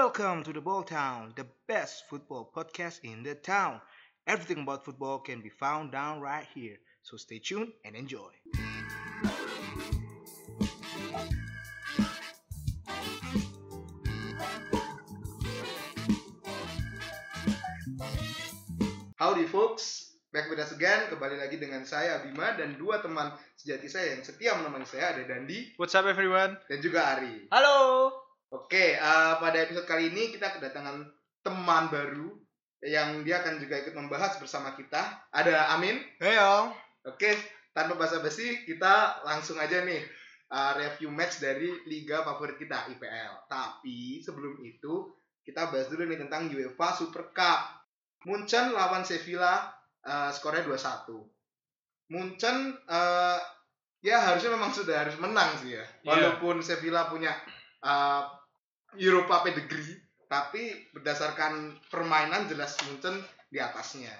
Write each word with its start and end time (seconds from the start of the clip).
Welcome 0.00 0.48
to 0.48 0.52
the 0.56 0.64
Ball 0.64 0.80
Town, 0.82 1.36
the 1.36 1.44
best 1.68 2.08
football 2.08 2.48
podcast 2.56 3.04
in 3.04 3.20
the 3.20 3.34
town. 3.36 3.84
Everything 4.26 4.64
about 4.64 4.82
football 4.82 5.20
can 5.20 5.44
be 5.44 5.52
found 5.52 5.92
down 5.92 6.24
right 6.24 6.48
here. 6.56 6.80
So 7.04 7.18
stay 7.20 7.36
tuned 7.36 7.76
and 7.84 7.92
enjoy. 7.92 8.32
Howdy 19.20 19.44
folks, 19.52 20.16
back 20.32 20.48
with 20.48 20.64
us 20.64 20.72
again. 20.72 21.12
Kembali 21.12 21.36
lagi 21.36 21.60
dengan 21.60 21.84
saya 21.84 22.24
Bima 22.24 22.56
dan 22.56 22.80
dua 22.80 23.04
teman 23.04 23.36
sejati 23.52 23.92
saya 23.92 24.16
yang 24.16 24.24
setia 24.24 24.56
menemani 24.56 24.88
saya 24.88 25.12
ada 25.12 25.28
Dandi 25.28 25.76
What's 25.76 25.92
up 25.92 26.08
everyone? 26.08 26.56
dan 26.72 26.80
juga 26.80 27.20
Ari. 27.20 27.52
Halo. 27.52 28.19
Oke, 28.50 28.98
eh, 28.98 29.34
pada 29.38 29.62
episode 29.62 29.86
kali 29.86 30.10
ini 30.10 30.34
kita 30.34 30.58
kedatangan 30.58 31.06
teman 31.46 31.86
baru 31.86 32.34
yang 32.82 33.22
dia 33.22 33.44
akan 33.44 33.62
juga 33.62 33.78
ikut 33.78 33.94
membahas 33.94 34.42
bersama 34.42 34.74
kita. 34.74 35.22
Ada 35.30 35.70
Amin. 35.78 36.02
Heyo. 36.18 36.74
Oke, 37.06 37.30
tanpa 37.70 37.94
basa-basi 37.94 38.66
kita 38.66 39.22
langsung 39.22 39.54
aja 39.62 39.86
nih 39.86 40.02
eh, 40.50 40.72
review 40.82 41.14
match 41.14 41.38
dari 41.38 41.70
liga 41.86 42.26
favorit 42.26 42.58
kita 42.58 42.90
IPL. 42.90 43.46
Tapi 43.46 44.18
sebelum 44.18 44.58
itu 44.66 45.14
kita 45.46 45.70
bahas 45.70 45.86
dulu 45.86 46.10
nih 46.10 46.18
tentang 46.18 46.50
UEFA 46.50 46.98
Super 46.98 47.30
Cup. 47.30 47.86
Munchen 48.26 48.74
lawan 48.74 49.06
Sevilla 49.06 49.70
eh, 50.02 50.34
skornya 50.34 50.66
2-1. 50.66 51.06
Munchen 52.10 52.74
eh, 52.74 53.38
ya 54.02 54.26
harusnya 54.26 54.58
memang 54.58 54.74
sudah 54.74 55.06
harus 55.06 55.14
menang 55.22 55.54
sih 55.62 55.78
ya. 55.78 55.86
Iya. 56.02 56.10
Walaupun 56.10 56.66
Sevilla 56.66 57.06
punya 57.06 57.30
eh, 57.86 58.39
Europa 58.98 59.46
pedigree, 59.46 59.98
tapi 60.26 60.90
berdasarkan 60.90 61.78
permainan 61.90 62.50
jelas 62.50 62.74
Munchen 62.86 63.22
di 63.50 63.58
atasnya. 63.62 64.10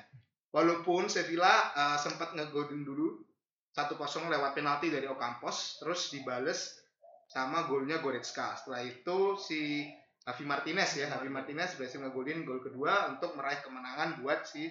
Walaupun 0.51 1.07
Sevilla 1.07 1.71
eh, 1.75 1.99
sempat 1.99 2.35
ngegolin 2.35 2.83
dulu 2.83 3.23
1-0 3.71 3.95
lewat 4.31 4.59
penalti 4.59 4.91
dari 4.91 5.07
Ocampos, 5.07 5.79
terus 5.79 6.11
dibales 6.11 6.83
sama 7.31 7.71
golnya 7.71 8.03
Goretzka. 8.03 8.59
Setelah 8.59 8.83
itu 8.83 9.39
si 9.39 9.87
Javi 10.27 10.45
Martinez 10.45 10.91
ya, 10.99 11.07
Javi 11.07 11.31
Martinez 11.31 11.79
berhasil 11.79 12.03
ngegolin 12.03 12.43
gol 12.43 12.59
kedua 12.59 13.07
untuk 13.15 13.39
meraih 13.39 13.63
kemenangan 13.63 14.19
buat 14.21 14.43
si 14.43 14.67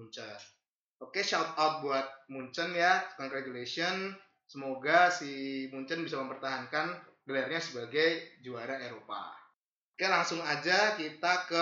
Munchen. 0.00 0.24
Oke, 0.98 1.22
shout 1.22 1.54
out 1.60 1.84
buat 1.84 2.08
Munchen 2.32 2.74
ya, 2.74 3.04
congratulations. 3.20 4.16
Semoga 4.48 5.12
si 5.12 5.68
Munchen 5.70 6.02
bisa 6.02 6.16
mempertahankan 6.18 6.96
gelarnya 7.28 7.60
sebagai 7.60 8.08
juara 8.40 8.80
Eropa. 8.80 9.36
Oke, 9.92 10.08
langsung 10.08 10.40
aja 10.40 10.96
kita 10.96 11.44
ke 11.44 11.60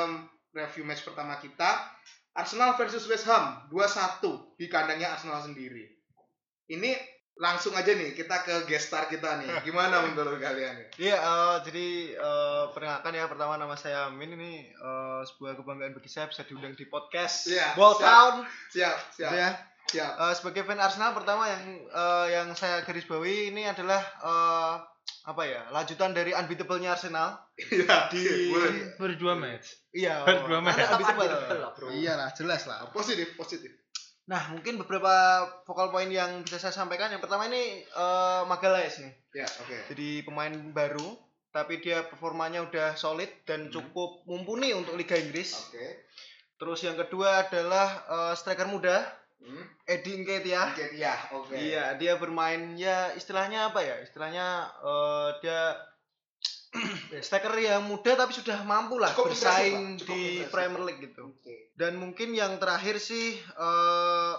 review 0.55 0.87
match 0.87 1.03
pertama 1.03 1.37
kita. 1.37 1.91
Arsenal 2.33 2.77
versus 2.77 3.09
West 3.09 3.27
Ham 3.27 3.67
2-1 3.73 4.23
di 4.55 4.69
kandangnya 4.69 5.11
Arsenal 5.11 5.43
sendiri. 5.43 5.89
Ini 6.69 6.93
langsung 7.37 7.73
aja 7.73 7.93
nih 7.93 8.13
kita 8.13 8.45
ke 8.45 8.65
guest 8.65 8.89
star 8.89 9.09
kita 9.09 9.41
nih. 9.41 9.49
Gimana 9.67 10.05
menurut 10.05 10.37
kalian? 10.37 10.85
Iya, 10.97 11.17
eh, 11.17 11.57
jadi 11.65 11.87
eh, 12.15 12.65
perkenalkan 12.71 13.13
ya 13.13 13.25
pertama 13.27 13.57
nama 13.57 13.73
saya 13.75 14.09
Amin 14.09 14.37
ini 14.37 14.69
eh, 14.69 15.21
sebuah 15.27 15.57
kebanggaan 15.57 15.97
bagi 15.97 16.09
saya 16.09 16.29
bisa 16.29 16.45
diundang 16.45 16.73
di 16.73 16.85
podcast 16.87 17.49
Iya, 17.49 17.73
Ball 17.75 17.97
siap. 17.97 18.05
Town. 18.05 18.35
Siap, 18.71 18.97
siap, 19.13 19.31
Gitu 19.33 19.37
ya. 19.37 19.51
siap. 19.89 20.13
Eh, 20.21 20.35
sebagai 20.37 20.63
fan 20.63 20.77
Arsenal 20.77 21.13
pertama 21.13 21.49
yang 21.49 21.65
eh, 21.89 22.27
yang 22.37 22.49
saya 22.53 22.85
garis 22.85 23.09
bawahi 23.09 23.49
ini 23.49 23.65
adalah 23.65 24.01
eh, 24.01 24.75
apa 25.27 25.43
ya 25.43 25.67
lanjutan 25.69 26.15
dari 26.15 26.31
unbeatable-nya 26.31 26.95
Arsenal 26.95 27.35
Iya, 27.59 28.07
di 28.09 28.23
boleh. 28.49 28.95
berdua 28.95 29.35
match. 29.35 29.75
iya 29.91 30.23
Berdua 30.29 30.61
match. 30.61 30.79
unbeatable. 30.79 31.27
unbeatable 31.27 31.59
lah, 31.59 31.71
bro. 31.73 31.87
Iyalah 31.91 32.31
jelas 32.33 32.63
lah 32.65 32.87
Positif, 32.89 33.35
positif. 33.35 33.75
Nah, 34.27 34.51
mungkin 34.51 34.75
beberapa 34.77 35.11
vokal 35.63 35.89
poin 35.89 36.07
yang 36.07 36.43
bisa 36.43 36.59
saya 36.59 36.71
sampaikan. 36.71 37.11
Yang 37.11 37.23
pertama 37.23 37.47
ini 37.47 37.63
eh 37.81 38.43
Magalhaes 38.45 38.99
nih. 38.99 39.13
Ya, 39.33 39.47
oke. 39.47 39.91
Jadi 39.91 40.23
pemain 40.23 40.51
baru, 40.71 41.15
tapi 41.49 41.79
dia 41.79 42.03
performanya 42.03 42.61
udah 42.61 42.95
solid 42.95 43.31
dan 43.43 43.67
Hmm. 43.67 43.73
cukup 43.73 44.23
mumpuni 44.25 44.71
untuk 44.71 44.95
Liga 44.95 45.15
Inggris. 45.15 45.55
Oke. 45.67 46.07
Terus 46.57 46.83
yang 46.83 46.95
kedua 46.97 47.45
adalah 47.45 47.87
eh, 48.05 48.35
striker 48.35 48.67
muda, 48.67 49.07
Hmm. 49.37 49.65
Eddie 49.87 50.17
Nketiah. 50.25 50.73
Oke, 50.73 50.85
iya, 50.97 51.15
oke. 51.31 51.55
Iya, 51.55 51.85
dia 52.01 52.19
bermain 52.19 52.75
ya 52.75 53.15
istilahnya 53.15 53.71
apa 53.71 53.85
ya? 53.85 54.01
Istilahnya 54.03 54.67
eh, 54.83 55.29
dia 55.45 55.53
ya, 57.13 57.21
striker 57.27 57.55
yang 57.57 57.85
muda 57.87 58.17
tapi 58.17 58.33
sudah 58.35 58.65
mampu 58.67 58.99
lah 58.99 59.13
Cukup 59.13 59.33
bersaing. 59.33 60.01
Cukup 60.01 60.17
di. 60.17 60.43
Premier 60.49 60.83
League 60.89 61.03
gitu. 61.05 61.37
Oke. 61.37 61.73
Dan 61.77 62.01
mungkin 62.01 62.33
yang 62.33 62.57
terakhir 62.57 62.97
sih 62.99 63.37
eh 63.37 64.35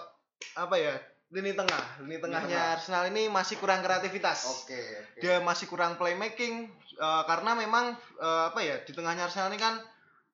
apa 0.58 0.76
ya? 0.76 0.94
Lini 1.28 1.52
tengah. 1.52 2.04
Lini 2.04 2.18
tengahnya 2.20 2.58
tengah. 2.58 2.76
Arsenal 2.80 3.04
ini 3.12 3.28
masih 3.28 3.56
kurang 3.60 3.80
kreativitas. 3.84 4.48
Oke, 4.64 4.76
oke. 4.76 5.20
Dia 5.24 5.40
masih 5.40 5.70
kurang 5.70 5.96
playmaking 5.96 6.68
eh, 6.98 7.22
karena 7.24 7.54
memang 7.54 7.96
eh, 8.18 8.42
apa 8.50 8.60
ya? 8.60 8.82
Di 8.82 8.92
tengahnya 8.92 9.30
Arsenal 9.30 9.48
ini 9.54 9.60
kan 9.62 9.78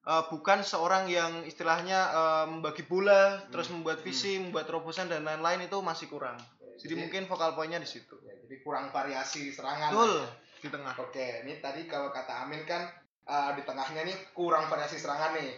eh, 0.04 0.24
bukan 0.28 0.60
seorang 0.60 1.08
yang 1.08 1.42
istilahnya 1.48 1.98
eh, 2.12 2.46
membagi 2.48 2.84
bola, 2.84 3.42
terus 3.48 3.72
membuat 3.72 4.04
visi, 4.04 4.38
membuat 4.40 4.68
terobosan 4.68 5.08
dan 5.08 5.24
lain-lain 5.24 5.66
itu 5.66 5.78
masih 5.80 6.06
kurang. 6.12 6.36
Jadi 6.78 6.94
mungkin 7.00 7.24
vokal 7.24 7.56
poinnya 7.56 7.80
di 7.80 7.88
situ. 7.88 8.18
ya, 8.26 8.34
jadi 8.44 8.60
kurang 8.60 8.92
variasi 8.92 9.54
serangan. 9.54 9.94
Betul, 9.94 10.14
di 10.60 10.68
tengah. 10.68 10.94
Oke, 11.00 11.26
ini 11.46 11.60
tadi 11.64 11.88
kalau 11.88 12.12
kata 12.12 12.44
Amin 12.44 12.62
kan 12.68 12.88
eh, 13.24 13.50
di 13.56 13.62
tengahnya 13.64 14.04
nih 14.04 14.16
kurang 14.36 14.68
variasi 14.68 15.00
serangan 15.00 15.34
nih. 15.36 15.52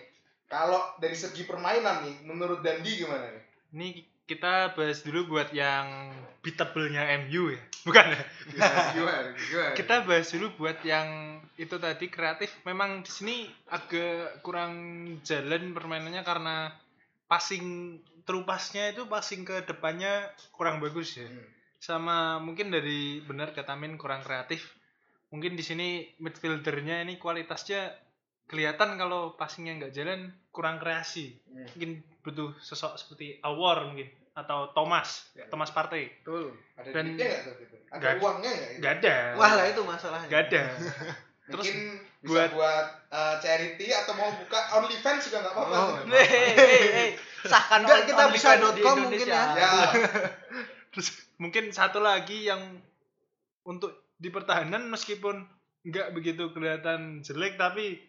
Kalau 0.47 0.95
dari 1.03 1.19
segi 1.19 1.43
permainan 1.43 2.07
nih, 2.07 2.17
menurut 2.23 2.63
Dandi 2.63 3.03
gimana 3.03 3.35
nih? 3.35 3.45
Ini 3.75 3.89
kita 4.31 4.79
bahas 4.79 5.03
dulu 5.03 5.35
buat 5.35 5.51
yang 5.51 6.15
beatable-nya 6.47 7.27
MU 7.27 7.51
ya. 7.51 7.63
Bukan 7.83 8.07
ya? 8.15 8.23
Kita 9.75 10.07
bahas 10.07 10.31
dulu 10.31 10.55
buat 10.63 10.79
yang 10.87 11.43
itu 11.59 11.75
tadi 11.83 12.07
kreatif. 12.07 12.55
Memang 12.63 13.03
di 13.03 13.11
sini 13.11 13.37
agak 13.75 14.47
kurang 14.47 14.75
jalan 15.27 15.75
permainannya 15.75 16.23
karena 16.23 16.71
passing 17.27 17.99
terupasnya 18.23 18.95
itu 18.95 19.11
passing 19.11 19.43
ke 19.43 19.67
depannya 19.67 20.31
kurang 20.55 20.79
bagus 20.79 21.19
ya. 21.19 21.27
Hmm. 21.27 21.47
Sama 21.83 22.39
mungkin 22.39 22.71
dari 22.71 23.19
benar 23.27 23.51
kata 23.51 23.75
Min 23.75 23.99
kurang 23.99 24.23
kreatif. 24.23 24.63
Mungkin 25.35 25.59
di 25.59 25.67
sini 25.67 26.07
midfieldernya 26.23 27.03
ini 27.03 27.19
kualitasnya 27.19 27.91
kelihatan 28.47 28.95
kalau 28.95 29.35
passingnya 29.35 29.83
nggak 29.83 29.95
jalan 29.99 30.31
kurang 30.55 30.79
kreasi. 30.79 31.35
Hmm. 31.51 31.67
mungkin 31.75 31.91
butuh 32.23 32.55
sosok 32.63 32.95
seperti 33.03 33.43
Awar 33.43 33.91
mungkin 33.91 34.07
atau 34.37 34.69
Thomas 34.71 35.33
Ya. 35.33 35.49
Thomas 35.49 35.71
Partey 35.71 36.13
Betul. 36.21 36.53
Ada 36.77 36.89
Dan- 36.93 37.17
duitnya 37.17 37.27
nggak 37.41 37.55
gitu? 37.59 37.77
Ada 37.87 37.97
Nggak 37.97 38.11
ada. 38.11 38.21
uangnya 38.21 38.51
nggak? 38.51 38.69
gitu? 38.69 38.79
nggak 38.79 38.93
ada 38.95 39.15
Wah 39.35 39.53
lah 39.53 39.65
itu 39.67 39.83
masalahnya. 39.83 40.29
nggak 40.29 40.43
ada 40.47 40.63
Mungkin 41.47 41.77
bisa 42.19 42.27
buat- 42.27 42.53
buat, 42.53 42.87
eh, 43.09 43.35
charity 43.39 43.87
atau 43.89 44.13
mau 44.13 44.35
buka 44.35 44.59
OnlyFans 44.75 45.23
juga 45.25 45.39
nggak 45.41 45.55
apa-apa. 45.55 45.73
Oh, 45.73 45.89
tuh. 45.97 46.11
Hei, 46.11 46.27
hei, 46.27 46.87
hei. 46.91 47.11
Sahkan 47.41 47.81
Enggak, 47.81 48.03
kita 48.05 48.23
bisa 48.29 48.49
dot 48.59 48.75
com 48.77 48.97
mungkin 49.01 49.23
ya. 49.23 49.43
Ya, 49.55 49.71
terus 50.91 51.09
mungkin 51.37 51.71
satu 51.71 52.01
lagi 52.01 52.45
yang 52.45 52.83
untuk 53.63 53.95
di 54.17 54.27
pertahanan 54.27 54.87
meskipun 54.87 55.47
nggak 55.83 56.11
begitu 56.11 56.51
kelihatan 56.51 57.23
jelek 57.23 57.55
tapi 57.55 58.03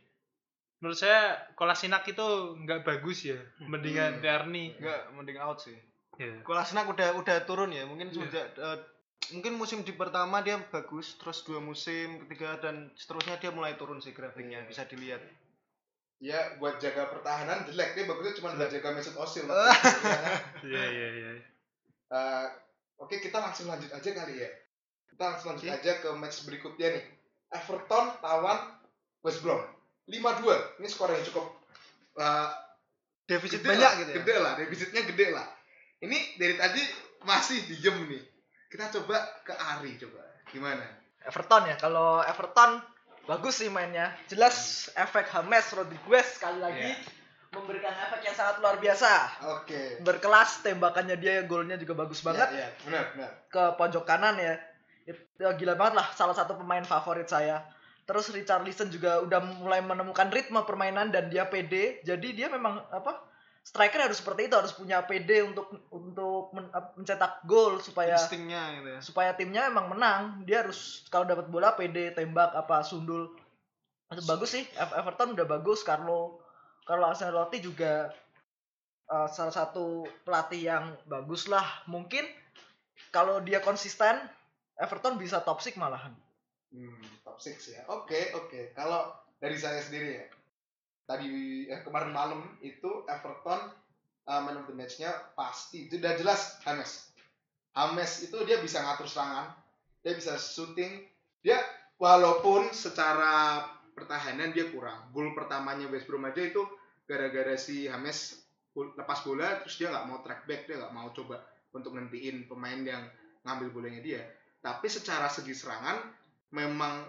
menurut 0.77 0.97
saya 0.97 1.37
Kolasinak 1.53 2.01
itu 2.03 2.25
nggak 2.57 2.81
bagus 2.81 3.21
ya 3.23 3.37
mendingan 3.61 4.17
Hmm. 4.17 4.21
Tierney 4.23 4.73
Enggak, 4.73 5.13
mending 5.13 5.37
out 5.37 5.59
sih. 5.59 5.77
Ya. 6.17 6.33
Kolasinac 6.41 6.85
udah 6.85 7.15
udah 7.15 7.37
turun 7.43 7.69
ya. 7.69 7.85
Mungkin 7.85 8.09
Iya. 8.09 8.13
semenjak 8.13 8.45
eh, 8.53 8.77
mungkin 9.29 9.53
musim 9.55 9.81
di 9.81 9.91
pertama 9.91 10.39
dia 10.39 10.57
bagus, 10.67 11.15
terus 11.15 11.41
dua 11.41 11.59
musim 11.59 12.21
ketiga 12.25 12.57
dan 12.57 12.89
seterusnya 12.93 13.37
dia 13.37 13.49
mulai 13.49 13.75
turun 13.75 13.97
sih 13.97 14.11
grafiknya 14.11 14.61
Iya. 14.61 14.67
bisa 14.67 14.83
dilihat. 14.83 15.21
ya 16.17 16.57
buat 16.57 16.81
jaga 16.81 17.13
pertahanan 17.13 17.61
jelek 17.69 17.93
dia 17.93 18.09
bagusnya 18.09 18.33
cuma 18.33 18.49
buat 18.51 18.65
jaga 18.67 18.89
Mesut 18.89 19.13
Ozil. 19.13 19.45
Iya 20.65 20.83
iya 20.89 21.07
iya 21.13 21.29
Eh, 22.09 22.47
Oke 22.97 23.21
kita 23.21 23.37
langsung 23.37 23.69
lanjut 23.69 23.93
aja 23.93 24.09
kali 24.09 24.41
ya. 24.41 24.49
Kita 25.05 25.23
langsung 25.23 25.53
lanjut 25.53 25.69
Oke. 25.69 25.77
aja 25.77 25.91
ke 26.01 26.09
match 26.17 26.41
berikutnya 26.43 26.97
nih. 26.97 27.05
Everton 27.53 28.17
lawan 28.17 28.81
West 29.21 29.45
Brom. 29.45 29.61
5-2. 30.09 30.81
Ini 30.81 30.87
skor 30.89 31.13
yang 31.13 31.21
cukup 31.23 31.45
eh, 32.17 32.49
Defisit 33.29 33.61
banyak 33.61 33.77
lah, 33.77 33.93
gitu 34.01 34.09
ya. 34.09 34.15
Gede 34.17 34.35
lah, 34.39 34.53
defisitnya 34.57 35.01
gede 35.05 35.27
lah. 35.35 35.47
Ini 35.97 36.37
dari 36.37 36.55
tadi 36.55 36.81
masih 37.25 37.65
diem 37.65 37.97
nih. 38.05 38.23
Kita 38.69 38.91
coba 38.99 39.17
ke 39.41 39.53
Ari 39.53 39.97
coba. 39.97 40.21
Gimana? 40.51 40.85
Everton 41.25 41.63
ya. 41.67 41.75
Kalau 41.79 42.21
Everton 42.21 42.79
bagus 43.25 43.59
sih 43.59 43.69
mainnya. 43.71 44.13
Jelas 44.29 44.87
efek 44.93 45.27
James 45.27 45.67
Rodriguez 45.73 46.27
sekali 46.37 46.61
lagi 46.61 46.93
Iya. 46.93 46.95
memberikan 47.47 47.95
efek 47.95 48.21
yang 48.27 48.35
sangat 48.35 48.59
luar 48.61 48.77
biasa. 48.77 49.11
Oke. 49.59 50.03
Berkelas 50.03 50.61
tembakannya 50.61 51.17
dia 51.17 51.41
golnya 51.47 51.79
juga 51.79 51.97
bagus 51.97 52.21
banget 52.21 52.47
Iya, 52.53 52.59
iya. 52.59 52.69
benar, 52.85 53.03
benar. 53.15 53.31
ke 53.49 53.63
pojok 53.75 54.03
kanan 54.05 54.37
ya. 54.37 54.55
Itu 55.07 55.19
ya, 55.39 55.55
gila 55.55 55.73
banget 55.79 55.97
lah 55.97 56.07
salah 56.13 56.35
satu 56.35 56.59
pemain 56.59 56.83
favorit 56.83 57.25
saya. 57.25 57.63
Terus 58.07 58.31
Richarlison 58.31 58.87
juga 58.87 59.19
udah 59.19 59.39
mulai 59.59 59.83
menemukan 59.83 60.31
ritme 60.31 60.63
permainan 60.63 61.11
dan 61.11 61.27
dia 61.27 61.47
pede. 61.47 61.99
Jadi 62.07 62.35
dia 62.35 62.47
memang 62.47 62.79
apa? 62.87 63.26
Striker 63.67 63.99
harus 64.07 64.23
seperti 64.23 64.47
itu, 64.47 64.55
harus 64.55 64.71
punya 64.71 65.03
pede 65.03 65.43
untuk 65.43 65.67
untuk 65.91 66.55
men- 66.55 66.71
mencetak 66.95 67.43
gol 67.43 67.83
supaya 67.83 68.15
instingnya 68.15 68.79
gitu 68.79 68.89
ya 68.95 68.99
supaya 69.03 69.35
timnya 69.35 69.67
emang 69.67 69.91
menang. 69.91 70.47
Dia 70.47 70.63
harus 70.63 71.03
kalau 71.11 71.27
dapat 71.27 71.51
bola 71.51 71.75
pede, 71.75 72.15
tembak 72.15 72.55
apa 72.55 72.79
sundul. 72.87 73.35
Itu 74.07 74.23
bagus 74.23 74.55
sih. 74.55 74.63
Ev- 74.79 74.95
Everton 74.95 75.35
udah 75.35 75.43
bagus. 75.43 75.83
Carlo 75.83 76.39
Carlo 76.87 77.11
Ancelotti 77.11 77.59
juga 77.59 78.07
eh, 79.11 79.27
salah 79.35 79.51
satu 79.51 80.07
pelatih 80.23 80.63
yang 80.63 80.95
bagus 81.03 81.51
lah. 81.51 81.83
Mungkin 81.91 82.23
kalau 83.11 83.43
dia 83.43 83.59
konsisten 83.59 84.15
Everton 84.79 85.19
bisa 85.19 85.43
top 85.43 85.59
6 85.59 85.75
malahan. 85.75 86.15
Hmm, 86.71 87.03
top 87.27 87.35
6 87.35 87.51
ya. 87.67 87.83
Oke, 87.91 88.31
oke. 88.31 88.71
Kalau 88.71 89.11
dari 89.43 89.59
saya 89.59 89.83
sendiri 89.83 90.23
ya. 90.23 90.25
Tadi 91.07 91.63
eh, 91.71 91.81
kemarin 91.87 92.11
malam 92.11 92.43
itu 92.59 93.07
Everton 93.07 93.71
uh, 94.27 94.41
man 94.43 94.59
of 94.59 94.67
the 94.67 94.75
match-nya 94.75 95.15
pasti 95.39 95.87
itu 95.87 95.97
udah 96.03 96.19
jelas 96.19 96.59
Hames. 96.67 97.09
Hames 97.71 98.27
itu 98.27 98.35
dia 98.43 98.59
bisa 98.59 98.83
ngatur 98.83 99.07
serangan, 99.07 99.55
dia 100.03 100.13
bisa 100.19 100.35
shooting, 100.35 101.07
dia 101.39 101.63
walaupun 101.95 102.75
secara 102.75 103.63
pertahanan 103.95 104.51
dia 104.51 104.67
kurang. 104.69 105.09
Gol 105.15 105.31
pertamanya 105.31 105.87
West 105.87 106.11
Brom 106.11 106.27
aja 106.27 106.43
itu 106.43 106.61
gara-gara 107.07 107.55
si 107.55 107.87
Hames 107.87 108.43
lepas 108.77 109.25
bola 109.25 109.57
terus 109.63 109.79
dia 109.79 109.89
nggak 109.89 110.05
mau 110.05 110.19
track 110.21 110.43
back, 110.45 110.67
dia 110.67 110.77
nggak 110.77 110.93
mau 110.93 111.09
coba 111.15 111.41
untuk 111.71 111.95
nentiin 111.95 112.45
pemain 112.45 112.83
yang 112.83 113.07
ngambil 113.47 113.71
bolanya 113.71 114.01
dia. 114.03 114.21
Tapi 114.59 114.91
secara 114.91 115.31
segi 115.31 115.55
serangan 115.55 115.97
memang 116.51 117.07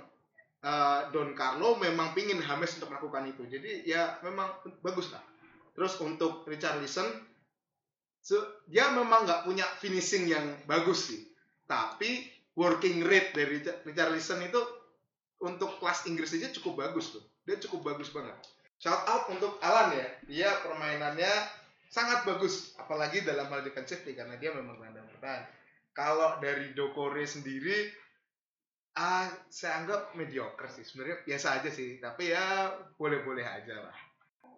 eh, 0.62 1.00
Don 1.14 1.32
Carlo 1.38 1.78
memang 1.78 2.14
pingin 2.14 2.43
Hames 2.43 2.78
untuk 2.78 2.94
melakukan 2.94 3.28
itu. 3.31 3.43
Jadi 3.46 3.87
ya 3.87 4.19
memang 4.22 4.58
bagus 4.82 5.10
lah. 5.14 5.22
Terus 5.78 5.94
untuk 6.02 6.43
Richarlison, 6.50 7.06
so, 8.19 8.34
dia 8.66 8.90
memang 8.90 9.22
nggak 9.22 9.46
punya 9.46 9.62
finishing 9.78 10.26
yang 10.26 10.43
bagus 10.66 11.14
sih. 11.14 11.20
Tapi 11.70 12.26
working 12.58 13.06
rate 13.06 13.31
dari 13.31 13.62
Richar- 13.62 13.87
Richarlison 13.87 14.43
itu 14.43 14.58
untuk 15.38 15.78
kelas 15.78 16.10
Inggris 16.10 16.34
aja 16.34 16.50
cukup 16.50 16.82
bagus 16.82 17.14
tuh. 17.14 17.22
Dia 17.46 17.62
cukup 17.62 17.94
bagus 17.94 18.10
banget. 18.10 18.34
Shout 18.82 19.06
out 19.06 19.31
untuk 19.31 19.58
Alan 19.62 19.94
ya. 19.94 20.06
Dia 20.26 20.50
permainannya 20.66 21.31
sangat 21.90 22.26
bagus. 22.26 22.75
Apalagi 22.78 23.22
dalam 23.22 23.46
hal 23.50 23.62
defensif 23.62 24.02
nih, 24.02 24.19
karena 24.19 24.34
dia 24.38 24.50
memang 24.50 24.78
gelandang 24.78 25.06
bertahan. 25.14 25.46
Kalau 25.94 26.38
dari 26.38 26.75
Dokore 26.75 27.26
sendiri, 27.26 27.90
ah 28.99 29.31
saya 29.47 29.87
anggap 29.87 30.19
mediocre 30.19 30.67
sih. 30.67 30.83
Sebenarnya 30.83 31.23
biasa 31.23 31.62
aja 31.62 31.71
sih. 31.71 32.03
Tapi 32.03 32.35
ya 32.35 32.75
boleh-boleh 32.99 33.47
aja 33.47 33.79
lah. 33.79 33.97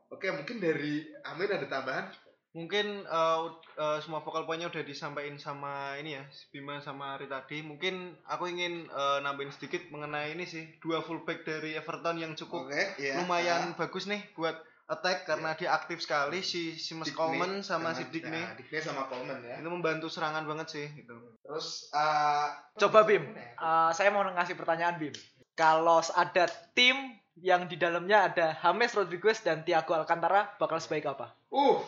Oke, 0.08 0.32
mungkin 0.32 0.58
dari 0.58 1.04
Amir 1.28 1.52
ada 1.52 1.68
tambahan? 1.68 2.08
mungkin 2.50 3.06
ud- 3.06 3.62
eh, 3.78 3.98
semua 4.02 4.26
vokal 4.26 4.42
poinnya 4.42 4.66
udah 4.66 4.82
disampaikan 4.82 5.38
sama 5.38 5.94
ini 6.02 6.18
ya 6.18 6.26
si 6.34 6.50
Bima 6.50 6.82
sama 6.82 7.14
Ari 7.14 7.30
tadi 7.30 7.62
mungkin 7.62 8.18
aku 8.26 8.50
ingin 8.50 8.90
eh, 8.90 9.18
nambahin 9.22 9.54
sedikit 9.54 9.86
mengenai 9.94 10.34
ini 10.34 10.42
sih 10.50 10.66
dua 10.82 10.98
fullback 10.98 11.46
dari 11.46 11.78
Everton 11.78 12.18
yang 12.18 12.34
cukup 12.34 12.66
Oke, 12.66 12.98
iya. 12.98 13.22
lumayan 13.22 13.78
bagus 13.78 14.10
nih 14.10 14.26
buat 14.34 14.58
attack 14.90 15.22
karena 15.22 15.54
dia 15.54 15.70
aktif 15.70 16.02
sekali 16.02 16.42
si 16.42 16.74
si 16.74 16.98
Mas 16.98 17.14
Digne 17.14 17.18
Coleman 17.22 17.52
sama 17.62 17.94
si 17.94 18.10
Dick 18.10 18.26
nih 18.26 18.58
Digne 18.58 18.82
sama 18.82 19.06
Coleman 19.06 19.38
ya. 19.46 19.62
itu 19.62 19.70
membantu 19.70 20.10
serangan 20.10 20.42
banget 20.42 20.66
sih 20.74 20.86
gitu. 20.98 21.14
Terus 21.46 21.94
eh, 21.94 22.46
Coba 22.82 23.06
Bim? 23.06 23.22
Eh, 23.38 23.90
saya 23.94 24.10
mau 24.10 24.26
ngasih 24.26 24.58
pertanyaan 24.58 24.98
Bim. 24.98 25.14
Kalau 25.54 26.02
ada 26.02 26.50
tim 26.74 27.14
yang 27.38 27.70
di 27.70 27.78
dalamnya 27.78 28.26
ada 28.26 28.58
James 28.58 28.92
Rodriguez 28.92 29.38
dan 29.46 29.62
Thiago 29.62 29.94
Alcantara 29.94 30.50
bakal 30.58 30.82
sebaik 30.82 31.06
apa? 31.06 31.38
Uh, 31.54 31.80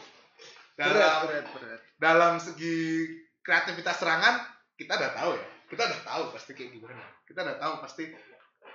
dalam 0.79 1.27
berat 1.27 1.47
berat. 1.53 1.81
dalam 1.99 2.33
segi 2.39 3.05
kreativitas 3.43 3.99
serangan 3.99 4.47
kita 4.79 4.95
udah 4.95 5.11
tahu 5.13 5.33
ya. 5.35 5.47
Kita 5.67 5.83
udah 5.89 6.01
tahu 6.05 6.23
pasti 6.37 6.53
kayak 6.55 6.71
gimana. 6.79 7.03
Kita 7.27 7.43
udah 7.43 7.57
tahu 7.59 7.73
pasti 7.83 8.05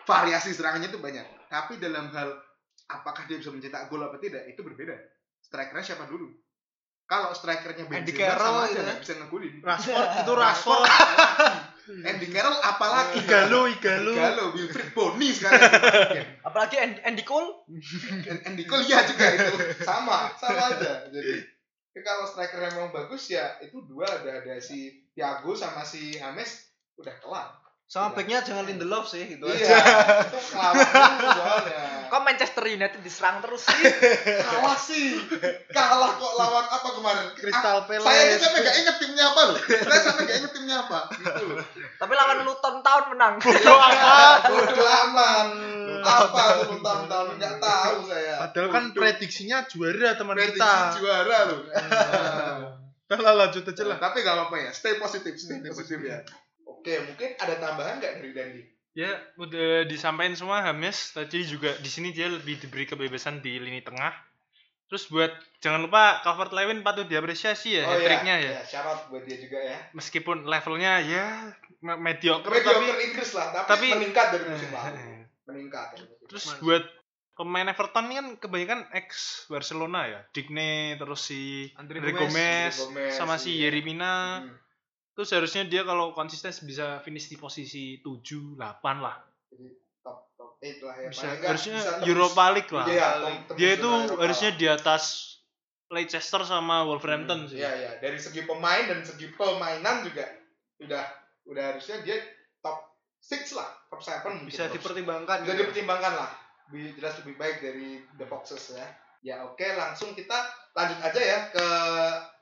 variasi 0.03 0.51
serangannya 0.51 0.89
itu 0.91 0.99
banyak. 0.99 1.25
Tapi 1.47 1.79
dalam 1.79 2.09
hal 2.11 2.46
apakah 2.87 3.23
dia 3.27 3.37
bisa 3.37 3.51
mencetak 3.51 3.87
gol 3.87 4.01
apa 4.01 4.17
tidak 4.17 4.47
itu 4.47 4.63
berbeda. 4.63 4.95
Strikernya 5.39 5.83
siapa 5.83 6.07
dulu? 6.07 6.31
Kalau 7.07 7.31
strikernya 7.31 7.87
Andy 7.87 8.11
Benzema 8.11 8.19
Carroll 8.19 8.51
sama 8.51 8.67
aja 8.67 8.75
ya. 8.75 8.83
nggak 8.83 8.99
bisa 8.99 9.13
ngegolin. 9.15 9.53
Rashford 9.63 10.09
itu 10.11 10.33
Rashford. 10.35 10.83
Rashford. 10.83 11.55
Andy 11.87 12.27
Carroll 12.27 12.59
apalagi? 12.59 13.15
Igalo 13.23 13.61
Igalo. 13.71 14.11
Igalo 14.11 14.43
Wilfried 14.51 14.91
Bony 14.91 15.31
sekarang. 15.31 15.71
Apalagi 16.43 16.75
Andy, 16.75 16.99
Andy 17.07 17.23
Cole? 17.23 17.63
Andy 18.43 18.63
Cole 18.67 18.83
ya 18.83 19.07
juga 19.07 19.25
itu. 19.39 19.55
Sama 19.87 20.35
sama 20.35 20.75
aja. 20.75 21.07
Jadi 21.07 21.47
ya 21.95 22.01
kalau 22.03 22.27
striker 22.27 22.59
yang 22.59 22.75
memang 22.75 22.91
bagus 22.91 23.31
ya 23.31 23.55
itu 23.63 23.79
dua. 23.87 24.03
Ada 24.03 24.43
ada 24.43 24.59
si 24.59 25.07
Thiago 25.15 25.55
sama 25.55 25.87
si 25.87 26.11
James 26.11 26.67
udah 26.99 27.15
kelar. 27.23 27.55
Sama 27.87 28.11
Iya. 28.11 28.15
backnya 28.19 28.37
jangan 28.43 28.67
Lindelof 28.67 29.07
sih 29.07 29.23
gitu 29.31 29.47
iya 29.47 29.79
aja. 29.79 30.27
itu 30.27 30.99
dulu 31.23 31.27
soalnya 31.39 31.96
Kok 32.07 32.21
Manchester 32.21 32.63
United 32.65 32.99
diserang 32.99 33.39
terus 33.39 33.61
sih? 33.61 33.83
kalah 34.47 34.75
sih 34.75 35.19
kalah 35.69 36.11
kok 36.13 36.33
lawan 36.33 36.65
apa 36.65 36.89
kemarin 36.89 37.25
Crystal 37.33 37.77
Ah, 37.77 37.83
Palace. 37.83 38.07
saya 38.07 38.35
sampai 38.37 38.59
gak 38.61 38.75
inget 38.77 38.95
timnya 38.97 39.25
apa 39.25 39.41
loh 39.45 39.57
saya 39.59 39.99
sampai 40.01 40.23
gak 40.23 40.37
inget 40.37 40.51
timnya 40.51 40.75
apa 40.81 40.99
gitu 41.11 41.43
loh 41.47 41.57
Tapi 41.95 42.13
lawan 42.13 42.37
Luton 42.41 42.75
Town 42.85 43.03
menang. 43.09 43.33
Bodoh 43.37 43.77
amat. 43.77 44.39
bodo 44.45 44.83
aman 44.83 45.47
apa 45.97 46.41
tuh 46.61 46.77
tahun-tahun 46.77 47.27
nggak 47.35 47.55
tahu 47.57 47.95
saya 48.05 48.33
Padahal 48.39 48.67
kan 48.69 48.83
Bodoh. 48.85 48.95
prediksinya 48.97 49.57
juara 49.65 50.09
teman 50.13 50.33
prediksi 50.33 50.55
kita. 50.57 50.73
juara 50.95 51.37
loh 51.45 51.59
Udah 53.07 53.19
lah 53.21 53.33
lanjut 53.37 53.63
aja 53.63 53.83
lah. 53.85 53.97
Tapi 53.97 54.19
gak 54.19 54.35
apa-apa 54.35 54.55
ya, 54.59 54.69
stay 54.69 54.95
positif, 54.95 55.31
stay 55.33 55.63
positif 55.63 55.95
ya. 56.01 56.19
Oke, 56.67 56.99
mungkin 57.01 57.35
ada 57.35 57.55
tambahan 57.55 57.97
nggak 57.97 58.19
dari 58.19 58.31
Dandi? 58.31 58.61
Ya, 58.97 59.13
udah 59.37 59.85
disampaikan 59.85 60.33
semua 60.33 60.65
Hames. 60.65 61.13
Tadi 61.13 61.45
juga 61.45 61.69
di 61.77 61.85
sini 61.85 62.09
dia 62.09 62.33
lebih 62.33 62.57
diberi 62.57 62.89
kebebasan 62.89 63.45
di 63.45 63.61
lini 63.61 63.85
tengah. 63.85 64.09
Terus 64.89 65.05
buat 65.13 65.29
jangan 65.61 65.85
lupa 65.85 66.23
Calvert 66.25 66.49
Lewin 66.55 66.81
patut 66.81 67.05
diapresiasi 67.05 67.77
ya 67.77 67.83
hat-tricknya 67.85 68.35
ya. 68.41 68.51
ya. 68.57 68.61
Syarat 68.65 69.05
buat 69.13 69.21
dia 69.27 69.37
juga 69.37 69.59
ya. 69.61 69.77
Meskipun 69.93 70.49
levelnya 70.49 71.03
ya 71.03 71.53
me- 71.83 71.99
mediocre, 71.99 72.49
Mediocre 72.49 72.87
tapi 72.89 73.05
Inggris 73.11 73.31
lah, 73.37 73.47
tapi, 73.53 73.67
tapi- 73.69 73.91
meningkat 73.99 74.27
dari 74.33 74.45
musim 74.49 74.69
lalu. 74.73 74.97
Meningkat. 75.45 75.87
dari 75.93 76.07
musim 76.07 76.25
terus 76.31 76.45
lalu. 76.49 76.61
buat 76.63 76.83
pemain 77.37 77.67
Everton 77.69 78.05
ini 78.09 78.15
kan 78.17 78.27
kebanyakan 78.41 78.79
ex 78.97 79.07
Barcelona 79.51 79.99
ya. 80.09 80.19
Digne 80.33 80.95
terus 80.97 81.21
si 81.21 81.69
Andre 81.77 82.01
Gomez, 82.01 82.73
Gomez, 82.81 83.13
sama 83.13 83.35
si 83.37 83.59
iya. 83.59 83.69
Yerimina. 83.69 84.41
Hmm. 84.41 84.66
Terus 85.17 85.33
harusnya 85.33 85.65
dia 85.65 85.81
kalau 85.81 86.13
konsisten 86.13 86.53
bisa 86.61 87.01
finish 87.01 87.25
di 87.25 87.41
posisi 87.41 87.97
7 88.05 88.53
8 88.53 89.01
lah. 89.01 89.17
Jadi 89.49 89.73
top 90.05 90.29
top 90.37 90.61
8 90.61 90.85
lah 90.85 90.95
ya. 91.01 91.07
Bisa 91.09 91.25
Paling 91.33 91.41
harusnya 91.41 91.77
bisa 91.81 92.05
Europa 92.05 92.43
League 92.53 92.69
lah. 92.69 92.85
Iya, 92.85 93.07
tembus 93.25 93.57
dia 93.57 93.69
itu 93.73 93.89
harusnya 94.13 94.49
di 94.53 94.65
atas 94.69 95.03
Leicester 95.89 96.45
sama 96.45 96.85
Wolverhampton 96.85 97.49
sih. 97.49 97.57
Iya, 97.57 97.71
iya. 97.73 97.91
Dari 97.97 98.21
segi 98.21 98.45
pemain 98.45 98.85
dan 98.85 99.01
segi 99.01 99.33
permainan 99.33 100.05
juga 100.05 100.29
udah 100.85 101.03
udah 101.49 101.63
harusnya 101.73 102.05
dia 102.05 102.21
top 102.61 102.93
6 103.17 103.57
lah, 103.57 103.69
top 103.89 104.01
7 104.05 104.21
mungkin. 104.29 104.45
bisa 104.53 104.69
top 104.69 104.77
dipertimbangkan 104.77 105.37
bisa 105.41 105.53
gitu. 105.55 105.61
dipertimbangkan 105.65 106.13
lah 106.13 106.29
Bi- 106.67 106.93
jelas 106.93 107.15
lebih 107.23 107.39
baik 107.39 107.63
dari 107.63 108.03
The 108.19 108.27
Foxes 108.27 108.75
ya 108.75 108.87
ya 109.25 109.35
oke 109.47 109.65
langsung 109.73 110.13
kita 110.13 110.35
lanjut 110.77 110.99
aja 111.01 111.21
ya 111.23 111.39
ke 111.49 111.65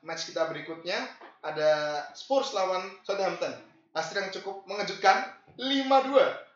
match 0.04 0.28
kita 0.28 0.50
berikutnya 0.52 1.08
ada 1.46 2.02
Spurs 2.18 2.50
lawan 2.50 2.90
Southampton. 3.06 3.54
Hasil 3.94 4.18
yang 4.18 4.30
cukup 4.34 4.66
mengejutkan 4.66 5.30
5-2 5.56 6.46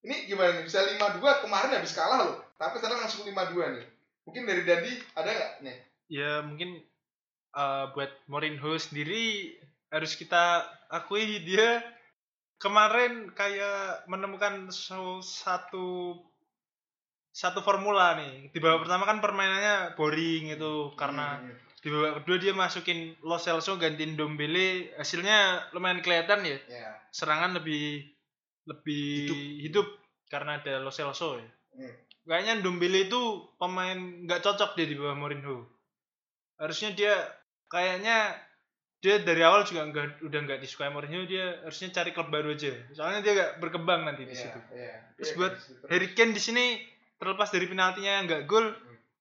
ini 0.00 0.24
gimana 0.24 0.56
nih? 0.56 0.64
Bisa 0.64 0.80
5-2 0.80 1.44
kemarin 1.44 1.76
habis 1.76 1.92
kalah 1.92 2.24
loh. 2.24 2.40
Tapi 2.56 2.80
sekarang 2.80 3.04
langsung 3.04 3.28
5-2 3.28 3.76
nih. 3.76 3.86
Mungkin 4.24 4.42
dari 4.48 4.62
Dandi 4.64 4.92
ada 5.16 5.28
nggak 5.28 5.52
nih? 5.64 5.76
Ya 6.08 6.32
mungkin 6.40 6.80
eh, 7.56 7.84
buat 7.92 8.10
Mourinho 8.26 8.80
sendiri 8.80 9.56
harus 9.92 10.16
kita 10.16 10.64
akui 10.88 11.44
dia 11.44 11.82
kemarin 12.62 13.32
kayak 13.32 14.08
menemukan 14.08 14.72
satu 15.20 16.16
satu 17.30 17.60
formula 17.60 18.16
nih. 18.16 18.48
Di 18.50 18.58
babak 18.58 18.88
pertama 18.88 19.04
kan 19.04 19.20
permainannya 19.20 19.94
boring 20.00 20.56
itu 20.56 20.96
karena 20.96 21.40
Hmm, 21.40 21.56
di 21.80 21.88
babak 21.88 22.22
kedua 22.22 22.36
dia 22.36 22.52
masukin 22.52 23.16
Lo 23.24 23.40
Celso 23.40 23.80
gantiin 23.80 24.12
Dombele 24.12 24.92
hasilnya 25.00 25.72
lumayan 25.72 26.04
kelihatan 26.04 26.44
ya. 26.44 26.58
ya 26.68 26.92
Serangan 27.08 27.56
lebih 27.56 28.04
lebih 28.68 29.26
hidup, 29.64 29.88
karena 30.28 30.60
ada 30.60 30.78
Lo 30.78 30.92
Celso 30.92 31.40
ya. 31.40 31.48
Hmm. 31.74 31.94
Kayaknya 32.28 32.60
Dombele 32.60 33.08
itu 33.08 33.20
pemain 33.56 33.96
nggak 33.96 34.44
cocok 34.44 34.76
dia 34.76 34.86
di 34.86 34.94
bawah 34.94 35.16
Mourinho. 35.16 35.64
Harusnya 36.60 36.92
dia 36.92 37.16
kayaknya 37.66 38.36
dia 39.00 39.16
dari 39.24 39.40
awal 39.40 39.64
juga 39.64 39.88
nggak 39.88 40.20
udah 40.20 40.40
nggak 40.44 40.60
disukai 40.60 40.92
Mourinho 40.92 41.24
dia 41.24 41.64
harusnya 41.64 41.88
cari 41.88 42.12
klub 42.12 42.28
baru 42.28 42.52
aja 42.52 42.68
soalnya 42.92 43.24
dia 43.24 43.32
nggak 43.32 43.52
berkembang 43.56 44.04
nanti 44.04 44.28
di 44.28 44.36
Iya, 44.36 44.42
situ 44.44 44.60
iya. 44.76 44.92
Terus 45.16 45.30
Iya, 45.32 45.36
buat 45.40 45.52
situ. 45.56 45.84
Harry 45.88 46.08
Kane 46.12 46.36
di 46.36 46.42
sini 46.44 46.64
terlepas 47.16 47.48
dari 47.48 47.64
penaltinya 47.64 48.20
yang 48.20 48.24
nggak 48.28 48.44
gol 48.44 48.68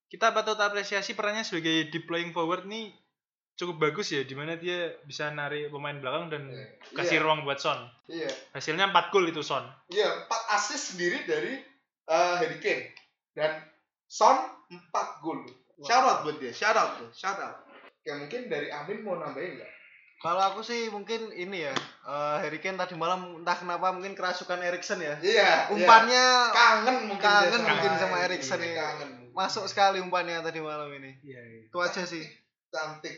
kita 0.09 0.33
patut 0.33 0.57
apresiasi 0.57 1.13
perannya 1.13 1.45
sebagai 1.45 1.93
deploying 1.93 2.33
forward 2.33 2.65
nih 2.65 2.89
cukup 3.53 3.91
bagus 3.91 4.15
ya 4.15 4.23
di 4.23 4.33
mana 4.33 4.55
dia 4.55 4.95
bisa 5.03 5.29
narik 5.29 5.69
pemain 5.69 5.99
belakang 5.99 6.31
dan 6.31 6.47
Iya. 6.47 6.65
kasih 6.95 7.17
Iya. 7.19 7.23
ruang 7.27 7.43
buat 7.43 7.59
Son 7.59 7.77
Iya. 8.07 8.31
hasilnya 8.55 8.89
4 8.89 9.11
gol 9.11 9.27
itu 9.27 9.43
Son 9.43 9.61
Iya, 9.91 10.25
4 10.25 10.55
assist 10.55 10.95
sendiri 10.95 11.27
dari 11.27 11.59
eh, 12.09 12.33
Harry 12.41 12.57
Kane 12.57 12.89
dan 13.37 13.61
Son 14.09 14.33
4 14.65 15.21
gol. 15.21 15.45
Shout 15.79 16.01
out 16.01 16.25
buat 16.25 16.41
dia, 16.41 16.49
shout 16.49 16.73
out 16.73 16.97
tuh, 16.97 17.07
shout 17.13 17.37
out. 17.37 17.61
Oke, 17.85 18.09
mungkin 18.17 18.49
dari 18.49 18.73
Amin 18.73 19.05
mau 19.05 19.13
nambahin 19.15 19.61
nggak? 19.61 19.71
Kalau 20.19 20.41
aku 20.51 20.59
sih 20.59 20.89
mungkin 20.89 21.29
ini 21.31 21.63
ya, 21.63 21.75
eh, 22.03 22.35
Harry 22.41 22.57
Kane 22.59 22.75
tadi 22.75 22.97
malam 22.97 23.39
entah 23.39 23.55
kenapa 23.55 23.93
mungkin 23.93 24.17
kerasukan 24.17 24.57
Erikson 24.59 24.99
ya. 24.99 25.15
Iya. 25.21 25.69
Umpannya 25.69 26.25
iya. 26.49 26.51
kangen 26.51 26.97
mungkin 27.07 27.29
dia 27.29 27.45
kangen 27.45 27.61
mungkin 27.61 27.91
sama 27.95 28.15
ini. 28.17 28.25
Erikson 28.25 28.59
ya. 28.59 28.73
Kangen. 28.73 29.09
Masuk 29.31 29.65
sekali 29.65 30.00
umpannya 30.00 30.41
tadi 30.41 30.59
malam 30.59 30.89
ini. 30.93 31.17
iya 31.21 31.39
iya 31.39 31.59
Itu 31.67 31.77
aja 31.79 32.03
sih. 32.03 32.24
Cantik. 32.69 33.15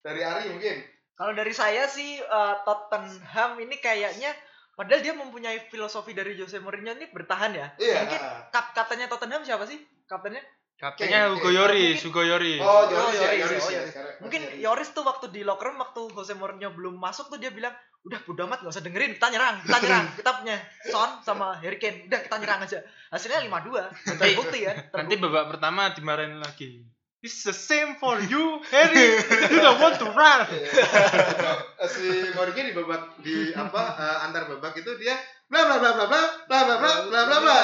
Dari 0.00 0.22
Ari 0.22 0.52
mungkin. 0.52 0.76
Kalau 1.16 1.32
dari 1.32 1.52
saya 1.52 1.88
sih 1.88 2.20
eh, 2.20 2.54
Tottenham 2.64 3.60
ini 3.60 3.76
kayaknya 3.78 4.30
padahal 4.76 5.00
dia 5.00 5.16
mempunyai 5.16 5.68
filosofi 5.72 6.12
dari 6.12 6.36
Jose 6.36 6.60
Mourinho 6.60 6.92
ini 6.94 7.08
bertahan 7.08 7.56
ya. 7.56 7.66
Iya. 7.76 8.04
Mungkin 8.04 8.20
kap 8.52 8.66
kaptennya 8.76 9.08
Tottenham 9.08 9.42
siapa 9.42 9.64
sih? 9.64 9.80
Kaptennya? 10.04 10.44
kaptennya 10.76 11.32
Hugo. 11.32 11.48
Yoris 11.48 12.04
Hugo 12.04 12.20
Yoris 12.20 12.60
Oh, 12.60 12.84
Oh, 12.84 12.92
Yoris 12.92 13.16
ya, 13.16 13.32
Yoris, 13.32 13.40
Yoris 13.40 13.64
oh, 13.64 13.70
ya. 13.72 13.76
Yoris. 13.80 13.90
sekarang. 13.96 14.14
Mungkin 14.20 14.40
Yoris. 14.44 14.60
Yoris 14.60 14.88
tuh 14.92 15.04
waktu 15.08 15.26
di 15.32 15.40
locker 15.40 15.72
room 15.72 15.80
waktu 15.80 16.02
Jose 16.12 16.36
Mourinho 16.36 16.68
belum 16.76 17.00
masuk 17.00 17.32
tuh 17.32 17.40
dia 17.40 17.48
bilang, 17.48 17.72
"Udah 18.06 18.22
bodo 18.22 18.46
amat 18.46 18.62
gak 18.62 18.70
usah 18.70 18.86
dengerin, 18.86 19.18
kita 19.18 19.28
nyerang, 19.34 19.56
kita 19.66 19.78
nyerang. 19.82 20.06
Kita 20.14 20.30
punya 20.38 20.56
Son 20.86 21.10
sama 21.26 21.58
Harry 21.58 21.78
Kane. 21.82 22.06
Udah 22.06 22.20
kita 22.22 22.36
nyerang 22.38 22.60
aja." 22.62 22.78
Hasilnya 23.10 23.42
5-2. 23.50 23.82
Dan 24.06 24.14
terbukti 24.14 24.58
ya. 24.62 24.72
nanti 24.94 25.14
babak 25.18 25.50
pertama 25.50 25.90
dimarahin 25.90 26.38
lagi 26.38 26.86
It's 27.26 27.42
the 27.42 27.56
same 27.56 27.98
for 27.98 28.22
you, 28.22 28.62
Harry. 28.70 29.18
You 29.50 29.58
don't 29.58 29.82
want 29.82 29.98
to 29.98 30.06
run. 30.14 30.46
Si 31.86 32.06
Mourinho 32.34 32.62
di 32.66 32.74
babak 32.74 33.02
di 33.22 33.50
apa 33.54 33.82
eh, 33.98 34.16
antar 34.26 34.46
babak 34.50 34.74
itu 34.78 34.94
dia 34.98 35.14
bla 35.46 35.66
bla 35.66 35.76
bla 35.78 35.90
bla 35.94 36.06
bla 36.06 36.22
bla 36.46 36.60
bla 36.62 36.76
bla 36.78 36.92
bla 37.06 37.20
bla 37.26 37.38
bla. 37.42 37.58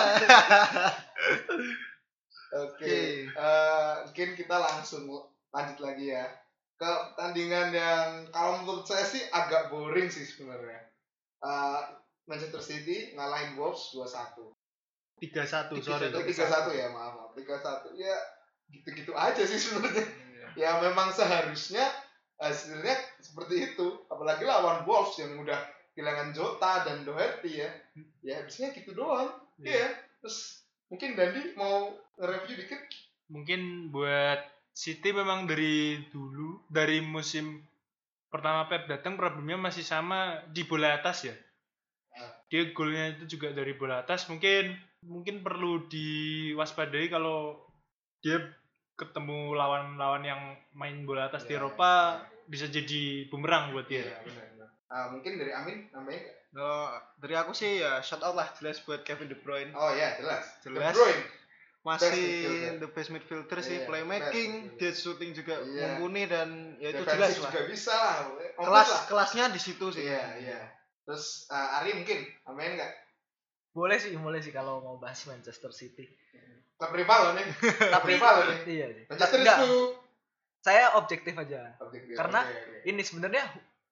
Oke, 2.64 2.86
Oke. 2.90 2.96
eh, 3.28 3.92
mungkin 4.06 4.28
kita 4.38 4.56
langsung 4.56 5.06
lanjut 5.52 5.78
lagi 5.82 6.10
ya 6.10 6.26
pertandingan 6.82 7.68
yang 7.70 8.06
kalau 8.34 8.62
menurut 8.62 8.86
saya 8.88 9.06
sih 9.06 9.22
agak 9.30 9.70
boring 9.70 10.10
sih 10.10 10.26
sebenarnya. 10.26 10.90
Eh, 11.42 11.80
Manchester 12.26 12.62
City 12.62 13.14
ngalahin 13.14 13.58
Wolves 13.58 13.94
2-1. 13.94 14.50
3-1, 15.22 15.78
sorry. 15.78 16.10
Oh, 16.10 16.22
3-1 16.22 16.74
ya, 16.74 16.90
maaf, 16.90 17.12
maaf. 17.14 17.30
3-1. 17.38 17.94
Ya 17.98 18.16
gitu-gitu 18.72 19.12
aja 19.14 19.42
sih 19.42 19.58
sebenarnya. 19.58 20.06
Ya 20.58 20.82
memang 20.82 21.14
seharusnya 21.14 21.86
eh, 22.42 22.54
sebenarnya 22.54 22.96
seperti 23.22 23.74
itu. 23.74 24.02
Apalagi 24.10 24.42
lawan 24.42 24.82
Wolves 24.88 25.18
yang 25.22 25.38
udah 25.38 25.58
kehilangan 25.94 26.32
Jota 26.34 26.82
dan 26.88 27.06
Doherty 27.06 27.62
ya. 27.62 27.70
Ya 28.24 28.42
biasanya 28.42 28.74
gitu 28.74 28.96
doang. 28.96 29.30
Iya. 29.60 29.92
Terus 30.24 30.66
mungkin 30.90 31.14
Dandi 31.14 31.54
mau 31.54 31.94
nge-review 32.18 32.54
dikit. 32.64 32.80
Mungkin 33.32 33.92
buat 33.94 34.40
City 34.72 35.12
memang 35.12 35.44
dari 35.44 36.00
dulu 36.08 36.64
dari 36.72 37.04
musim 37.04 37.60
pertama 38.32 38.64
Pep 38.64 38.88
datang 38.88 39.20
problemnya 39.20 39.60
masih 39.60 39.84
sama 39.84 40.40
di 40.48 40.64
bola 40.64 40.96
atas 40.96 41.28
ya. 41.28 41.36
Ah. 42.16 42.32
Dia 42.48 42.72
golnya 42.72 43.12
itu 43.12 43.36
juga 43.36 43.52
dari 43.52 43.76
bola 43.76 44.00
atas. 44.00 44.32
Mungkin 44.32 44.72
mungkin 45.04 45.44
perlu 45.44 45.84
diwaspadai 45.92 47.12
kalau 47.12 47.60
dia 48.24 48.40
ketemu 48.96 49.52
lawan-lawan 49.52 50.24
yang 50.24 50.40
main 50.72 51.04
bola 51.04 51.28
atas 51.28 51.44
di 51.44 51.52
Ya, 51.52 51.60
Eropa 51.60 52.24
bisa 52.48 52.68
jadi 52.68 53.28
bumerang 53.28 53.76
buat 53.76 53.88
dia. 53.88 54.08
Iya, 54.08 54.24
benar 54.24 54.44
benar. 54.56 54.68
Ah, 54.88 55.06
mungkin 55.12 55.36
dari 55.36 55.52
Amin 55.52 55.88
namanya? 55.92 56.20
Oh, 56.52 56.92
dari 57.16 57.32
aku 57.32 57.56
sih 57.56 57.80
ya 57.80 58.04
shout 58.04 58.20
out 58.20 58.36
lah 58.36 58.48
jelas 58.60 58.80
buat 58.84 59.04
Kevin 59.04 59.32
De 59.32 59.36
Bruyne. 59.36 59.72
Oh 59.72 59.92
ya, 59.92 60.16
jelas. 60.20 60.60
Jelas. 60.64 60.92
De 60.92 60.96
Bruyne. 60.96 61.41
Masih 61.82 62.78
the 62.78 62.86
best 62.94 63.10
midfielder 63.10 63.58
sih, 63.58 63.82
Iya, 63.82 63.90
playmaking, 63.90 64.78
dia 64.78 64.94
shooting 64.94 65.34
juga 65.34 65.58
Iya. 65.66 65.98
mumpuni 65.98 66.30
dan 66.30 66.78
ya 66.78 66.94
itu 66.94 67.02
jelas 67.02 67.34
lah. 67.42 67.50
juga 67.50 67.60
bisa 67.66 67.90
lah. 67.90 68.16
Kelas 68.54 68.86
lah. 68.86 69.02
kelasnya 69.10 69.44
di 69.50 69.58
situ 69.58 69.90
sih. 69.90 70.06
Iya, 70.06 70.22
iya. 70.38 70.60
Terus 71.02 71.50
ah, 71.50 71.82
Ari 71.82 71.98
mungkin 71.98 72.22
namanya 72.46 72.70
nggak? 72.78 72.92
Boleh 73.74 73.98
sih, 73.98 74.14
boleh 74.14 74.38
sih 74.38 74.54
kalau 74.54 74.78
mau 74.78 74.96
bahas 75.02 75.18
Manchester 75.26 75.74
City. 75.74 76.06
Klub 76.78 76.94
rival 76.94 77.20
loh 77.30 77.32
nih. 77.34 77.46
Tapi 77.90 78.06
rival 78.14 78.32
loh 78.38 78.46
nih. 78.46 78.58
iya 78.78 78.86
sih. 78.94 79.04
Manchester 79.10 79.38
itu. 79.42 79.74
saya 80.62 80.94
objektif 80.94 81.34
aja. 81.34 81.74
Objektif, 81.82 82.14
Karena 82.14 82.46
oke. 82.46 82.86
Ini 82.86 83.02
sebenarnya 83.02 83.42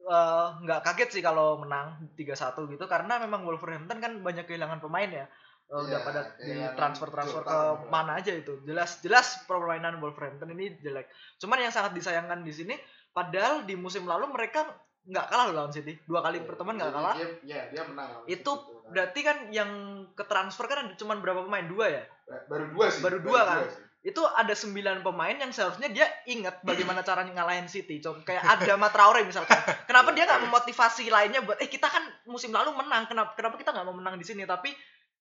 eh, 0.06 0.46
nggak 0.62 0.80
kaget 0.86 1.18
sih 1.18 1.22
kalau 1.26 1.58
menang 1.58 2.06
3-1 2.14 2.54
gitu 2.70 2.86
karena 2.86 3.18
memang 3.18 3.42
Wolverhampton 3.42 3.98
kan 3.98 4.12
banyak 4.22 4.46
kehilangan 4.46 4.78
pemain 4.78 5.10
ya. 5.10 5.26
Eh, 5.70 5.78
udah 5.86 5.86
Iya, 5.86 5.98
pada 6.02 6.20
di 6.26 6.50
kehilangan 6.50 6.74
transfer-transfer 6.74 7.42
Jota 7.46 7.50
ke 7.54 7.58
dan- 7.62 7.90
mana 7.94 8.12
aja 8.18 8.32
itu. 8.34 8.52
Jelas 8.66 8.90
jelas 9.06 9.26
permainan 9.46 10.02
Wolverhampton 10.02 10.50
ini 10.50 10.74
jelek. 10.82 11.06
Cuman 11.38 11.62
yang 11.62 11.70
sangat 11.70 11.94
disayangkan 11.94 12.42
di 12.42 12.50
sini 12.50 12.74
padahal 13.14 13.62
di 13.62 13.78
musim 13.78 14.02
lalu 14.02 14.26
mereka 14.34 14.66
nggak 15.06 15.26
kalah 15.30 15.46
loh 15.50 15.54
lawan 15.62 15.72
City. 15.72 15.94
Dua 16.10 16.26
kali 16.26 16.42
pertemuan 16.42 16.74
nggak 16.74 16.90
kalah. 16.90 17.14
Dia, 17.14 17.28
ya, 17.46 17.60
dia 17.70 17.82
menang. 17.86 18.26
Itu 18.26 18.52
City. 18.58 18.90
Berarti 18.90 19.20
kan 19.22 19.36
yang 19.54 19.70
ke 20.18 20.26
transfer 20.26 20.66
kan 20.66 20.90
ada 20.90 20.94
cuman 20.98 21.22
berapa 21.22 21.46
pemain? 21.46 21.66
Dua 21.70 21.86
ya? 21.86 22.02
baru 22.50 22.66
dua 22.74 22.86
sih. 22.90 23.02
baru 23.02 23.18
dua 23.22 23.40
kan? 23.42 23.62
sih. 23.66 23.82
itu 24.00 24.22
ada 24.24 24.56
sembilan 24.56 25.04
pemain 25.04 25.36
yang 25.36 25.52
seharusnya 25.52 25.92
dia 25.92 26.08
ingat 26.24 26.64
bagaimana 26.64 27.04
caranya 27.04 27.36
ngalahin 27.36 27.68
City. 27.68 28.00
Contoh 28.00 28.24
kayak 28.24 28.42
ada 28.42 28.74
Matraore 28.80 29.22
misalkan. 29.28 29.60
Kenapa 29.84 30.16
dia 30.16 30.24
nggak 30.24 30.48
memotivasi 30.48 31.12
lainnya 31.12 31.44
buat 31.44 31.60
eh 31.60 31.68
kita 31.68 31.84
kan 31.84 32.08
musim 32.24 32.48
lalu 32.48 32.72
menang. 32.72 33.04
Kenapa 33.06 33.36
kenapa 33.36 33.60
kita 33.60 33.76
nggak 33.76 33.84
mau 33.84 33.92
menang 33.92 34.16
di 34.16 34.24
sini? 34.24 34.48
Tapi 34.48 34.72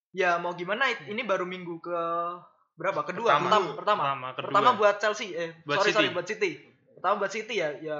ya 0.09 0.41
mau 0.41 0.53
gimana 0.53 0.89
ini 1.05 1.21
baru 1.21 1.45
minggu 1.45 1.77
ke 1.79 1.99
berapa? 2.73 3.03
Kedua, 3.03 3.35
Pertama. 3.35 3.49
pertama, 3.49 3.69
pertama. 3.75 4.01
Pertama, 4.03 4.27
kedua. 4.33 4.47
Pertama 4.49 4.69
buat 4.79 4.95
Chelsea 4.97 5.35
eh 5.35 5.51
Buat 5.67 5.77
sorry 5.83 5.91
City. 5.91 5.97
sorry 5.99 6.09
buat 6.15 6.27
City. 6.27 6.51
Pertama 6.95 7.13
buat 7.19 7.31
City 7.31 7.55
ya 7.59 7.69
ya 7.79 7.97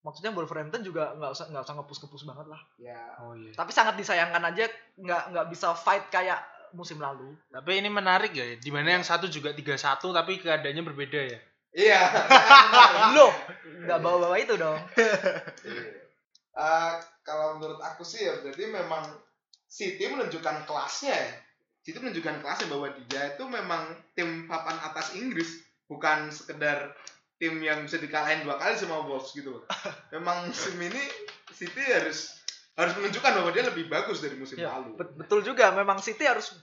maksudnya 0.00 0.30
Wolverhampton 0.32 0.86
juga 0.86 1.12
nggak 1.18 1.30
usah 1.34 1.46
nggak 1.50 1.62
usah 1.66 1.74
ngepus-ngepus 1.76 2.22
banget 2.24 2.46
lah. 2.48 2.60
Ya. 2.78 3.00
Oh 3.20 3.34
iya. 3.36 3.52
Tapi 3.52 3.70
sangat 3.74 3.94
disayangkan 3.98 4.42
aja 4.42 4.64
nggak 4.96 5.22
nggak 5.34 5.46
bisa 5.52 5.74
fight 5.76 6.08
kayak 6.08 6.40
musim 6.72 6.96
lalu. 6.98 7.34
Tapi 7.52 7.78
ini 7.78 7.88
menarik 7.88 8.32
ya, 8.32 8.56
di 8.56 8.70
mana 8.74 8.98
yang 8.98 9.04
satu 9.06 9.26
juga 9.30 9.54
3-1 9.54 10.00
tapi 10.12 10.32
keadaannya 10.40 10.82
berbeda 10.84 11.20
ya. 11.24 11.40
Iya. 11.76 12.00
Loh, 13.16 13.32
nggak 13.84 14.00
bawa-bawa 14.00 14.36
itu 14.40 14.56
dong. 14.56 14.80
Iya. 15.66 15.92
Eh, 16.56 16.92
kalau 17.20 17.60
menurut 17.60 17.76
aku 17.84 18.00
sih 18.00 18.24
ya 18.24 18.40
berarti 18.40 18.64
memang 18.64 19.04
City 19.76 20.08
menunjukkan 20.08 20.64
kelasnya 20.64 21.12
ya. 21.12 21.28
City 21.84 22.00
menunjukkan 22.00 22.40
kelasnya 22.40 22.66
bahwa 22.72 22.88
dia 23.04 23.36
itu 23.36 23.44
memang 23.44 23.82
tim 24.16 24.48
papan 24.48 24.80
atas 24.80 25.12
Inggris, 25.12 25.60
bukan 25.84 26.32
sekedar 26.32 26.96
tim 27.36 27.60
yang 27.60 27.84
bisa 27.84 28.00
dikalahin 28.00 28.48
dua 28.48 28.56
kali 28.56 28.72
sama 28.74 29.04
Wolves 29.04 29.36
gitu. 29.36 29.60
Memang 30.16 30.48
musim 30.48 30.80
ini 30.80 31.04
City 31.52 31.84
harus 31.92 32.32
harus 32.72 32.92
menunjukkan 32.96 33.32
bahwa 33.36 33.50
dia 33.52 33.64
lebih 33.68 33.88
bagus 33.88 34.24
dari 34.24 34.36
musim 34.36 34.56
Ya, 34.56 34.72
lalu. 34.72 34.96
bet- 34.96 35.12
betul 35.14 35.44
juga. 35.44 35.76
Memang 35.76 36.00
City 36.00 36.24
harus 36.24 36.56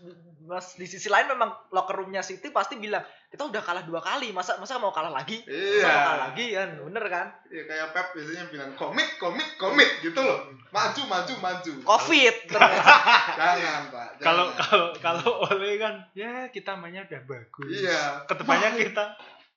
mas 0.44 0.76
di 0.76 0.84
sisi 0.84 1.08
lain 1.08 1.26
memang 1.26 1.48
locker 1.70 1.96
roomnya 1.96 2.20
City 2.20 2.50
pasti 2.50 2.76
bilang 2.76 3.00
kita 3.28 3.44
udah 3.44 3.60
kalah 3.60 3.82
dua 3.82 3.98
kali, 3.98 4.30
masa 4.30 4.56
masa 4.56 4.76
mau 4.76 4.90
kalah 4.90 5.10
lagi? 5.10 5.42
Masa 5.42 5.50
Iya. 5.50 5.82
mau 5.82 5.96
kalah 5.96 6.20
lagi 6.28 6.46
kan, 6.52 6.70
bener 6.78 7.06
kan? 7.08 7.28
Iya 7.48 7.64
kayak 7.64 7.88
Pep 7.90 8.08
biasanya 8.12 8.44
bilang 8.48 8.72
komit, 8.74 9.10
komit, 9.18 9.48
komit 9.56 9.90
gitu 10.00 10.20
loh. 10.20 10.52
Maju, 10.70 11.02
maju, 11.06 11.34
maju. 11.40 11.72
Covid 11.82 12.36
terus. 12.46 12.74
Jangan 13.40 13.84
pak. 13.90 14.08
Kalau 14.20 14.46
kalau 14.54 14.88
kalau 15.00 15.32
oleh 15.48 15.78
kan 15.78 16.04
ya 16.12 16.48
kita 16.48 16.76
mainnya 16.76 17.04
udah 17.04 17.22
bagus. 17.24 17.70
Iya. 17.74 18.02
Ke 18.26 18.34
depannya 18.36 18.70
Main- 18.70 18.82
kita 18.86 19.04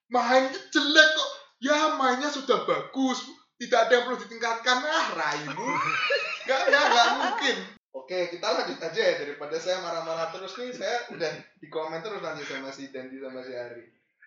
mainnya 0.06 0.50
jelek 0.70 1.08
kok. 1.12 1.30
Ya 1.58 1.78
mainnya 1.92 2.28
sudah 2.28 2.62
bagus. 2.62 3.26
Tidak 3.56 3.76
ada 3.76 3.92
yang 3.92 4.04
perlu 4.04 4.20
ditingkatkan. 4.20 4.76
Ah 4.80 5.08
raimu. 5.12 5.68
Gak, 6.46 6.62
gak, 6.70 6.84
gak 6.86 7.08
mungkin. 7.18 7.56
Oke, 7.96 8.28
kita 8.28 8.44
lanjut 8.44 8.76
aja 8.76 9.00
ya 9.00 9.14
daripada 9.24 9.56
saya 9.56 9.80
marah-marah 9.80 10.28
terus 10.28 10.52
nih. 10.60 10.68
Saya 10.68 11.08
udah 11.16 11.32
di 11.56 11.68
komen 11.72 12.04
terus 12.04 12.20
nanti 12.20 12.44
sama 12.44 12.68
si 12.68 12.92
Dandi 12.92 13.16
sama 13.16 13.40
si 13.40 13.56
Ari. 13.56 13.84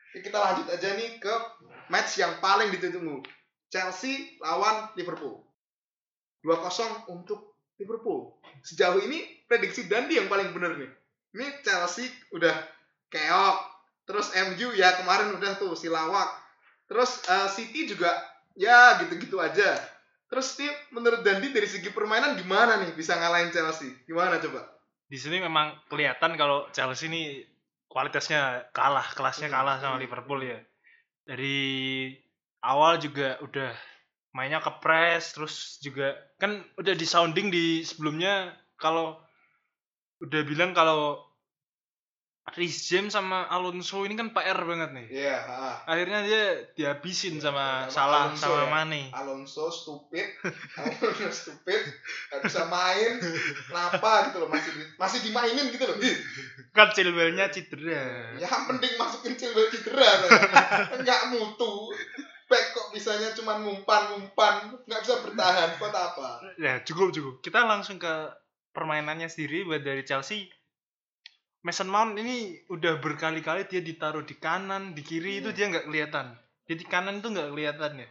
Oke, 0.09 0.25
kita 0.25 0.37
lanjut 0.41 0.67
aja 0.73 0.89
nih 0.97 1.21
ke 1.21 1.33
match 1.93 2.17
yang 2.17 2.41
paling 2.41 2.73
ditunggu. 2.73 3.21
Chelsea 3.69 4.41
lawan 4.41 4.89
Liverpool. 4.97 5.45
2-0 6.41 7.13
untuk 7.13 7.61
Liverpool. 7.77 8.33
Sejauh 8.65 9.05
ini 9.05 9.45
prediksi 9.45 9.85
Dandi 9.85 10.17
yang 10.17 10.25
paling 10.25 10.49
bener 10.49 10.73
nih. 10.73 10.91
Ini 11.37 11.61
Chelsea 11.61 12.09
udah 12.33 12.57
keok. 13.13 13.57
Terus 14.09 14.33
MU 14.49 14.73
ya 14.73 14.97
kemarin 14.97 15.37
udah 15.37 15.61
tuh 15.61 15.77
si 15.77 15.93
lawak. 15.93 16.33
Terus 16.89 17.21
eh, 17.29 17.47
City 17.53 17.85
juga 17.85 18.09
ya 18.57 18.97
gitu-gitu 18.97 19.37
aja. 19.37 19.77
Terus 20.29 20.45
Steve, 20.53 20.77
menurut 20.93 21.25
Dandi 21.25 21.49
dari 21.49 21.65
segi 21.65 21.89
permainan 21.89 22.37
gimana 22.37 22.77
nih 22.77 22.93
bisa 22.93 23.17
ngalahin 23.17 23.49
Chelsea? 23.49 23.89
Gimana 24.05 24.37
coba? 24.37 24.61
Di 25.09 25.17
sini 25.17 25.41
memang 25.41 25.73
kelihatan 25.89 26.37
kalau 26.37 26.69
Chelsea 26.69 27.09
ini 27.09 27.41
kualitasnya 27.89 28.69
kalah, 28.69 29.09
kelasnya 29.17 29.49
Hmm, 29.49 29.57
kalah 29.57 29.75
sama. 29.81 29.97
Liverpool 29.97 30.45
ya. 30.45 30.61
Dari 31.25 32.13
awal 32.61 33.01
juga 33.01 33.41
udah 33.41 33.73
mainnya 34.29 34.61
ke 34.61 34.69
press 34.77 35.33
terus 35.33 35.81
juga 35.81 36.13
kan 36.37 36.61
udah 36.77 36.93
di 36.93 37.05
sounding 37.07 37.49
di 37.49 37.81
sebelumnya 37.81 38.53
kalau 38.77 39.17
udah 40.21 40.41
bilang 40.45 40.77
kalau 40.77 41.17
Rhys 42.51 42.85
James 42.85 43.09
sama 43.09 43.45
Alonso 43.45 44.01
ini 44.01 44.13
kan 44.13 44.29
PR 44.29 44.57
banget 44.57 44.89
nih. 44.91 45.07
Iya, 45.11 45.37
ha. 45.41 45.85
Akhirnya 45.85 46.19
dia 46.21 46.43
dihabisin 46.73 47.37
sama 47.37 47.85
Sama 47.85 47.93
Salah 47.93 48.19
Alonso 48.25 48.41
sama 48.41 48.59
ya. 48.59 48.67
Mane. 48.67 49.01
Alonso 49.11 49.65
stupid, 49.67 50.27
Alonso 50.75 51.29
stupid, 51.45 51.81
gak 52.29 52.39
bisa 52.41 52.65
main, 52.65 53.21
kenapa 53.65 54.29
gitu 54.29 54.37
loh 54.39 54.49
masih 54.49 54.71
di- 54.71 54.89
masih 54.95 55.19
dimainin 55.21 55.69
gitu 55.69 55.85
loh. 55.85 55.97
Kan 56.71 56.89
Chilwell-nya 56.91 57.49
cedera. 57.49 58.33
Ya 58.35 58.49
mending 58.65 58.93
masukin 58.95 59.33
Chilwell 59.33 59.69
cedera. 59.69 60.09
Enggak 60.95 61.21
mutu. 61.31 61.93
Back 62.49 62.73
kok 62.73 62.89
bisanya 62.89 63.29
cuma 63.31 63.61
ngumpan-ngumpan, 63.61 64.73
nggak 64.83 65.01
bisa 65.05 65.21
bertahan, 65.21 65.69
buat 65.77 65.93
apa? 65.93 66.41
Ya 66.57 66.81
cukup 66.81 67.13
cukup. 67.13 67.45
Kita 67.45 67.61
langsung 67.61 68.01
ke 68.01 68.09
permainannya 68.73 69.29
sendiri 69.29 69.63
buat 69.63 69.81
dari 69.81 70.01
Chelsea. 70.01 70.49
Mason 71.59 71.91
Mount 71.91 72.15
ini 72.15 72.55
udah 72.71 73.03
berkali-kali 73.03 73.67
dia 73.67 73.83
ditaruh 73.83 74.23
di 74.23 74.35
kanan, 74.39 74.95
di 74.95 75.03
kiri 75.03 75.43
itu 75.43 75.51
dia 75.51 75.67
nggak 75.67 75.91
kelihatan. 75.91 76.31
Dia 76.65 76.75
di 76.79 76.85
kanan 76.87 77.19
itu 77.19 77.27
nggak 77.27 77.51
kelihatan 77.51 77.91
ya. 77.99 78.09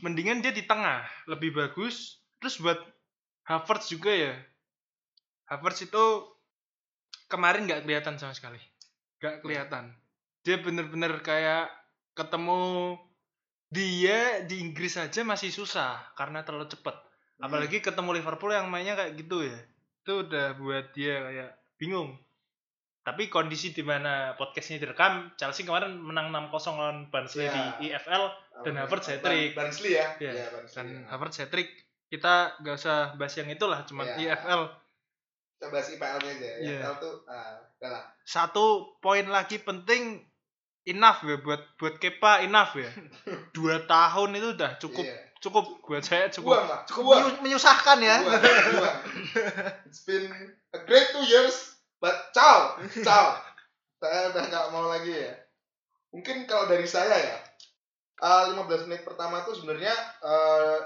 Mendingan 0.00 0.38
dia 0.40 0.54
di 0.54 0.62
tengah, 0.62 1.04
lebih 1.26 1.50
bagus. 1.52 2.22
Terus 2.38 2.56
buat 2.62 2.78
Havertz 3.50 3.90
juga 3.90 4.14
ya. 4.14 4.34
Havertz 5.50 5.90
itu 5.90 6.04
kemarin 7.26 7.66
nggak 7.66 7.82
kelihatan 7.82 8.14
sama 8.16 8.32
sekali. 8.32 8.62
Nggak 9.18 9.42
kelihatan. 9.42 9.84
Dia 10.46 10.56
bener-bener 10.62 11.18
kayak 11.20 11.68
ketemu 12.14 12.96
dia 13.70 14.42
di 14.46 14.58
Inggris 14.58 14.98
aja 14.98 15.22
masih 15.22 15.54
susah 15.54 16.02
karena 16.18 16.42
terlalu 16.42 16.66
cepet 16.66 16.96
apalagi 17.38 17.78
ketemu 17.78 18.18
Liverpool 18.18 18.50
yang 18.50 18.66
mainnya 18.66 18.98
kayak 18.98 19.14
gitu 19.14 19.46
ya 19.46 19.58
itu 20.02 20.12
udah 20.26 20.58
buat 20.58 20.90
dia 20.90 21.14
kayak 21.22 21.50
bingung 21.80 22.20
tapi 23.00 23.26
kondisi 23.26 23.72
di 23.72 23.80
mana 23.80 24.36
podcastnya 24.36 24.76
direkam 24.78 25.32
Chelsea 25.34 25.64
kemarin 25.64 25.96
menang 25.96 26.28
6-0 26.28 26.52
lawan 26.76 26.98
Barnsley 27.08 27.48
Iya. 27.48 27.80
di 27.80 27.88
EFL 27.88 28.24
dan 28.60 28.74
Havertz 28.76 29.08
hat-trick. 29.08 29.56
Barnsley 29.56 29.96
ya. 29.96 30.06
Iya, 30.20 30.30
Iya, 30.30 30.46
Barnsley. 30.52 30.76
dan 30.76 30.86
ya. 30.86 31.00
Havertz 31.08 31.36
hat-trick 31.40 31.70
kita 32.06 32.34
gak 32.60 32.76
usah 32.76 33.16
bahas 33.16 33.34
yang 33.34 33.48
itulah 33.48 33.80
cuman 33.82 34.04
Iya. 34.14 34.36
EFL 34.36 34.62
Coba 35.56 35.76
si 35.80 35.96
IPL-nya 35.96 36.28
aja. 36.30 36.50
Iya. 36.60 36.78
IPL 36.78 36.94
tuh 37.00 37.14
lah. 37.80 38.04
satu 38.22 38.66
poin 39.00 39.24
lagi 39.24 39.56
penting 39.58 40.20
enough 40.84 41.24
ya 41.24 41.40
buat 41.40 41.72
buat 41.76 41.96
Kepa 41.96 42.44
enough 42.44 42.76
ya 42.76 42.92
dua 43.56 43.80
tahun 43.84 44.36
itu 44.36 44.48
udah 44.54 44.76
cukup 44.76 45.08
Iya. 45.08 45.16
Cukup 45.40 45.64
buat 45.82 46.04
saya 46.04 46.28
cukup 46.28 46.52
Buang 46.52 46.66
lah. 46.68 46.80
Cukup 46.84 47.02
Buang. 47.02 47.20
menyu- 47.24 47.40
menyusahkan 47.42 47.98
ya. 47.98 48.16
Buang, 48.20 48.40
buang. 48.76 48.98
It's 49.88 50.04
been 50.04 50.28
a 50.70 50.78
great 50.84 51.08
two 51.10 51.24
years, 51.24 51.56
but 51.98 52.12
ciao, 52.30 52.76
ciao. 53.00 53.40
Saya 53.96 54.32
udah 54.32 54.44
nggak 54.46 54.66
mau 54.70 54.86
lagi 54.86 55.12
ya. 55.12 55.32
Mungkin 56.12 56.44
kalau 56.44 56.68
dari 56.68 56.84
saya 56.84 57.16
ya, 57.16 57.36
eh, 58.18 58.42
15 58.52 58.84
menit 58.84 59.02
pertama 59.02 59.40
tuh 59.42 59.56
sebenarnya 59.56 59.92
eh, 60.20 60.78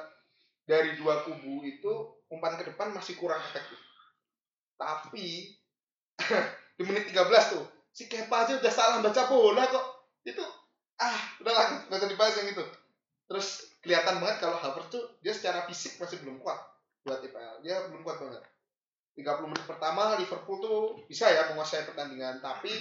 dari 0.64 0.94
dua 0.96 1.22
kubu 1.22 1.62
itu 1.62 1.92
umpan 2.26 2.54
ke 2.54 2.66
depan 2.66 2.90
masih 2.90 3.14
kurang 3.14 3.42
efektif. 3.44 3.78
Tapi 4.74 5.54
di 6.78 6.82
menit 6.82 7.10
13 7.10 7.52
tuh 7.54 7.64
si 7.90 8.06
Kepa 8.06 8.46
aja 8.46 8.58
udah 8.58 8.72
salah 8.72 8.98
baca 8.98 9.22
bola 9.26 9.66
kok. 9.66 9.86
Itu 10.22 10.42
ah 10.94 11.18
udahlah 11.38 11.90
nggak 11.90 11.98
usah 11.98 12.10
dibahas 12.10 12.34
yang 12.38 12.50
itu. 12.50 12.64
Terus 13.24 13.78
kelihatan 13.80 14.20
banget 14.20 14.44
kalau 14.44 14.56
Havertz 14.60 14.92
tuh 14.92 15.04
dia 15.24 15.32
secara 15.32 15.64
fisik 15.64 15.96
masih 15.96 16.20
belum 16.20 16.40
kuat 16.44 16.60
buat 17.04 17.20
IPL. 17.20 17.64
Dia 17.64 17.88
belum 17.88 18.04
kuat 18.04 18.20
banget. 18.20 18.44
30 19.14 19.46
menit 19.46 19.64
pertama 19.64 20.18
Liverpool 20.18 20.58
tuh 20.58 20.78
bisa 21.06 21.30
ya 21.30 21.46
menguasai 21.54 21.86
pertandingan, 21.86 22.42
tapi 22.42 22.74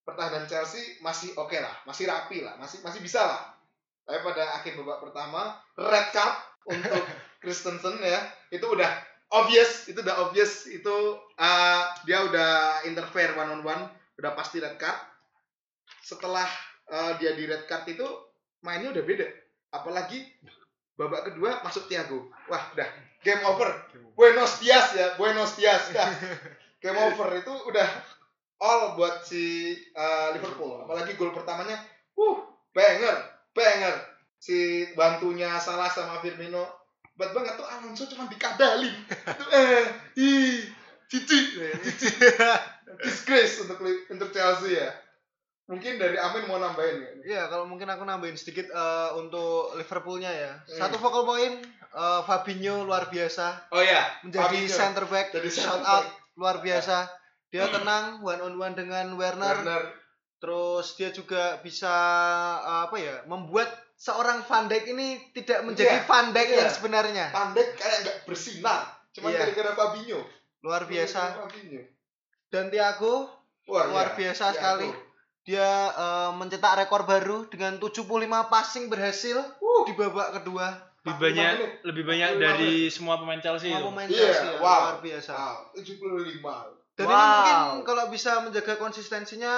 pertahanan 0.00 0.48
Chelsea 0.48 0.96
masih 1.04 1.36
oke 1.36 1.60
lah, 1.60 1.84
masih 1.84 2.08
rapi 2.08 2.40
lah, 2.40 2.56
masih 2.56 2.80
masih 2.80 3.04
bisa 3.04 3.20
lah. 3.20 3.52
Tapi 4.08 4.24
pada 4.24 4.56
akhir 4.56 4.80
babak 4.80 5.04
pertama 5.04 5.60
red 5.76 6.08
card 6.16 6.34
untuk 6.72 7.04
Christensen 7.44 8.00
ya, 8.00 8.24
itu 8.48 8.64
udah 8.64 8.88
obvious, 9.28 9.92
itu 9.92 10.00
udah 10.00 10.24
obvious, 10.24 10.64
itu 10.72 11.20
uh, 11.36 11.82
dia 12.08 12.24
udah 12.24 12.80
interfere 12.88 13.36
one 13.36 13.60
on 13.60 13.60
one, 13.60 13.84
udah 14.16 14.32
pasti 14.32 14.64
red 14.64 14.80
card. 14.80 14.96
Setelah 16.00 16.48
uh, 16.88 17.12
dia 17.20 17.36
di 17.36 17.44
red 17.44 17.68
card 17.68 17.84
itu 17.92 18.08
mainnya 18.64 18.88
udah 18.96 19.04
beda. 19.04 19.28
Apalagi 19.72 20.24
babak 20.98 21.32
kedua 21.32 21.62
masuk 21.62 21.86
Thiago. 21.86 22.28
Wah, 22.50 22.74
udah 22.74 22.88
game 23.22 23.42
over. 23.46 23.70
Buenos 24.18 24.58
dias 24.58 24.96
ya, 24.98 25.14
Buenos 25.14 25.54
dias. 25.54 25.90
Dah. 25.94 26.10
game 26.78 26.98
over 26.98 27.34
itu 27.34 27.54
udah 27.66 27.88
all 28.62 28.94
buat 28.98 29.22
si 29.22 29.74
uh, 29.94 30.34
Liverpool. 30.34 30.82
Apalagi 30.86 31.14
gol 31.14 31.34
pertamanya, 31.34 31.78
uh, 32.18 32.38
banger, 32.74 33.16
banger. 33.54 33.94
Si 34.38 34.86
bantunya 34.94 35.58
salah 35.58 35.90
sama 35.90 36.22
Firmino, 36.22 36.62
buat 37.18 37.34
banget 37.34 37.58
tuh 37.58 37.66
Alonso 37.66 38.06
cuma 38.06 38.30
dikadalin. 38.30 38.94
Itu 39.10 39.44
eh, 39.50 39.86
ih, 40.14 40.62
cici, 41.10 41.38
cici. 41.82 42.06
Disgrace 43.02 43.66
untuk 43.66 43.82
untuk 43.82 44.30
Chelsea 44.30 44.78
ya. 44.78 44.94
Mungkin 45.68 46.00
dari 46.00 46.16
Amin 46.16 46.48
mau 46.48 46.56
nambahin 46.56 46.96
nggak? 46.96 47.14
Iya, 47.28 47.42
kalau 47.52 47.68
mungkin 47.68 47.84
aku 47.86 48.00
nambahin 48.00 48.34
sedikit 48.34 48.72
eh, 48.72 49.10
untuk 49.14 49.76
Liverpoolnya 49.76 50.32
ya. 50.32 50.52
Hmm. 50.64 50.78
Satu 50.80 50.96
focal 50.96 51.28
point 51.28 51.60
eh, 51.92 52.20
Fabinho 52.24 52.88
luar 52.88 53.12
biasa 53.12 53.68
Oh 53.68 53.84
ya, 53.84 54.08
menjadi 54.24 54.64
Fabinho. 54.64 54.72
center 54.72 55.04
back, 55.04 55.28
Jadi 55.30 55.48
shout 55.52 55.84
out 55.84 56.08
luar 56.34 56.64
biasa. 56.64 57.04
Dia 57.48 57.68
tenang 57.68 58.20
one 58.20 58.40
on 58.40 58.56
one 58.56 58.72
dengan 58.72 59.12
Werner. 59.14 59.60
Werner. 59.60 59.84
Terus 60.38 60.96
dia 60.96 61.12
juga 61.12 61.60
bisa 61.60 61.92
eh, 62.58 62.80
apa 62.88 62.96
ya? 62.96 63.28
Membuat 63.28 63.68
seorang 63.92 64.40
Van 64.48 64.72
Dijk 64.72 64.88
ini 64.88 65.20
tidak 65.36 65.68
menjadi 65.68 66.00
Iya, 66.00 66.08
Van 66.08 66.32
Dijk 66.32 66.48
iya. 66.48 66.58
yang 66.64 66.72
sebenarnya. 66.72 67.26
Pandek 67.28 67.68
kayak 67.76 67.98
nggak 68.00 68.16
bersinar. 68.24 68.82
Cuma 69.12 69.28
Iya. 69.28 69.44
gara-gara 69.44 69.76
Fabinho. 69.76 70.24
Luar 70.64 70.88
biasa. 70.88 71.44
Fabinho. 71.44 71.84
Dan 72.48 72.72
Thiago 72.72 73.28
luar 73.68 73.84
iya. 74.08 74.16
biasa 74.16 74.44
Thiago. 74.48 74.56
sekali. 74.56 74.88
Dia 75.48 75.64
eh, 75.90 76.30
mencetak 76.30 76.76
rekor 76.78 77.02
baru 77.02 77.48
dengan 77.48 77.80
75 77.80 78.04
passing 78.46 78.86
berhasil 78.86 79.40
Uh. 79.58 79.82
di 79.82 79.94
babak 79.94 80.36
kedua. 80.36 80.84
lebih 81.00 81.14
45 81.14 81.24
banyak 81.24 81.52
menit. 81.54 81.72
lebih 81.82 82.04
banyak 82.04 82.28
45 82.28 82.42
dari 82.42 82.72
semua 82.88 83.14
pemain 83.16 83.40
Chelsea 83.40 83.66
Semua 83.66 83.80
itu. 83.80 83.88
pemain 83.88 84.08
Iya, 84.08 84.18
Chelsea 84.20 84.44
ya, 84.44 84.54
wow. 84.58 84.80
luar 84.84 84.98
biasa. 85.00 85.32
Wow, 85.32 85.56
75. 85.72 86.52
Dan 86.92 87.06
Wow. 87.06 87.16
ini 87.16 87.30
mungkin 87.30 87.58
kalau 87.82 88.04
bisa 88.08 88.30
menjaga 88.42 88.74
konsistensinya 88.76 89.54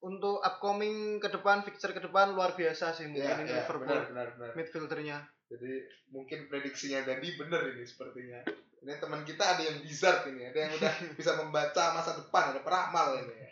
untuk 0.00 0.40
upcoming 0.40 0.96
ke 1.16 1.28
depan, 1.30 1.62
fixture 1.62 1.92
ke 1.92 2.02
depan 2.02 2.34
luar 2.34 2.52
biasa 2.52 2.90
sih 2.90 3.06
mungkin 3.06 3.22
Iya, 3.22 3.36
ini 3.38 3.44
iya, 3.46 3.56
Liverpool 3.62 3.86
benar, 3.86 4.04
benar, 4.06 4.26
benar. 4.34 4.50
midfieldernya. 4.52 5.18
Jadi 5.46 5.72
mungkin 6.08 6.38
prediksinya 6.46 7.00
Dandi 7.02 7.28
bener 7.34 7.62
ini 7.70 7.82
sepertinya. 7.82 8.40
Ini 8.80 8.92
teman 8.94 9.22
kita 9.22 9.44
ada 9.46 9.62
yang 9.62 9.78
bizarre 9.78 10.24
ini, 10.26 10.42
ada 10.44 10.58
yang 10.58 10.72
udah 10.74 10.92
bisa 11.16 11.32
membaca 11.34 11.84
masa 11.92 12.12
depan, 12.14 12.52
ada 12.52 12.60
peramal 12.60 13.16
ini. 13.16 13.34
ya. 13.38 13.48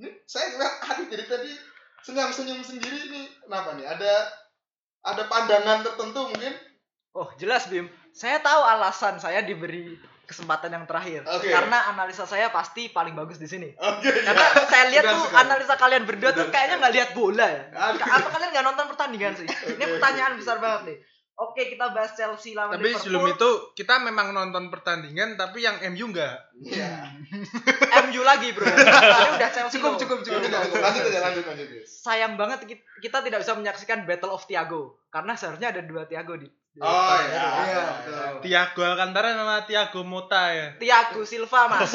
Ini 0.00 0.08
saya 0.24 0.56
ngeliat 0.56 0.74
Adi 0.80 1.04
jadi 1.12 1.24
tadi 1.28 1.52
senyum-senyum 2.08 2.64
sendiri 2.64 3.12
ini 3.12 3.28
kenapa 3.44 3.76
nih? 3.76 3.84
Ada 3.84 4.12
ada 5.04 5.22
pandangan 5.28 5.84
tertentu 5.84 6.32
mungkin? 6.32 6.56
Oh, 7.12 7.28
jelas 7.36 7.68
Bim. 7.68 7.84
Saya 8.16 8.40
tahu 8.40 8.64
alasan 8.64 9.20
saya 9.20 9.44
diberi 9.44 10.00
kesempatan 10.24 10.72
yang 10.72 10.88
terakhir. 10.88 11.20
Oke. 11.28 11.52
Karena 11.52 11.92
analisa 11.92 12.24
saya 12.24 12.48
pasti 12.48 12.88
paling 12.88 13.12
bagus 13.12 13.36
di 13.36 13.44
sini. 13.44 13.68
Oke. 13.76 14.08
Karena 14.24 14.46
saya 14.72 14.84
lihat 14.88 15.04
tuh 15.04 15.26
sekali. 15.28 15.42
analisa 15.44 15.74
kalian 15.76 16.04
berdua 16.08 16.30
tuh 16.32 16.48
Benar 16.48 16.54
kayaknya 16.54 16.76
nggak 16.80 16.94
lihat 16.96 17.10
bola 17.12 17.46
ya. 17.50 17.62
Aduh. 17.76 18.00
Atau 18.00 18.30
kalian 18.32 18.50
nggak 18.56 18.66
nonton 18.72 18.86
pertandingan 18.88 19.32
sih. 19.36 19.46
Ini 19.50 19.84
pertanyaan 19.84 20.32
besar 20.40 20.56
banget 20.64 20.80
nih. 20.88 20.96
Oke, 21.40 21.72
kita 21.72 21.88
bahas 21.90 22.12
Chelsea 22.12 22.52
lawan 22.52 22.76
Tapi 22.76 22.84
Liverpool. 22.86 23.00
sebelum 23.00 23.24
itu 23.32 23.48
kita 23.72 23.96
memang 23.96 24.30
nonton 24.30 24.68
pertandingan 24.68 25.34
tapi 25.34 25.64
yang 25.64 25.80
MU 25.88 26.12
enggak. 26.12 26.36
Iya. 26.60 27.16
MU 28.04 28.20
lagi, 28.20 28.52
Bro. 28.52 28.68
Ini 28.68 29.30
udah 29.34 29.48
Chelsea. 29.48 29.72
Cukup, 29.74 29.96
loh. 29.96 29.98
cukup, 29.98 30.18
cukup. 30.20 30.40
Lanjut, 30.44 31.00
aja, 31.08 31.20
lanjut, 31.22 31.40
lanjut. 31.42 31.66
guys. 31.66 31.88
Sayang 31.88 32.36
banget 32.36 32.68
ki- 32.68 32.84
kita 33.00 33.24
tidak 33.24 33.40
bisa 33.40 33.56
menyaksikan 33.56 34.04
Battle 34.04 34.30
of 34.30 34.44
Thiago 34.44 35.00
karena 35.08 35.32
seharusnya 35.32 35.72
ada 35.72 35.80
dua 35.80 36.04
Thiago 36.04 36.36
di. 36.36 36.44
di 36.44 36.78
Oh 36.78 37.16
iya. 37.16 37.44
Iya, 37.64 37.82
betul. 38.04 38.44
Tiago 38.44 38.80
Alcantara 38.84 39.28
sama 39.32 39.56
Tiago 39.64 40.00
Mota 40.04 40.44
ya. 40.52 40.68
Thiago 40.76 41.24
Silva 41.24 41.66
mas 41.66 41.88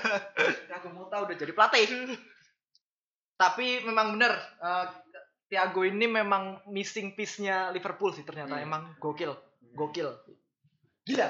Thiago 0.68 0.88
Mota 0.90 1.18
udah 1.18 1.34
jadi 1.34 1.50
pelatih 1.50 2.12
tapi 3.34 3.82
memang 3.82 4.14
bener 4.14 4.30
eh, 4.60 4.86
Thiago 5.44 5.84
ini 5.84 6.06
memang 6.06 6.64
missing 6.66 7.12
piece-nya 7.12 7.68
Liverpool 7.70 8.10
sih 8.10 8.22
ternyata. 8.22 8.56
Hmm. 8.56 8.64
emang 8.64 8.82
gokil 8.98 9.32
gokil. 9.72 10.08
Gila. 11.04 11.28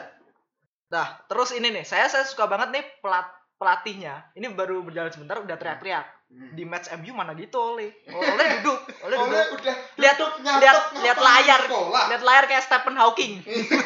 Nah 0.90 1.06
terus 1.26 1.50
ini 1.52 1.70
nih 1.70 1.82
saya 1.82 2.06
saya 2.06 2.22
suka 2.22 2.46
banget 2.46 2.70
nih 2.70 2.84
pelat 2.98 3.26
pelatihnya. 3.54 4.30
Ini 4.32 4.52
baru 4.52 4.82
berjalan 4.82 5.10
sebentar 5.10 5.38
udah 5.38 5.54
teriak-teriak. 5.54 6.06
Hmm. 6.24 6.50
di 6.50 6.66
match 6.66 6.90
MU 6.98 7.14
mana 7.14 7.30
gitu 7.36 7.54
oleh 7.54 7.94
oleh 8.10 8.46
duduk 8.58 8.80
oleh 9.06 9.16
duduk. 9.22 9.54
udah 9.54 9.76
lihat 9.94 10.16
duduk, 10.18 10.34
lihat 10.42 10.58
nyatet, 10.66 10.84
lihat 10.98 11.18
layar. 11.20 11.60
sekolah. 11.62 12.04
lihat 12.10 12.22
layar 12.24 12.44
kayak 12.50 12.64
Stephen 12.64 12.96
Hawking. 12.98 13.32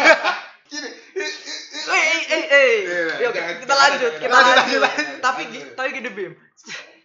Gini. 0.71 0.89
eh 1.89 2.21
eh 2.25 2.45
eh. 2.47 2.77
Iya, 2.85 3.05
Yuk, 3.21 3.33
jangan- 3.33 3.59
kita 3.61 3.75
lanjut 3.75 4.13
kita 4.17 4.33
lanjut, 4.33 4.83
tapi 5.21 5.43
tapi 5.73 5.89
gini 5.93 6.09
Bim. 6.09 6.33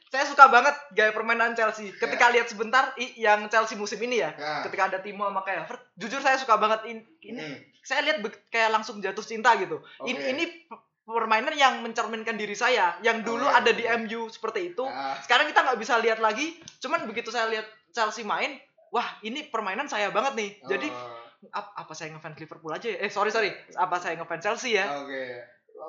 Saya 0.07 0.23
suka 0.27 0.47
banget 0.47 0.72
gaya 0.93 1.12
permainan 1.12 1.51
Chelsea. 1.51 1.91
Ketika 1.91 2.29
lihat 2.29 2.45
sebentar 2.45 2.93
i- 2.95 3.17
yang 3.17 3.45
Chelsea 3.45 3.73
musim 3.73 3.99
ini 3.99 4.17
ya 4.17 4.32
Ya. 4.32 4.62
ketika 4.62 4.88
ada 4.88 4.97
Timo 4.97 5.23
sama 5.23 5.41
kayak 5.41 5.65
Havertz 5.65 5.86
jujur 5.93 6.19
saya 6.19 6.38
suka 6.38 6.56
banget 6.56 6.82
in- 6.88 7.08
ini. 7.21 7.41
Hmm. 7.43 7.60
saya 7.82 7.99
lihat 8.01 8.21
kayak 8.47 8.71
langsung 8.71 8.97
jatuh 8.97 9.19
cinta 9.21 9.51
gitu. 9.56 9.75
Ini 10.01 10.15
Oke. 10.15 10.29
ini 10.29 10.43
p- 10.63 10.79
permainan 11.03 11.51
yang 11.51 11.79
mencerminkan 11.79 12.34
diri 12.34 12.53
saya 12.53 12.95
yang 13.01 13.19
dulu 13.21 13.43
Oke, 13.43 13.58
ada 13.58 13.71
di 13.71 13.84
MU 13.84 14.29
seperti 14.29 14.71
itu. 14.71 14.84
Ah, 14.84 15.19
sekarang 15.19 15.45
kita 15.45 15.60
nggak 15.62 15.75
bisa 15.77 15.99
lihat 15.99 16.17
lagi. 16.17 16.53
Cuman 16.79 17.03
begitu 17.03 17.27
saya 17.27 17.49
lihat 17.49 17.67
Chelsea 17.89 18.23
main 18.23 18.56
wah 18.88 19.19
ini 19.19 19.43
permainan 19.45 19.86
saya 19.86 20.08
banget 20.10 20.32
nih. 20.34 20.49
Jadi 20.65 20.88
oh, 20.88 21.19
ap- 21.51 21.75
apa 21.75 21.91
saya 21.91 22.08
ngefans 22.10 22.39
Liverpool 22.39 22.71
aja 22.71 22.88
ya? 22.88 22.97
Eh 22.97 23.12
sorry 23.12 23.29
sorry. 23.29 23.51
Apa 23.73 23.99
saya 23.99 24.15
ngefans 24.15 24.39
Chelsea 24.41 24.73
ya? 24.73 24.88
Oke. 24.97 25.23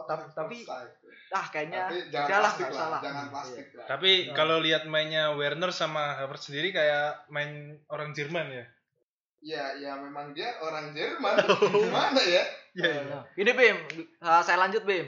Tapi- 0.03 0.35
tapi-. 0.35 0.65
Ah 1.35 1.47
kayaknya 1.51 1.83
Tapi 1.85 1.99
jangan 2.09 2.27
udahlah, 2.31 2.41
plastik 2.47 2.69
lah, 2.71 2.79
salah. 2.79 3.01
jangan 3.03 3.27
plastik 3.29 3.67
lah. 3.75 3.87
Tapi 3.91 4.11
Nah. 4.25 4.33
kalau 4.33 4.57
lihat 4.59 4.83
mainnya 4.87 5.25
Werner 5.35 5.71
sama 5.71 6.15
Havertz 6.17 6.47
sendiri 6.47 6.71
kayak 6.71 7.27
main 7.29 7.51
orang 7.91 8.15
Jerman 8.15 8.47
ya. 8.49 8.65
Ya, 9.45 9.65
ya 9.77 9.93
memang 9.99 10.33
dia 10.33 10.57
orang 10.59 10.95
Jerman. 10.95 11.35
Gimana 11.75 12.23
ya? 12.23 12.45
Iya, 12.73 12.89
iya. 12.89 13.03
Nah, 13.05 13.23
Ini 13.35 13.51
Bim, 13.53 13.77
Ah, 14.19 14.41
saya 14.41 14.57
lanjut 14.57 14.83
Bim. 14.83 15.05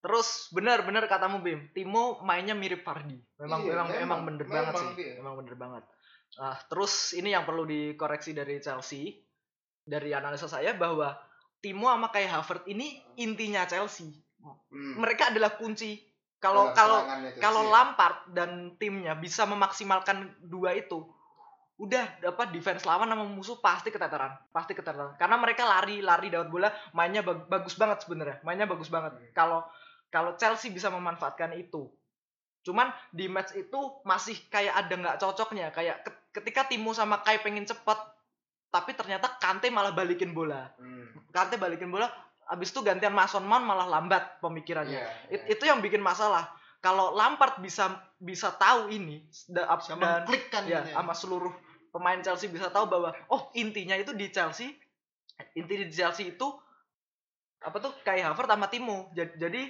Terus 0.00 0.48
benar-benar 0.50 1.04
katamu 1.06 1.38
Bim, 1.38 1.68
Timo 1.70 2.18
mainnya 2.20 2.56
mirip 2.56 2.80
Fardi. 2.80 3.20
Memang 3.36 3.60
Iya, 3.62 3.68
memang 3.70 3.86
memang, 3.86 4.00
memang 4.00 4.20
bener 4.26 4.46
banget 4.48 4.72
memang 4.72 4.82
sih. 4.82 4.96
dia. 4.96 5.12
Memang 5.20 5.34
bener 5.38 5.54
banget. 5.54 5.84
Ah, 6.34 6.56
terus 6.66 7.12
ini 7.12 7.30
yang 7.30 7.44
perlu 7.44 7.62
dikoreksi 7.62 8.32
dari 8.32 8.58
Chelsea 8.58 9.22
dari 9.80 10.10
analisa 10.10 10.46
saya 10.46 10.72
bahwa 10.72 11.14
Timo 11.60 11.86
sama 11.86 12.08
kayak 12.08 12.32
Havertz 12.32 12.64
ini 12.66 12.96
intinya 13.16 13.68
Chelsea. 13.68 14.08
Hmm. 14.42 14.94
Mereka 15.00 15.32
adalah 15.34 15.54
kunci. 15.56 16.00
Kalau 16.40 16.72
kalau 16.72 17.04
kalau 17.36 17.62
Lampard 17.68 18.32
dan 18.32 18.72
timnya 18.80 19.12
bisa 19.12 19.44
memaksimalkan 19.44 20.40
dua 20.40 20.72
itu, 20.72 21.04
udah 21.76 22.04
dapat 22.20 22.48
defense 22.52 22.88
lawan 22.88 23.12
sama 23.12 23.28
musuh 23.28 23.60
pasti 23.60 23.92
keteteran, 23.92 24.36
pasti 24.48 24.72
keteteran. 24.72 25.20
Karena 25.20 25.36
mereka 25.36 25.68
lari-lari 25.68 26.32
dapat 26.32 26.48
bola, 26.48 26.68
mainnya 26.96 27.20
bag- 27.20 27.44
bagus 27.44 27.76
banget 27.76 28.04
sebenarnya, 28.04 28.40
mainnya 28.40 28.64
bagus 28.64 28.88
banget. 28.88 29.16
Hmm. 29.16 29.28
Kalau 29.36 29.60
kalau 30.08 30.32
Chelsea 30.40 30.72
bisa 30.72 30.88
memanfaatkan 30.88 31.52
itu, 31.60 31.92
cuman 32.64 32.88
di 33.12 33.28
match 33.28 33.52
itu 33.56 34.00
masih 34.04 34.36
kayak 34.48 34.74
ada 34.80 34.94
nggak 34.96 35.18
cocoknya, 35.20 35.72
kayak 35.76 36.08
ke- 36.08 36.40
ketika 36.40 36.68
Timo 36.72 36.96
sama 36.96 37.20
Kai 37.20 37.44
pengen 37.44 37.68
cepet, 37.68 37.98
tapi 38.72 38.96
ternyata 38.96 39.28
Kante 39.36 39.68
malah 39.68 39.92
balikin 39.92 40.32
bola. 40.32 40.72
Hmm. 40.80 41.04
Kante 41.32 41.60
balikin 41.60 41.92
bola, 41.92 42.08
abis 42.50 42.74
itu 42.74 42.82
gantian 42.82 43.14
Mason 43.14 43.46
Mount 43.46 43.62
malah 43.62 43.86
lambat 43.86 44.42
pemikirannya. 44.42 44.98
It- 45.30 45.46
iya. 45.46 45.54
itu 45.54 45.64
yang 45.64 45.78
bikin 45.78 46.02
masalah. 46.02 46.50
Kalau 46.82 47.12
Lampard 47.14 47.60
bisa 47.62 47.92
bisa 48.18 48.50
tahu 48.56 48.90
ini 48.90 49.22
da- 49.46 49.68
up- 49.70 49.84
dan 49.84 50.24
klik 50.26 50.48
kan 50.50 50.64
ya 50.66 50.82
ini. 50.82 50.92
sama 50.96 51.12
seluruh 51.14 51.52
pemain 51.92 52.18
Chelsea 52.24 52.48
bisa 52.48 52.72
tahu 52.72 52.88
bahwa 52.88 53.12
oh 53.28 53.52
intinya 53.54 53.94
itu 53.94 54.10
di 54.16 54.28
Chelsea 54.32 54.72
inti 55.56 55.74
di 55.76 55.86
Chelsea 55.88 56.36
itu 56.36 56.46
apa 57.60 57.76
tuh 57.80 57.92
kayak 58.04 58.32
Havertz 58.32 58.50
sama 58.56 58.66
Timo. 58.72 59.12
Jadi, 59.12 59.32
jadi 59.36 59.62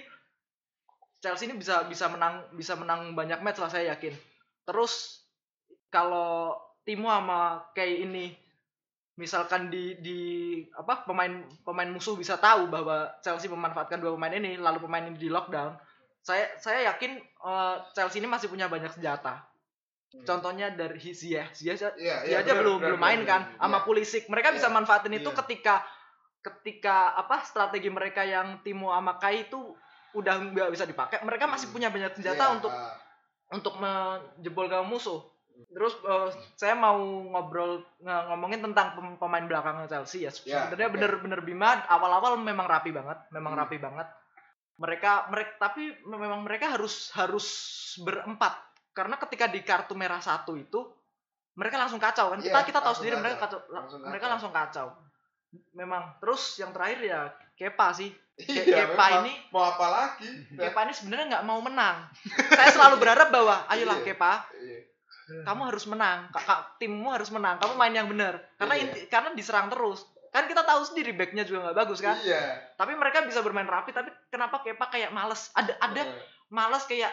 Chelsea 1.21 1.45
ini 1.51 1.55
bisa 1.59 1.85
bisa 1.85 2.07
menang 2.09 2.47
bisa 2.55 2.73
menang 2.79 3.13
banyak 3.13 3.39
match 3.43 3.59
lah 3.61 3.69
saya 3.69 3.93
yakin. 3.93 4.15
Terus 4.65 5.21
kalau 5.91 6.55
Timo 6.81 7.11
sama 7.11 7.61
kayak 7.77 7.97
ini 8.09 8.33
misalkan 9.21 9.69
di 9.69 10.01
di 10.01 10.19
apa 10.73 11.05
pemain 11.05 11.29
pemain 11.61 11.85
musuh 11.85 12.17
bisa 12.17 12.41
tahu 12.41 12.65
bahwa 12.67 13.13
Chelsea 13.21 13.45
memanfaatkan 13.45 14.01
dua 14.01 14.17
pemain 14.17 14.33
ini 14.33 14.57
lalu 14.57 14.81
pemain 14.81 15.05
ini 15.05 15.13
di 15.15 15.29
lockdown 15.29 15.77
saya 16.19 16.49
saya 16.57 16.89
yakin 16.89 17.21
eh, 17.21 17.75
Chelsea 17.93 18.17
ini 18.17 18.25
masih 18.25 18.49
punya 18.49 18.65
banyak 18.65 18.89
senjata 18.89 19.45
Hmm. 20.11 20.27
contohnya 20.27 20.67
dari 20.75 20.99
Ziyech 20.99 21.55
Ziyech 21.55 21.87
Iya, 21.95 22.27
iya, 22.27 22.43
aja 22.43 22.51
benar, 22.51 22.67
belum 22.67 22.77
benar, 22.83 22.87
belum 22.91 22.99
main 22.99 23.21
kan 23.23 23.47
benar. 23.47 23.63
sama 23.63 23.77
Iya. 23.79 23.85
Pulisic 23.87 24.23
mereka 24.27 24.51
bisa 24.51 24.67
Iya. 24.67 24.75
manfaatin 24.75 25.15
itu 25.15 25.31
ketika 25.31 25.87
ketika 26.43 27.15
apa 27.15 27.47
strategi 27.47 27.87
mereka 27.87 28.27
yang 28.27 28.59
Timo 28.59 28.91
sama 28.91 29.15
Kai 29.15 29.47
itu 29.47 29.71
udah 30.11 30.35
nggak 30.51 30.67
bisa 30.67 30.83
dipakai 30.83 31.23
mereka 31.23 31.47
masih 31.47 31.71
Hmm. 31.71 31.75
punya 31.79 31.87
banyak 31.87 32.11
senjata 32.11 32.43
Iya, 32.43 32.53
untuk 32.59 32.73
ah. 32.75 32.91
untuk 33.55 33.73
menjebol 33.79 34.67
gawang 34.67 34.91
musuh. 34.91 35.30
Terus 35.67 35.93
eh, 35.99 36.29
saya 36.55 36.73
mau 36.73 36.97
ngobrol 36.97 37.85
ngomongin 38.01 38.61
tentang 38.61 38.93
pem- 38.93 39.17
pemain 39.17 39.43
belakang 39.43 39.85
Chelsea 39.85 40.23
ya. 40.23 40.31
Ya, 40.43 40.65
Sebenarnya 40.65 40.87
oke. 40.87 40.95
bener-bener 40.95 41.39
Bima 41.41 41.83
awal-awal 41.85 42.35
memang 42.35 42.65
rapi 42.65 42.89
banget, 42.89 43.17
memang 43.29 43.53
Hmm. 43.53 43.61
rapi 43.61 43.77
banget. 43.77 44.07
Mereka 44.75 45.29
mereka 45.29 45.51
tapi 45.61 45.93
memang 46.01 46.41
mereka 46.41 46.71
harus 46.71 47.11
harus 47.11 47.45
berempat 47.99 48.57
karena 48.91 49.13
ketika 49.15 49.45
di 49.45 49.61
kartu 49.61 49.93
merah 49.93 50.17
satu 50.17 50.55
itu 50.55 50.81
mereka 51.53 51.77
langsung 51.77 51.99
kacau 51.99 52.31
kan. 52.31 52.39
Kita 52.39 52.55
Iya, 52.55 52.65
kita 52.65 52.79
tahu 52.79 52.95
sendiri 52.95 53.15
mereka 53.15 53.37
kacau. 53.41 53.59
kacau, 53.59 53.71
Langsung 53.71 53.99
mereka 54.01 54.17
kacau. 54.21 54.31
langsung 54.33 54.51
kacau. 54.51 54.87
Memang. 55.73 56.15
Terus 56.17 56.41
yang 56.57 56.71
terakhir 56.71 56.99
ya 57.01 57.19
Kepa 57.53 57.91
sih. 57.91 58.09
Ke- 58.33 58.47
Iya, 58.65 58.87
Kepa 58.89 59.05
memang. 59.05 59.21
ini 59.21 59.33
mau 59.49 59.63
apa 59.67 59.85
lagi? 59.85 60.25
Kepa 60.49 60.79
ini 60.81 60.93
sebenarnya 60.95 61.25
nggak 61.29 61.45
mau 61.45 61.59
menang. 61.59 62.07
Saya 62.49 62.71
selalu 62.71 62.95
berharap 62.97 63.29
bahwa 63.29 63.67
ayolah 63.67 63.99
Iya. 63.99 64.05
Kepa, 64.07 64.33
Iya. 64.55 64.79
Kamu 65.41 65.61
harus 65.65 65.85
menang. 65.85 66.19
Kak, 66.29 66.43
kak- 66.43 66.65
timmu 66.77 67.09
harus 67.09 67.29
menang. 67.29 67.55
Kamu 67.57 67.73
main 67.73 67.91
yang 67.91 68.05
benar. 68.05 68.39
Karena 68.55 68.73
Iya. 68.73 68.83
inti, 68.85 68.99
karena 69.07 69.29
diserang 69.31 69.67
terus. 69.67 70.03
Kan 70.29 70.45
kita 70.45 70.61
tahu 70.61 70.81
sendiri 70.81 71.11
backnya 71.11 71.41
juga 71.41 71.65
nggak 71.65 71.77
bagus 71.77 71.99
kan. 71.99 72.15
Iya. 72.17 72.39
Tapi 72.73 72.93
mereka 72.93 73.21
bisa 73.21 73.39
bermain 73.39 73.65
rapi. 73.65 73.91
Tapi 73.91 74.07
kenapa 74.27 74.59
Kepa 74.59 74.87
kayak 74.87 75.09
males? 75.09 75.51
Ada 75.51 75.75
ada 75.77 76.01
Eh, 76.01 76.15
males 76.49 76.83
kayak 76.85 77.11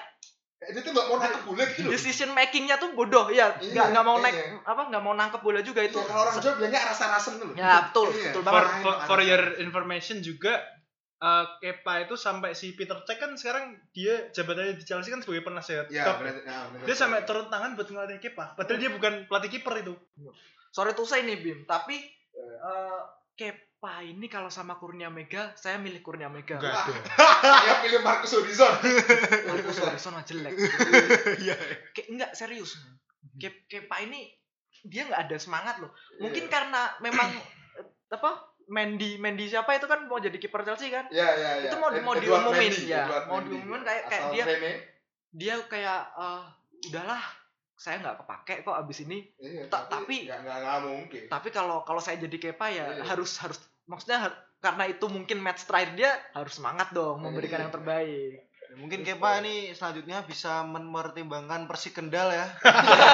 Dia 0.60 0.82
tuh 0.82 0.90
nggak 0.90 1.06
mau 1.06 1.16
nangkep 1.16 1.42
bola 1.44 1.62
gitu 1.64 1.80
loh. 1.80 1.90
decision 1.92 2.30
makingnya 2.32 2.76
tuh 2.76 2.90
bodoh 2.90 3.26
ya. 3.28 3.54
Iya, 3.56 3.72
Nggak 3.72 3.86
nggak 3.90 4.04
mau 4.04 4.16
iya. 4.16 4.24
naik 4.24 4.36
apa 4.64 4.82
nggak 4.86 5.02
mau 5.04 5.14
nangkep 5.14 5.40
bola 5.40 5.60
juga 5.60 5.80
itu. 5.80 5.94
Iya, 5.94 6.06
kalau 6.08 6.22
orang 6.24 6.34
Jawa 6.36 6.54
bilangnya 6.56 6.80
rasa-rasen 6.84 7.34
tuh 7.36 7.46
loh. 7.46 7.54
Ya 7.54 7.74
betul 7.84 8.06
Iya. 8.08 8.22
betul 8.28 8.42
For, 8.42 8.50
banget. 8.52 8.82
For, 8.82 8.94
for 9.06 9.18
anak. 9.18 9.28
your 9.28 9.42
information 9.56 10.16
juga 10.18 10.58
eh, 11.18 11.44
Kepa 11.58 11.94
itu 12.02 12.14
sampai 12.14 12.54
si 12.54 12.72
Peter 12.72 12.94
Cech 13.02 13.18
kan 13.18 13.34
sekarang 13.34 13.74
dia 13.90 14.30
jabatannya 14.30 14.74
di 14.74 14.84
Chelsea 14.84 15.10
kan 15.10 15.18
sebagai 15.18 15.42
penasehat 15.42 15.86
Iya, 15.88 16.06
nah, 16.06 16.16
bener. 16.70 16.84
dia 16.84 16.94
sampai 16.94 17.22
turun 17.22 17.46
tangan 17.46 17.74
buat 17.74 17.86
ngelatih 17.86 18.18
Kepa 18.20 18.54
padahal 18.54 18.78
dia 18.78 18.90
bukan 18.90 19.26
pelatih 19.26 19.50
kiper 19.50 19.74
itu 19.80 19.94
Sorry 20.68 20.92
tuh 20.92 21.02
saya 21.02 21.24
nih 21.24 21.40
Bim. 21.40 21.64
Tapi 21.64 21.96
eh, 22.36 23.00
Kepa 23.32 24.04
ini 24.04 24.26
kalau 24.26 24.46
sama 24.46 24.76
Kurnia 24.76 25.08
Mega, 25.08 25.54
saya 25.54 25.78
milih 25.78 26.02
Kurnia 26.02 26.28
Mega. 26.28 26.60
Enggak 26.60 26.76
ada 26.76 26.92
Saya 27.62 27.74
pilih 27.80 28.00
Marcus 28.02 28.34
Horizon. 28.34 28.72
Marcus 29.46 29.78
Horizon 29.78 30.12
mah 30.12 30.22
jelek. 30.22 30.52
Iya. 31.42 31.56
Kayak 31.94 32.06
enggak 32.10 32.30
serius. 32.34 32.76
Kep 33.34 33.64
Kepa 33.66 34.02
ini 34.02 34.28
dia 34.84 35.06
nggak 35.06 35.24
ada 35.24 35.36
semangat 35.40 35.80
loh. 35.80 35.90
Mungkin 36.18 36.46
Iya. 36.46 36.52
karena 36.52 36.82
memang 37.00 37.30
eh, 37.80 37.86
apa? 38.12 38.30
Mendy 38.68 39.16
Mendy 39.16 39.44
siapa 39.46 39.72
itu 39.72 39.84
kan 39.84 40.04
mau 40.04 40.16
jadi 40.16 40.34
kiper 40.34 40.60
Chelsea 40.62 40.88
kan? 40.88 41.08
Iya, 41.08 41.28
iya, 41.34 41.50
iya. 41.58 41.68
Itu 41.68 41.76
mau 41.76 41.88
di- 41.88 42.00
mau 42.00 42.12
diumumin, 42.14 42.68
Mendy, 42.68 42.84
ya. 42.86 43.02
Edward 43.02 43.24
Mau 43.26 43.36
Mendy. 43.38 43.48
diumumin 43.50 43.82
kayak- 43.82 44.04
kayak 44.06 44.22
Asal 44.22 44.32
dia- 44.32 44.46
Rene. 44.46 44.72
Dia 45.30 45.54
kayak 45.62 46.00
eh, 46.14 46.42
udahlah 46.84 47.22
saya 47.74 47.96
nggak 47.98 48.16
kepake 48.18 48.54
kok 48.62 48.76
abis 48.76 48.98
ini. 49.02 49.18
Iya, 49.36 49.62
Ta- 49.66 49.86
tapi- 49.86 50.26
nggak 50.26 50.40
nggak 50.42 50.80
mungkin. 50.82 51.22
Tapi 51.26 51.48
kalau 51.48 51.80
kalau 51.82 51.98
saya 51.98 52.16
jadi 52.18 52.36
Kepa 52.38 52.66
ya 52.68 52.84
Iya. 52.92 53.04
harus 53.06 53.36
harus 53.38 53.56
maksudnya 53.84 54.18
har- 54.20 54.38
karena 54.58 54.84
itu 54.86 55.06
mungkin 55.06 55.38
match 55.38 55.64
terakhir 55.64 55.94
dia 55.94 56.10
harus 56.32 56.52
semangat 56.52 56.90
dong 56.90 57.22
memberikan 57.22 57.56
Iya. 57.56 57.64
yang 57.64 57.72
terbaik. 57.72 58.47
Ya, 58.68 58.76
mungkin 58.76 59.00
Kepa 59.00 59.40
ini 59.40 59.72
selanjutnya 59.72 60.28
bisa 60.28 60.60
mempertimbangkan 60.60 61.64
Persik 61.64 61.96
Kendal 61.96 62.28
ya. 62.28 62.52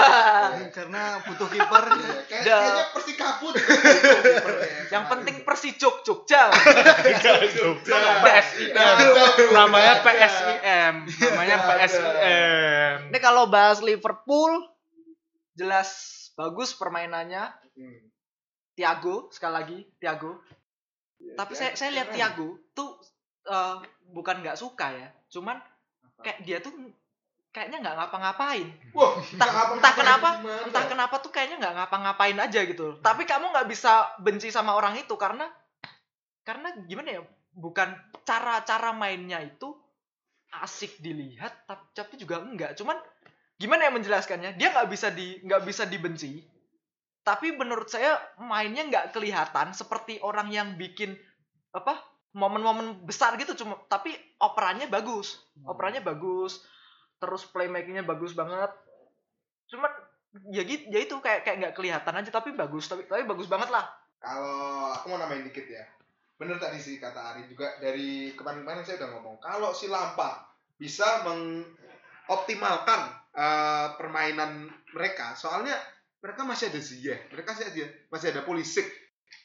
Karena 0.76 1.22
butuh 1.22 1.46
kiper. 1.46 1.84
Iya, 1.94 2.14
kayak- 2.26 2.42
kayaknya 2.42 2.86
persi 2.90 3.12
kabut. 3.14 3.54
yang 4.94 5.06
penting 5.06 5.46
Persijok 5.46 6.02
Jogja. 6.02 6.50
PSIM 6.50 7.78
namanya 9.52 10.02
PSIM 10.02 10.94
namanya 11.22 11.56
ada. 11.56 11.86
PSIM 11.86 13.14
Ini 13.14 13.18
kalau 13.22 13.46
bahas 13.46 13.78
Liverpool 13.78 14.58
jelas 15.54 15.88
bagus 16.34 16.74
permainannya 16.74 17.62
Hmm. 17.74 18.06
Thiago 18.74 19.30
sekali 19.30 19.50
lagi 19.50 19.78
Thiago. 19.98 20.38
Iya, 21.18 21.34
Tapi 21.34 21.52
saya 21.54 21.74
saya 21.74 21.90
lihat. 21.90 22.10
Thiago 22.10 22.58
tuh 22.70 23.02
eh, 23.44 23.76
bukan 24.12 24.44
nggak 24.44 24.58
suka 24.58 24.92
ya, 24.92 25.08
cuman 25.30 25.56
kayak 26.20 26.44
dia 26.44 26.58
tuh 26.60 26.72
kayaknya 27.54 27.80
nggak 27.80 27.96
ngapa-ngapain. 27.96 28.68
Wah, 28.98 29.14
Entah, 29.20 29.48
apa-apa, 29.48 29.72
entah 29.78 29.94
kenapa, 29.94 30.28
gimana? 30.42 30.62
entah 30.66 30.84
kenapa 30.90 31.14
tuh 31.22 31.30
kayaknya 31.30 31.56
nggak 31.62 31.74
ngapa-ngapain 31.78 32.38
aja 32.42 32.60
gitu. 32.66 32.98
Tapi 32.98 33.22
kamu 33.24 33.54
nggak 33.54 33.68
bisa 33.70 34.10
benci 34.18 34.50
sama 34.50 34.74
orang 34.74 34.98
itu 34.98 35.14
karena 35.14 35.46
karena 36.44 36.76
gimana 36.84 37.08
ya 37.08 37.22
bukan 37.54 37.94
cara-cara 38.26 38.90
mainnya 38.92 39.40
itu 39.40 39.72
asik 40.62 41.02
dilihat 41.02 41.66
tapi, 41.66 41.86
tapi 41.94 42.14
juga 42.20 42.38
enggak 42.42 42.78
cuman 42.78 42.94
gimana 43.58 43.88
ya 43.88 43.92
menjelaskannya 43.94 44.50
dia 44.54 44.70
nggak 44.70 44.90
bisa 44.90 45.10
di 45.10 45.40
nggak 45.42 45.62
bisa 45.66 45.82
dibenci 45.86 46.42
tapi 47.24 47.56
menurut 47.56 47.88
saya 47.88 48.20
mainnya 48.38 48.84
nggak 48.86 49.16
kelihatan 49.16 49.72
seperti 49.72 50.20
orang 50.20 50.52
yang 50.52 50.76
bikin 50.76 51.16
apa 51.72 51.98
momen-momen 52.34 53.06
besar 53.06 53.38
gitu 53.38 53.54
cuma 53.54 53.78
tapi 53.86 54.10
operannya 54.42 54.90
bagus 54.90 55.38
operannya 55.62 56.02
bagus 56.02 56.66
terus 57.22 57.46
playmakingnya 57.48 58.02
bagus 58.02 58.34
banget 58.34 58.74
cuman 59.70 59.90
ya 60.50 60.66
gitu 60.66 60.90
ya 60.90 61.00
itu 61.06 61.14
kayak 61.22 61.46
kayak 61.46 61.56
nggak 61.62 61.74
kelihatan 61.78 62.14
aja 62.18 62.30
tapi 62.34 62.50
bagus 62.52 62.90
tapi 62.90 63.06
tapi 63.06 63.22
bagus 63.22 63.46
banget 63.46 63.70
lah 63.70 63.86
Kalau 64.24 64.88
aku 64.88 65.12
mau 65.12 65.20
nambahin 65.20 65.44
dikit 65.44 65.68
ya. 65.68 65.84
Bener 66.40 66.56
tadi 66.56 66.80
sih 66.80 66.96
kata 66.96 67.36
Ari 67.36 67.42
juga 67.44 67.76
dari 67.76 68.32
kemarin-kemarin 68.32 68.80
saya 68.80 69.04
udah 69.04 69.10
ngomong. 69.12 69.36
Kalau 69.36 69.76
si 69.76 69.84
Lampard 69.84 70.48
bisa 70.80 71.28
mengoptimalkan 71.28 73.00
eh, 73.36 73.88
permainan 74.00 74.72
mereka, 74.96 75.36
soalnya 75.36 75.76
mereka 76.24 76.40
masih 76.48 76.72
ada 76.72 76.80
Ziyech, 76.80 77.28
mereka 77.36 77.52
masih 77.52 77.68
ada 77.68 77.84
masih 78.08 78.28
ada 78.32 78.40
Pulisic. 78.48 78.88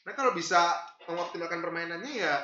Mereka 0.08 0.16
kalau 0.16 0.32
bisa 0.32 0.80
mengoptimalkan 1.04 1.60
permainannya 1.60 2.24
ya 2.24 2.40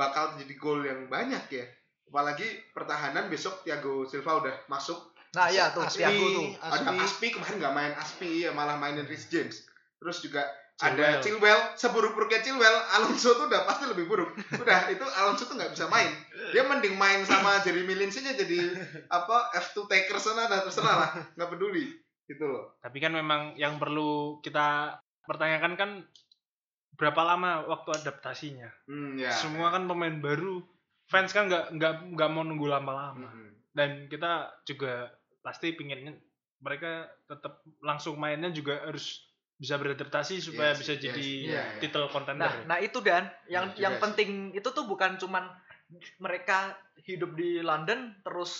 bakal 0.00 0.40
jadi 0.40 0.54
gol 0.56 0.80
yang 0.80 1.12
banyak 1.12 1.44
ya. 1.52 1.68
Apalagi 2.08 2.48
pertahanan 2.72 3.28
besok 3.28 3.60
Thiago 3.60 4.08
Silva 4.08 4.40
udah 4.40 4.56
masuk. 4.72 5.12
Nah 5.36 5.52
ya 5.52 5.70
tuh 5.70 5.84
Aspi, 5.84 6.00
Thiago 6.00 6.24
tuh. 6.32 6.48
Ada 6.58 6.88
Aspi. 6.88 6.96
Aspi 7.04 7.26
kemarin 7.36 7.56
nggak 7.60 7.74
main 7.76 7.92
Aspi 8.00 8.30
ya 8.48 8.50
malah 8.56 8.80
mainin 8.80 9.04
Rhys 9.04 9.28
James. 9.28 9.68
Terus 10.00 10.24
juga 10.24 10.42
Chilwell. 10.80 10.96
ada 10.96 11.20
Chilwell. 11.20 11.60
Seburuk-buruknya 11.76 12.40
Chilwell 12.40 12.76
Alonso 12.96 13.36
tuh 13.36 13.46
udah 13.52 13.68
pasti 13.68 13.84
lebih 13.84 14.08
buruk. 14.08 14.32
Udah 14.56 14.88
itu 14.96 15.04
Alonso 15.04 15.44
tuh 15.44 15.60
nggak 15.60 15.76
bisa 15.76 15.86
main. 15.92 16.08
Dia 16.56 16.64
mending 16.64 16.96
main 16.96 17.20
sama 17.28 17.60
Jeremy 17.60 17.92
Lin 17.92 18.08
aja 18.08 18.32
jadi 18.32 18.58
apa 19.12 19.52
F2 19.70 19.86
taker 19.86 20.16
sana 20.16 20.48
dah 20.48 20.64
terserah 20.64 20.96
lah. 20.96 21.10
Nggak 21.36 21.50
peduli. 21.52 21.92
Gitu 22.24 22.42
loh. 22.48 22.74
Tapi 22.80 22.96
kan 22.98 23.12
memang 23.12 23.54
yang 23.60 23.76
perlu 23.76 24.40
kita 24.40 24.98
pertanyakan 25.28 25.76
kan 25.76 25.90
berapa 27.00 27.20
lama 27.24 27.64
waktu 27.64 28.04
adaptasinya. 28.04 28.68
hmm, 28.84 29.16
ya 29.16 29.32
Semua 29.32 29.72
kan 29.72 29.88
pemain 29.88 30.20
baru, 30.20 30.60
fans 31.08 31.32
kan 31.32 31.48
nggak 31.48 31.72
nggak 31.80 31.92
nggak 32.12 32.28
mau 32.28 32.44
nunggu 32.44 32.68
lama-lama. 32.68 33.32
Hmm. 33.32 33.56
Dan 33.72 34.12
kita 34.12 34.52
juga 34.68 35.08
pasti 35.40 35.72
pinginnya 35.72 36.12
mereka 36.60 37.08
tetap 37.24 37.64
langsung 37.80 38.20
mainnya 38.20 38.52
juga 38.52 38.84
harus 38.84 39.24
bisa 39.56 39.76
beradaptasi 39.80 40.40
supaya 40.40 40.72
Yes, 40.72 40.80
bisa 40.84 40.92
yes, 40.96 41.02
jadi 41.08 41.28
iya. 41.48 41.64
title 41.80 42.12
contender. 42.12 42.48
Nah, 42.64 42.76
nah 42.76 42.78
itu 42.80 43.00
dan 43.00 43.32
yang 43.48 43.72
juga 43.72 43.80
yang 43.80 43.94
sih. 43.96 44.02
penting 44.04 44.30
itu 44.52 44.68
tuh 44.68 44.84
bukan 44.84 45.16
cuman 45.16 45.48
mereka 46.20 46.76
hidup 47.02 47.32
di 47.36 47.60
London 47.64 48.14
terus 48.22 48.52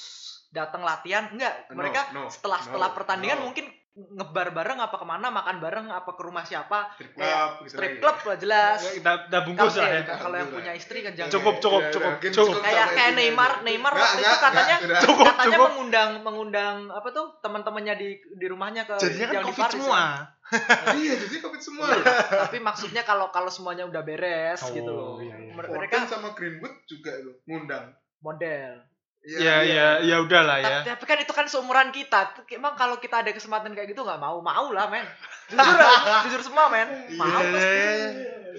datang 0.50 0.82
latihan 0.82 1.30
enggak 1.30 1.70
No, 1.70 1.78
mereka 1.78 2.00
no, 2.10 2.26
setelah 2.26 2.58
no, 2.58 2.64
setelah 2.66 2.88
pertandingan 2.96 3.38
no. 3.40 3.44
mungkin 3.52 3.70
ngebar 3.92 4.50
bareng 4.50 4.78
apa 4.78 4.94
ke 4.94 5.04
mana 5.04 5.28
makan 5.28 5.58
bareng 5.58 5.86
apa 5.88 6.06
ke 6.08 6.22
rumah 6.22 6.40
siapa 6.40 6.94
strip 6.94 7.10
club 7.12 7.50
gitu 7.60 7.74
strip 7.74 7.94
club 7.98 8.16
lah 8.22 8.36
jelas 8.38 8.78
Ya, 8.80 8.90
kita, 8.94 9.12
kalau 9.26 9.42
bungkus 9.44 9.74
lah 9.74 9.88
ya. 9.88 9.98
eh, 10.00 10.16
kalau 10.16 10.36
yang 10.36 10.48
punya 10.48 10.72
istri 10.72 10.98
kan 11.00 11.12
jangan 11.12 11.32
Cukup, 11.32 11.54
cukup, 11.58 11.80
Iya, 11.80 11.90
cukup, 11.90 12.12
cukup. 12.30 12.54
kayak 12.60 12.86
kayak 12.92 13.12
Neymar. 13.12 13.52
Neymar 13.60 13.92
waktu 13.92 14.20
itu 14.20 14.36
katanya 14.40 14.76
udah. 14.80 15.00
Cukup, 15.00 15.24
katanya 15.26 15.42
cukup. 15.52 15.68
mengundang 15.68 16.10
mengundang 16.20 16.76
apa 16.88 17.08
tuh 17.10 17.26
teman-temannya 17.40 17.94
di 17.96 18.08
di 18.32 18.46
rumahnya 18.46 18.82
ke 18.84 18.94
Jadinya 18.96 19.26
kan 19.26 19.34
yang 19.34 19.42
di 19.42 19.48
covid 19.48 19.62
Paris 19.64 19.74
semua. 19.76 19.98
kan. 19.98 20.18
iya 20.96 21.14
jadi 21.16 21.36
covid 21.40 21.60
semua 21.60 21.84
loh 21.88 22.04
tapi 22.40 22.58
maksudnya 22.58 23.02
kalau 23.02 23.26
kalau 23.28 23.46
semuanya 23.48 23.84
udah 23.84 24.02
beres 24.02 24.58
Oh, 24.60 24.70
gitu 24.70 24.86
loh 24.88 25.14
iya, 25.18 25.34
iya. 25.36 25.52
Mer- 25.52 25.66
Foden 25.66 25.78
mereka 25.80 26.06
sama 26.06 26.30
Greenwood 26.30 26.74
juga 26.84 27.14
loh 27.16 27.38
ngundang 27.44 27.94
model 28.18 28.82
Ya, 29.20 29.60
ya, 29.60 30.00
ya 30.00 30.16
udahlah 30.18 30.56
ya. 30.58 30.80
Ta- 30.80 30.96
Tapi 30.96 31.04
kan 31.04 31.18
itu 31.20 31.28
kan 31.30 31.44
seumuran 31.44 31.92
kita. 31.92 32.32
Emang 32.50 32.72
kalau 32.72 32.96
kita 32.96 33.20
ada 33.20 33.28
kesempatan 33.30 33.76
kayak 33.76 33.92
gitu 33.92 34.00
nggak 34.00 34.16
mau, 34.16 34.40
mau 34.40 34.72
lah 34.72 34.88
men. 34.88 35.04
Jujur, 35.46 35.76
jujur 36.24 36.40
semua 36.40 36.72
men. 36.72 36.88
Mau 37.14 37.28
Iya, 37.28 37.52
pasti. 37.52 37.68
iya, 37.68 37.92
iya. 37.92 38.08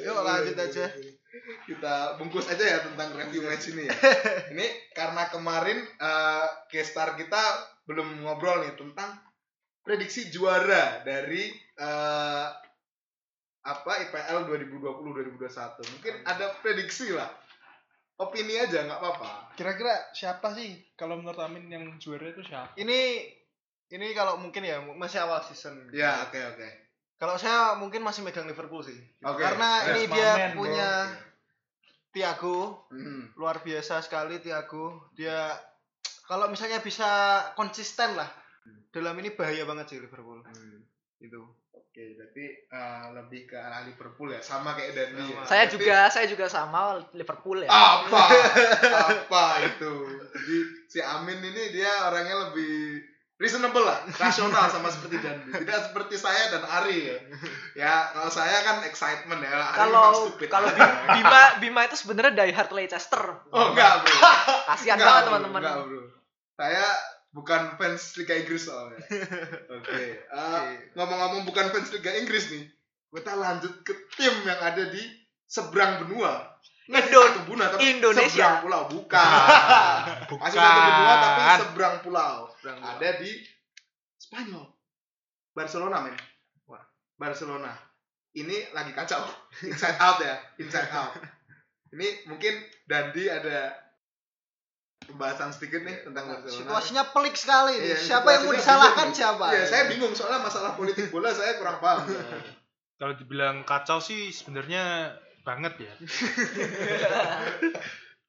Yuk 0.05 0.17
lanjut 0.21 0.55
aja. 0.55 0.85
kita 1.61 2.19
bungkus 2.19 2.45
aja 2.45 2.59
ya 2.59 2.79
tentang 2.83 3.15
review 3.15 3.41
match 3.41 3.71
ini 3.71 3.87
ya. 3.87 3.95
ini 4.53 4.65
karena 4.91 5.25
kemarin 5.27 5.79
eh 5.81 6.45
gestar 6.67 7.15
kita 7.15 7.39
belum 7.87 8.21
ngobrol 8.21 8.61
nih 8.61 8.75
tentang 8.75 9.17
prediksi 9.81 10.29
juara 10.29 11.01
dari 11.01 11.49
eh 11.75 12.47
apa 13.61 13.91
IPL 14.03 14.45
2020-2021. 14.45 15.37
Mungkin 15.97 16.13
ada 16.23 16.53
prediksi 16.59 17.13
lah. 17.13 17.29
Opini 18.21 18.53
aja 18.55 18.85
nggak 18.85 18.99
apa-apa. 19.01 19.57
Kira-kira 19.57 19.91
siapa 20.13 20.53
sih 20.53 20.69
kalau 20.93 21.17
menurut 21.17 21.41
Amin 21.41 21.65
yang 21.67 21.97
juara 21.97 22.29
itu 22.29 22.45
siapa? 22.45 22.77
Ini 22.77 23.25
ini 23.89 24.07
kalau 24.13 24.37
mungkin 24.37 24.61
ya 24.61 24.77
masih 24.93 25.19
awal 25.19 25.41
season. 25.41 25.89
Ya, 25.89 26.23
oke 26.23 26.37
oke. 26.37 26.67
Kalau 27.17 27.35
saya 27.35 27.73
mungkin 27.75 28.01
masih 28.01 28.21
megang 28.21 28.45
Liverpool 28.45 28.81
sih. 28.81 28.97
Oke. 29.21 29.41
Karena 29.41 29.69
Yes, 29.81 29.89
ini 29.89 30.01
my 30.05 30.13
dia 30.13 30.29
man, 30.31 30.49
bro. 30.49 30.57
punya 30.57 30.89
Thiago 32.11 32.57
Hmm. 32.89 33.31
luar 33.35 33.61
biasa 33.61 34.01
sekali 34.01 34.37
Thiago. 34.37 35.07
Dia 35.13 35.55
kalau 36.25 36.47
misalnya 36.47 36.79
bisa 36.79 37.07
konsisten 37.53 38.15
lah. 38.15 38.27
Dalam 38.91 39.15
ini 39.17 39.31
bahaya 39.31 39.63
banget 39.63 39.95
sih 39.95 39.99
Liverpool. 39.99 40.43
Hmm. 40.43 40.83
Itu. 41.17 41.47
Oke, 41.91 42.15
berarti 42.15 42.45
eh, 42.65 43.05
lebih 43.11 43.41
ke 43.45 43.59
arah 43.59 43.83
Liverpool 43.83 44.31
ya, 44.31 44.39
sama 44.39 44.71
kayak 44.71 44.95
Dandi 44.95 45.27
ya. 45.27 45.43
Saya 45.43 45.67
Berarti- 45.67 45.75
juga, 45.75 45.97
saya 46.07 46.23
juga 46.25 46.45
sama 46.47 46.79
Liverpool 47.11 47.59
ya. 47.59 47.67
apa? 47.67 48.23
Apa 49.11 49.43
itu? 49.61 49.91
Jadi 50.31 50.57
si 50.87 50.99
Amin 50.99 51.43
ini 51.43 51.67
dia 51.69 52.07
orangnya 52.07 52.47
lebih 52.47 53.03
reasonable 53.35 53.81
lah 53.81 54.05
rasional 54.13 54.69
sama 54.69 54.87
seperti 54.87 55.17
Dandi 55.17 55.49
tidak 55.51 55.83
seperti 55.83 56.15
saya 56.15 56.47
dan 56.49 56.63
Ari 56.63 56.97
ya. 57.03 57.17
Ya 57.75 57.93
kalau 58.13 58.29
saya 58.29 58.61
kan 58.61 58.85
excitement 58.85 59.41
ya 59.41 59.51
Ari 59.51 59.77
Kalau 59.77 60.05
stupid. 60.29 60.47
kalau 60.47 60.71
Bima 61.17 61.41
Bima 61.59 61.81
itu 61.83 61.97
sebenarnya 61.97 62.31
die 62.37 62.53
hard 62.53 62.71
Leicester. 62.71 63.19
oh 63.43 63.65
enggak 63.67 63.99
bro. 63.99 64.15
Kasihan 64.69 64.95
banget 64.95 65.23
teman-teman. 65.27 65.59
enggak 65.59 65.75
bro. 65.83 66.01
Saya 66.53 66.87
bukan 67.31 67.79
fans 67.79 68.15
Liga 68.19 68.35
Inggris 68.35 68.67
soalnya. 68.67 68.99
Oke 69.79 70.01
eh, 70.19 70.63
ngomong-ngomong 70.95 71.47
bukan 71.47 71.71
fans 71.71 71.91
Liga 71.91 72.11
Inggris 72.15 72.51
nih 72.51 72.67
kita 73.11 73.35
lanjut 73.35 73.73
ke 73.83 73.93
tim 74.15 74.31
yang 74.47 74.59
ada 74.59 74.87
di 74.87 75.03
seberang 75.43 76.07
benua. 76.07 76.47
Nggak 76.87 77.03
di 77.03 77.11
Indo- 77.11 77.23
satu 77.27 77.41
benua 77.47 77.65
tapi 77.71 77.83
Indonesia. 77.99 78.31
seberang 78.31 78.57
pulau 78.63 78.81
bukan. 78.87 79.27
Bukan. 80.31 80.39
masih 80.47 80.59
satu 80.59 80.79
benua 80.87 81.13
tapi 81.19 81.41
seberang 81.63 81.95
pulau. 82.03 82.35
Ada 82.63 83.09
di 83.19 83.31
Spanyol. 84.15 84.65
Barcelona 85.51 85.97
men. 86.07 86.15
Wah. 86.71 86.83
Barcelona. 87.19 87.75
Ini 88.31 88.71
lagi 88.71 88.95
kacau. 88.95 89.27
Inside 89.67 89.99
out 89.99 90.23
ya 90.23 90.39
inside 90.55 90.87
out. 90.95 91.11
Ini 91.91 92.31
mungkin 92.31 92.55
Dandi 92.87 93.27
ada 93.27 93.75
pembahasan 95.11 95.51
sedikit 95.51 95.83
nih 95.83 96.07
tentang 96.07 96.31
Barcelona 96.31 96.55
Situasinya 96.55 97.03
pelik 97.11 97.35
sekali 97.35 97.73
nih. 97.77 97.87
Iya, 97.93 97.97
Siapa 97.99 98.27
yang 98.31 98.41
mau 98.47 98.55
disalahkan 98.55 99.07
bingung. 99.11 99.19
siapa? 99.19 99.45
Iya, 99.51 99.63
saya 99.67 99.83
bingung 99.91 100.13
soalnya 100.15 100.41
masalah 100.41 100.71
politik 100.79 101.11
bola 101.11 101.29
saya 101.35 101.59
kurang 101.59 101.77
paham. 101.83 102.07
Kalau 102.95 103.13
dibilang 103.17 103.67
kacau 103.67 103.99
sih 103.99 104.31
sebenarnya 104.31 105.13
banget 105.41 105.73
ya. 105.81 105.93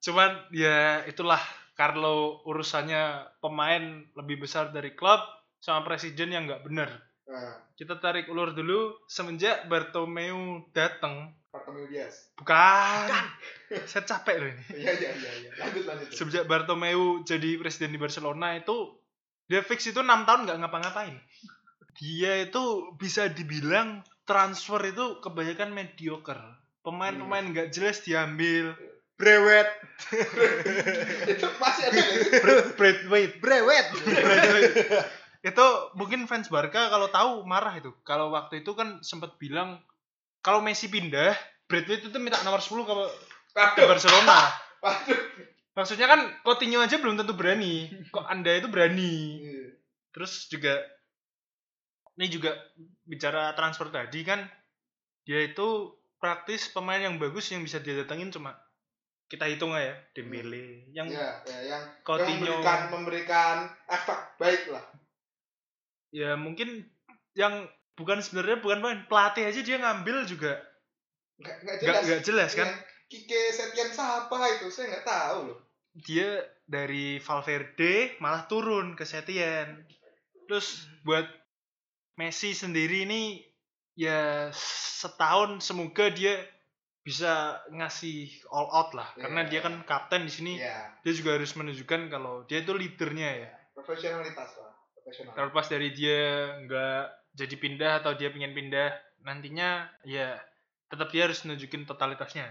Cuman 0.04 0.30
ya 0.50 1.06
itulah 1.06 1.38
Carlo 1.78 2.42
urusannya 2.44 3.32
pemain 3.38 4.02
lebih 4.18 4.44
besar 4.44 4.74
dari 4.74 4.92
klub 4.92 5.22
sama 5.62 5.86
presiden 5.86 6.34
yang 6.34 6.50
nggak 6.50 6.64
bener. 6.66 6.90
Nah, 7.28 7.62
Kita 7.78 7.96
tarik 8.02 8.26
ulur 8.28 8.52
dulu 8.52 8.98
semenjak 9.06 9.70
Bartomeu 9.70 10.66
datang. 10.74 11.32
Bartomeu 11.52 11.84
Diaz. 11.84 12.32
Bukan. 12.40 13.08
Saya 13.84 14.04
capek 14.08 14.36
loh 14.40 14.48
ini. 14.48 14.64
Iya 14.72 14.92
iya 14.96 15.10
iya 15.12 15.32
iya. 15.36 15.50
Lanjut 15.60 15.84
lanjut. 15.84 16.08
Semenjak 16.16 16.48
Bartomeu 16.48 17.20
jadi 17.28 17.60
presiden 17.60 17.92
di 17.92 18.00
Barcelona 18.00 18.56
itu 18.56 18.96
dia 19.52 19.60
fix 19.60 19.84
itu 19.84 20.00
enam 20.00 20.24
tahun 20.24 20.48
nggak 20.48 20.58
ngapa-ngapain. 20.64 21.20
Dia 22.00 22.48
itu 22.48 22.96
bisa 22.96 23.28
dibilang 23.28 24.00
transfer 24.24 24.80
itu 24.88 25.20
kebanyakan 25.20 25.76
mediocre. 25.76 26.40
Pemain-pemain 26.80 27.44
nggak 27.52 27.68
jelas 27.68 28.00
diambil. 28.00 28.72
Brewet. 29.20 29.68
itu 31.36 31.46
masih 31.60 31.82
ada 31.92 32.00
sih? 32.00 32.20
Braithwaite. 32.80 33.36
Brewet. 33.44 33.86
itu 35.42 35.66
mungkin 36.00 36.24
fans 36.24 36.48
Barca 36.48 36.88
kalau 36.88 37.12
tahu 37.12 37.44
marah 37.44 37.76
itu. 37.76 37.92
Kalau 38.08 38.32
waktu 38.32 38.64
itu 38.64 38.72
kan 38.72 39.04
sempat 39.04 39.36
bilang 39.36 39.84
kalau 40.42 40.58
Messi 40.60 40.90
pindah, 40.90 41.32
Braithwaite 41.70 42.10
itu 42.10 42.18
minta 42.18 42.42
nomor 42.42 42.58
10 42.58 42.82
ke, 42.82 42.94
ke. 43.54 43.82
Barcelona. 43.86 44.50
Waduh. 44.84 45.20
Maksudnya 45.72 46.04
kan 46.04 46.20
Coutinho 46.44 46.84
aja 46.84 47.00
belum 47.00 47.16
tentu 47.16 47.32
berani. 47.32 47.88
Kok 48.12 48.28
Anda 48.28 48.60
itu 48.60 48.68
berani? 48.68 49.40
Iya. 49.40 49.64
Terus 50.12 50.52
juga 50.52 50.76
ini 52.20 52.26
juga 52.28 52.52
bicara 53.08 53.56
transfer 53.56 53.88
tadi 53.88 54.20
kan 54.26 54.44
dia 55.24 55.40
itu 55.48 55.96
praktis 56.20 56.68
pemain 56.68 57.00
yang 57.00 57.16
bagus 57.16 57.50
yang 57.50 57.64
bisa 57.64 57.80
dia 57.80 57.96
datangin 57.96 58.28
cuma 58.28 58.52
kita 59.32 59.48
hitung 59.48 59.72
aja 59.72 59.96
Dembele 60.12 60.92
yang 60.92 61.08
ya, 61.08 61.40
ya, 61.48 61.58
yang, 61.64 61.64
yang 61.72 61.82
Coutinho 62.04 62.60
memberikan 62.60 62.80
memberikan 62.92 63.56
efek 63.88 64.20
baik 64.36 64.62
lah 64.68 64.84
ya 66.12 66.36
mungkin 66.36 66.84
yang 67.32 67.64
bukan 68.02 68.18
sebenarnya 68.18 68.58
bukan 68.58 68.78
pemain 68.82 69.00
pelatih 69.06 69.46
aja 69.46 69.60
dia 69.62 69.78
ngambil 69.78 70.26
juga. 70.26 70.58
Nggak 71.38 71.78
jelas. 71.78 72.02
nggak 72.02 72.22
jelas 72.26 72.50
kan? 72.58 72.66
Yang 72.66 72.78
Kike 73.06 73.40
Setien 73.54 73.90
siapa 73.94 74.36
itu? 74.58 74.66
Saya 74.72 74.86
nggak 74.90 75.06
tahu 75.06 75.38
loh. 75.52 75.58
Dia 75.94 76.42
dari 76.66 77.22
Valverde 77.22 78.18
malah 78.18 78.50
turun 78.50 78.98
ke 78.98 79.06
Setien. 79.06 79.86
Terus 80.50 80.90
buat 81.06 81.24
Messi 82.18 82.52
sendiri 82.52 83.08
ini 83.08 83.40
ya 83.96 84.52
setahun 85.00 85.64
semoga 85.64 86.12
dia 86.12 86.36
bisa 87.02 87.56
ngasih 87.72 88.44
all 88.52 88.68
out 88.68 88.90
lah. 88.92 89.08
Karena 89.16 89.46
Iya. 89.46 89.50
dia 89.50 89.60
kan 89.64 89.74
kapten 89.86 90.28
di 90.28 90.32
sini. 90.32 90.52
Ya 90.60 90.92
dia 91.00 91.12
juga 91.14 91.38
harus 91.40 91.54
menunjukkan 91.56 92.10
kalau 92.12 92.44
dia 92.44 92.60
itu 92.64 92.72
leadernya 92.76 93.48
ya. 93.48 93.50
Profesionalitas 93.72 94.60
lah 94.60 94.72
profesional. 95.02 95.34
Terlepas 95.34 95.66
dari 95.66 95.88
dia 95.92 96.20
nggak 96.62 97.04
jadi 97.32 97.54
pindah 97.56 97.92
atau 98.00 98.12
dia 98.12 98.28
pengen 98.28 98.52
pindah 98.52 98.92
nantinya 99.22 99.86
ya 100.02 100.36
tetap 100.86 101.08
dia 101.08 101.24
harus 101.24 101.40
nunjukin 101.42 101.84
totalitasnya. 101.84 102.44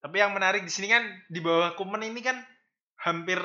Tapi 0.00 0.18
yang 0.18 0.32
menarik 0.32 0.62
di 0.62 0.70
sini 0.70 0.88
kan 0.88 1.02
di 1.26 1.38
bawah 1.38 1.74
Kuman 1.74 2.02
ini 2.02 2.18
kan 2.18 2.38
hampir 2.98 3.38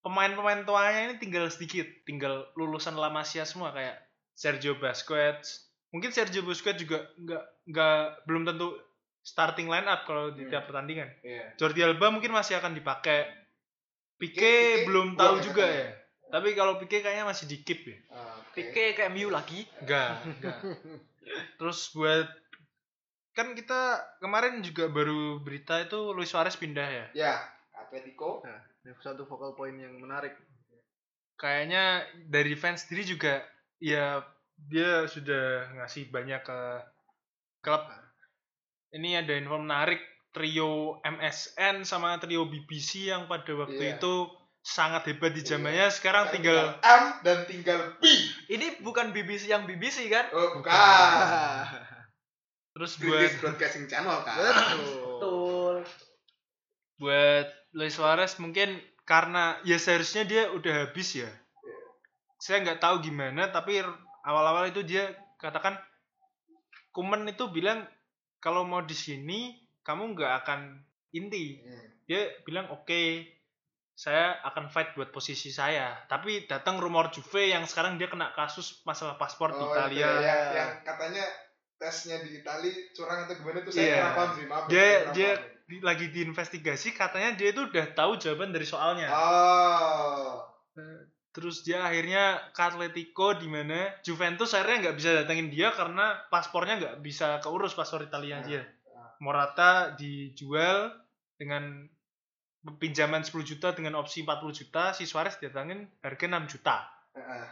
pemain-pemain 0.00 0.62
tuanya 0.62 1.10
ini 1.10 1.14
tinggal 1.18 1.48
sedikit 1.48 1.84
tinggal 2.04 2.46
lulusan 2.54 2.94
La 2.94 3.08
Masia 3.08 3.44
semua 3.44 3.72
kayak 3.72 3.96
Sergio 4.32 4.76
Busquets. 4.76 5.66
Mungkin 5.92 6.12
Sergio 6.12 6.40
Busquets 6.40 6.78
juga 6.78 7.04
nggak 7.16 7.44
nggak 7.66 7.98
belum 8.24 8.42
tentu 8.44 8.76
starting 9.20 9.66
line 9.66 9.84
up 9.84 10.06
kalau 10.06 10.30
di 10.30 10.46
Hmm. 10.46 10.50
tiap 10.54 10.70
pertandingan. 10.70 11.10
Iya. 11.20 11.58
Jordi 11.58 11.82
Alba 11.82 12.08
mungkin 12.08 12.30
masih 12.30 12.56
akan 12.56 12.72
dipakai. 12.72 13.26
Pique, 14.16 14.38
Pique 14.38 14.86
belum 14.86 15.12
tahu 15.12 15.36
ya 15.36 15.42
juga 15.44 15.64
katanya. 15.66 15.82
ya. 15.82 15.90
Tapi 16.30 16.48
kalau 16.54 16.72
Pique 16.78 16.98
kayaknya 17.02 17.26
masih 17.26 17.44
di 17.44 17.60
keep 17.60 17.82
ya. 17.84 17.98
Ah, 18.08 18.38
Pique 18.56 18.96
ke 18.96 19.02
MU 19.12 19.28
lagi. 19.28 19.68
Enggak, 19.84 20.24
enggak. 20.24 20.58
Terus 21.60 21.92
buat 21.92 22.24
kan 23.36 23.52
kita 23.52 24.00
kemarin 24.24 24.64
juga 24.64 24.88
baru 24.88 25.44
berita 25.44 25.76
itu 25.84 26.16
Luis 26.16 26.32
Suarez 26.32 26.56
pindah 26.56 26.88
ya. 26.88 27.06
ya 27.12 27.34
Atletico 27.76 28.40
Nah, 28.40 28.64
ini 28.80 28.96
satu 28.96 29.28
focal 29.28 29.52
point 29.52 29.76
yang 29.76 30.00
menarik. 30.00 30.32
Kayaknya 31.36 32.08
dari 32.32 32.56
fans 32.56 32.88
sendiri 32.88 33.04
juga 33.04 33.44
ya 33.76 34.24
dia 34.56 35.04
sudah 35.04 35.68
ngasih 35.76 36.08
banyak 36.08 36.40
ke 36.40 36.60
klub. 37.60 37.84
Ini 38.96 39.20
ada 39.20 39.36
info 39.36 39.60
menarik 39.60 40.00
trio 40.32 40.96
MSN 41.04 41.84
sama 41.84 42.16
trio 42.16 42.48
BBC 42.48 43.12
yang 43.12 43.28
pada 43.28 43.52
waktu 43.52 43.76
Iya. 43.84 44.00
itu 44.00 44.14
sangat 44.66 45.06
hebat 45.06 45.30
di 45.30 45.46
zamannya 45.46 45.86
sekarang 45.94 46.26
tinggal 46.34 46.74
M 46.82 47.04
dan 47.22 47.46
tinggal 47.46 47.94
P 48.02 48.04
Ini 48.50 48.82
bukan 48.82 49.14
BBC 49.14 49.46
yang 49.46 49.62
BBC 49.62 50.10
kan? 50.10 50.26
oh 50.34 50.58
bukan 50.58 50.74
terus 52.74 52.98
buat 52.98 53.14
British 53.22 53.38
Broadcasting 53.38 53.86
Channel 53.86 54.26
kan 54.26 54.34
Betul. 54.34 54.82
Betul. 54.90 55.76
buat 56.98 57.46
Luis 57.78 57.94
Suarez 57.94 58.42
mungkin 58.42 58.74
karena 59.06 59.54
ya 59.62 59.78
seharusnya 59.78 60.26
dia 60.26 60.50
udah 60.50 60.88
habis 60.88 61.14
ya. 61.14 61.30
Saya 62.42 62.66
nggak 62.66 62.82
tahu 62.82 63.06
gimana 63.06 63.54
tapi 63.54 63.78
awal-awal 64.26 64.66
itu 64.66 64.82
dia 64.82 65.14
katakan 65.38 65.78
Kuman 66.90 67.28
itu 67.28 67.46
bilang 67.52 67.84
kalau 68.42 68.64
mau 68.64 68.80
di 68.82 68.96
sini 68.96 69.52
kamu 69.84 70.16
nggak 70.16 70.32
akan 70.42 70.80
inti. 71.14 71.60
Hmm. 71.62 71.86
Dia 72.08 72.32
bilang 72.42 72.72
oke 72.72 73.35
saya 73.96 74.36
akan 74.44 74.68
fight 74.68 74.92
buat 74.92 75.08
posisi 75.08 75.48
saya. 75.48 75.96
Tapi 76.04 76.44
datang 76.44 76.76
rumor 76.76 77.08
Juve 77.08 77.48
yang 77.48 77.64
sekarang 77.64 77.96
dia 77.96 78.06
kena 78.06 78.28
kasus 78.30 78.84
masalah 78.84 79.16
paspor 79.16 79.50
di 79.50 79.56
Oh, 79.56 79.64
itu 79.64 79.72
Italia. 79.72 79.96
ya, 79.96 80.12
yang, 80.20 80.42
yang 80.52 80.70
katanya 80.84 81.24
tesnya 81.74 82.20
di 82.20 82.38
Itali 82.38 82.92
curang 82.92 83.24
atau 83.24 83.34
gimana 83.34 83.58
itu 83.58 83.70
saya 83.70 83.82
Iya. 83.82 83.96
kurang 83.96 84.12
paham 84.12 84.30
sih 84.30 84.44
maaf 84.44 84.62
ya, 84.62 84.68
Dia 84.68 84.86
dia 85.10 85.30
di- 85.66 85.80
lagi 85.80 86.06
diinvestigasi 86.08 86.92
katanya 86.92 87.34
dia 87.34 87.48
itu 87.50 87.64
udah 87.64 87.86
tahu 87.90 88.16
jawaban 88.16 88.52
dari 88.52 88.64
soalnya. 88.64 89.08
oh 89.10 90.44
Terus 91.32 91.60
dia 91.60 91.84
akhirnya 91.84 92.48
ke 92.48 92.62
Atletico 92.62 93.32
di 93.32 93.44
mana 93.44 93.92
Juventus 94.00 94.52
akhirnya 94.52 94.88
nggak 94.88 94.96
bisa 94.96 95.10
datengin 95.14 95.48
dia 95.48 95.68
karena 95.68 96.16
paspornya 96.28 96.76
nggak 96.76 96.96
bisa 97.00 97.40
keurus 97.40 97.72
paspor 97.72 98.00
Italia 98.02 98.40
Nah, 98.40 98.44
dia. 98.44 98.62
Morata 99.20 99.92
dijual 99.92 100.96
dengan 101.36 101.88
pinjaman 102.78 103.22
10 103.22 103.30
juta 103.46 103.70
dengan 103.70 103.94
opsi 104.02 104.26
40 104.26 104.50
juta, 104.50 104.90
si 104.90 105.06
Suarez 105.06 105.38
datangin 105.38 105.86
harga 106.02 106.26
6 106.26 106.52
juta. 106.52 106.76
Heeh. 107.14 107.46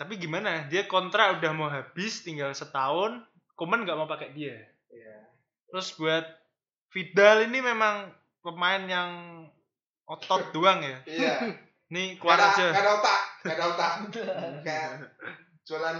Tapi 0.00 0.16
gimana? 0.16 0.64
Dia 0.72 0.88
kontrak 0.88 1.36
udah 1.36 1.52
mau 1.52 1.68
habis, 1.68 2.24
tinggal 2.24 2.56
setahun, 2.56 3.20
Kuman 3.52 3.84
nggak 3.84 3.98
mau 4.00 4.08
pakai 4.08 4.32
dia. 4.32 4.56
Iya. 4.88 5.16
Terus 5.68 5.92
buat 6.00 6.24
Vidal 6.88 7.44
ini 7.44 7.60
memang 7.60 8.08
pemain 8.40 8.80
yang 8.88 9.10
otot 10.08 10.48
doang 10.56 10.80
ya. 10.80 10.96
Iya. 11.04 11.34
Nih 11.92 12.16
Gak 12.16 12.24
keluar 12.24 12.38
ada, 12.40 12.48
aja. 12.56 12.66
gak 12.72 12.80
ada 12.80 12.92
otak, 12.96 13.20
gak 13.44 13.54
ada 13.60 13.64
otak. 13.68 13.92
Kayak 14.64 14.90
jualan 15.68 15.96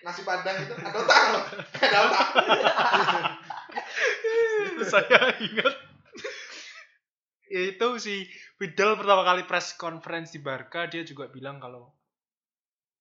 nasi 0.00 0.22
padang 0.22 0.56
itu 0.62 0.72
ada 0.78 0.96
otak 0.96 1.20
loh, 1.34 1.44
gak 1.76 1.88
ada 1.90 1.98
otak. 2.06 2.28
saya 4.80 5.18
ingat 5.42 5.74
itu 7.50 7.88
si 7.98 8.14
Vidal 8.56 8.94
pertama 8.94 9.26
kali 9.26 9.42
press 9.44 9.74
conference 9.74 10.30
di 10.30 10.38
Barca 10.38 10.86
dia 10.86 11.02
juga 11.02 11.26
bilang 11.26 11.58
kalau 11.58 11.90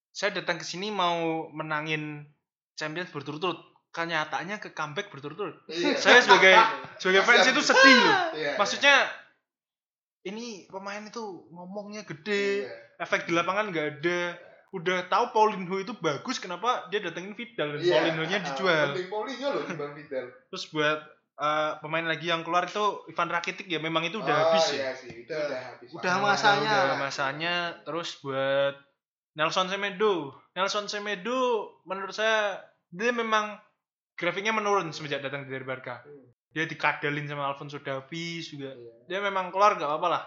saya 0.09 0.33
datang 0.33 0.57
ke 0.57 0.65
sini 0.65 0.89
mau 0.89 1.47
menangin 1.53 2.25
Champions 2.73 3.13
berturut-turut 3.13 3.61
kenyataannya 3.89 4.57
ke 4.57 4.73
comeback 4.73 5.13
berturut-turut 5.13 5.53
Iya. 5.69 5.97
saya 5.97 6.19
sebagai 6.21 6.53
sebagai 6.97 7.21
fans 7.23 7.45
itu 7.45 7.61
sedih 7.61 7.97
loh 7.97 8.17
Iya, 8.33 8.51
maksudnya 8.57 8.95
ini 10.25 10.65
pemain 10.67 11.01
itu 11.01 11.21
ngomongnya 11.53 12.03
gede 12.03 12.65
iya. 12.65 12.73
efek 12.99 13.29
di 13.29 13.33
lapangan 13.33 13.69
nggak 13.69 13.87
ada 14.01 14.21
udah 14.69 15.09
tahu 15.09 15.33
Paulinho 15.33 15.81
itu 15.81 15.97
bagus 15.97 16.37
kenapa 16.37 16.85
dia 16.89 17.01
datengin 17.01 17.33
Vidal 17.33 17.77
dan 17.77 17.81
Iya. 17.81 17.93
Paulinho-nya 17.93 18.37
dijual 18.45 18.87
Penting 18.93 19.09
Paulinho 19.09 19.47
loh 19.53 19.63
di 19.65 19.73
Bang 19.77 19.93
Vidal. 19.93 20.25
Terus 20.49 20.65
buat 20.69 20.99
eh, 21.39 21.71
pemain 21.79 22.03
lagi 22.03 22.27
yang 22.27 22.43
keluar 22.43 22.67
itu 22.67 23.03
Ivan 23.07 23.31
Rakitic 23.31 23.65
ya 23.65 23.79
memang 23.79 24.03
itu 24.03 24.19
udah 24.19 24.35
Oh, 24.35 24.43
habis 24.51 24.75
iya 24.75 24.91
ya. 24.91 24.91
sih, 24.93 25.23
itu 25.23 25.31
Udah. 25.31 25.47
udah 25.47 25.61
habis. 25.71 25.89
Udah 25.95 26.15
masanya. 26.19 26.75
Udah 26.83 26.99
masanya. 26.99 27.53
Terus 27.87 28.09
buat 28.19 28.75
Nelson 29.39 29.67
Semedo. 29.71 30.35
Nelson 30.53 30.85
Semedo 30.91 31.39
menurut 31.87 32.11
saya 32.11 32.59
dia 32.91 33.15
memang 33.15 33.55
grafiknya 34.19 34.51
menurun 34.51 34.91
semenjak 34.91 35.23
datang 35.23 35.47
dari 35.47 35.63
Barca. 35.63 36.03
Hmm. 36.03 36.27
Dia 36.51 36.65
dikadalin 36.67 37.29
sama 37.29 37.47
Alfonso 37.47 37.79
Davies 37.79 38.51
juga. 38.51 38.73
Iya. 38.73 38.93
Dia 39.07 39.19
memang 39.23 39.53
keluar 39.53 39.77
gak 39.79 39.85
apa-apa 39.87 40.07
lah. 40.09 40.23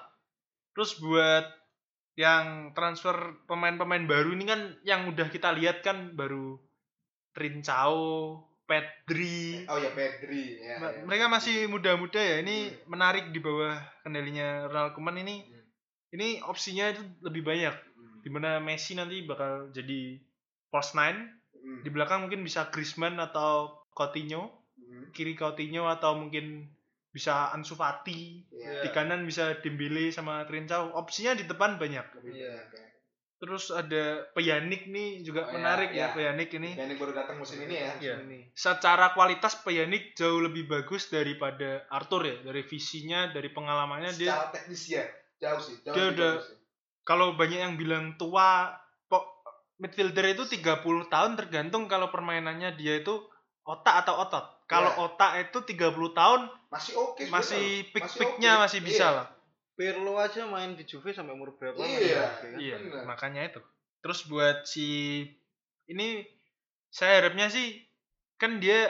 Terus 0.73 0.97
buat 0.97 1.45
yang 2.17 2.73
transfer 2.73 3.41
pemain-pemain 3.45 4.05
baru 4.05 4.33
ini 4.33 4.45
kan 4.45 4.61
yang 4.85 5.09
udah 5.09 5.29
kita 5.29 5.53
lihat 5.57 5.81
kan 5.85 6.13
baru 6.13 6.57
Trincao, 7.33 8.37
Pedri, 8.73 9.69
Oh 9.69 9.77
ya 9.77 9.93
Pedri 9.93 10.57
ya. 10.57 10.81
Ma- 10.81 10.89
ya. 10.89 11.05
mereka 11.05 11.29
masih 11.29 11.69
muda-muda 11.69 12.17
ya 12.17 12.41
ini 12.41 12.73
menarik 12.89 13.29
di 13.29 13.39
bawah 13.39 13.77
kendalinya 14.01 14.65
Ronald 14.67 14.97
Koeman 14.97 15.21
ini 15.21 15.45
Hmm. 15.45 15.61
ini 16.11 16.29
opsinya 16.41 16.89
itu 16.89 17.05
lebih 17.21 17.45
banyak 17.45 17.77
Hmm. 17.77 18.25
di 18.25 18.29
mana 18.29 18.57
Messi 18.59 18.97
nanti 18.97 19.21
bakal 19.23 19.69
jadi 19.71 20.17
false 20.69 20.97
nine 20.97 21.29
Hmm. 21.53 21.85
di 21.85 21.93
belakang 21.93 22.25
mungkin 22.25 22.41
bisa 22.41 22.73
Griezmann 22.73 23.21
atau 23.21 23.85
Coutinho 23.93 24.49
Hmm. 24.75 25.13
kiri 25.13 25.37
Coutinho 25.37 25.85
atau 25.87 26.17
mungkin 26.17 26.73
bisa 27.13 27.53
Ansu 27.53 27.77
Fati 27.77 28.41
Iya. 28.49 28.81
di 28.81 28.89
kanan 28.89 29.29
bisa 29.29 29.61
Dembele 29.61 30.09
sama 30.09 30.49
Trincao 30.49 30.97
opsinya 30.97 31.37
di 31.37 31.45
depan 31.45 31.77
banyak 31.77 32.07
Iya. 32.25 32.57
ya. 32.57 32.87
Terus 33.43 33.69
ada 33.69 34.23
Pjanic 34.31 34.87
nih 34.87 35.21
juga 35.21 35.43
Oh, 35.43 35.47
ya, 35.49 35.53
menarik 35.53 35.91
ya. 35.91 35.99
ya, 36.01 36.07
Pjanic 36.15 36.49
ini 36.55 36.71
yang 36.73 36.95
baru 36.95 37.11
datang 37.13 37.37
musim 37.37 37.59
ini 37.59 37.75
ya. 37.75 37.91
Iya. 37.99 38.15
Ini. 38.23 38.41
secara 38.53 39.11
kualitas 39.11 39.59
Pjanic 39.59 40.15
jauh 40.15 40.39
lebih 40.41 40.65
bagus 40.65 41.07
daripada 41.09 41.83
Arthur 41.89 42.23
ya 42.23 42.37
dari 42.41 42.63
visinya 42.63 43.27
dari 43.29 43.51
pengalamannya 43.51 44.15
dia 44.15 44.31
Secara 44.31 44.47
teknis 44.49 44.83
ya 44.87 45.03
jauh 45.37 45.59
sih. 45.59 45.75
Jauh 45.83 45.91
Dia 45.93 46.05
udah- 46.09 46.39
kalau 47.03 47.35
banyak 47.35 47.59
yang 47.61 47.75
bilang 47.75 48.15
tua 48.15 48.79
po- 49.05 49.27
midfielder 49.77 50.23
itu 50.31 50.47
30 50.47 50.79
tahun 51.05 51.35
tergantung 51.35 51.85
kalau 51.85 52.09
permainannya 52.09 52.73
dia 52.73 52.95
itu 52.97 53.27
otak 53.61 54.07
atau 54.07 54.23
otot 54.23 54.47
kalau 54.65 54.87
Iya. 54.89 55.03
otak 55.05 55.31
itu 55.43 55.59
30 55.69 55.91
tahun 56.13 56.47
masih 56.69 56.95
oke 56.95 57.19
sebenarnya. 57.21 57.35
masih 57.35 57.59
Masih 57.59 57.91
pick-picknya 57.93 58.53
oke. 58.53 58.63
masih 58.63 58.81
bisa 58.81 59.03
Iya. 59.05 59.17
lah 59.17 59.27
Pirlo 59.83 60.15
aja 60.15 60.47
main 60.47 60.73
di 60.73 60.87
Juve 60.87 61.11
sampai 61.11 61.35
umur 61.35 61.59
berapa? 61.59 61.75
Iya. 61.75 61.91
masih 61.91 62.15
oke, 62.15 62.47
kan? 62.47 62.59
iya 62.61 62.77
bener. 62.79 63.03
makanya 63.03 63.43
itu 63.45 63.59
terus 63.99 64.23
buat 64.25 64.63
si 64.63 65.27
ini 65.85 66.23
saya 66.89 67.19
harapnya 67.19 67.51
sih 67.51 67.83
kan 68.37 68.59
dia 68.59 68.87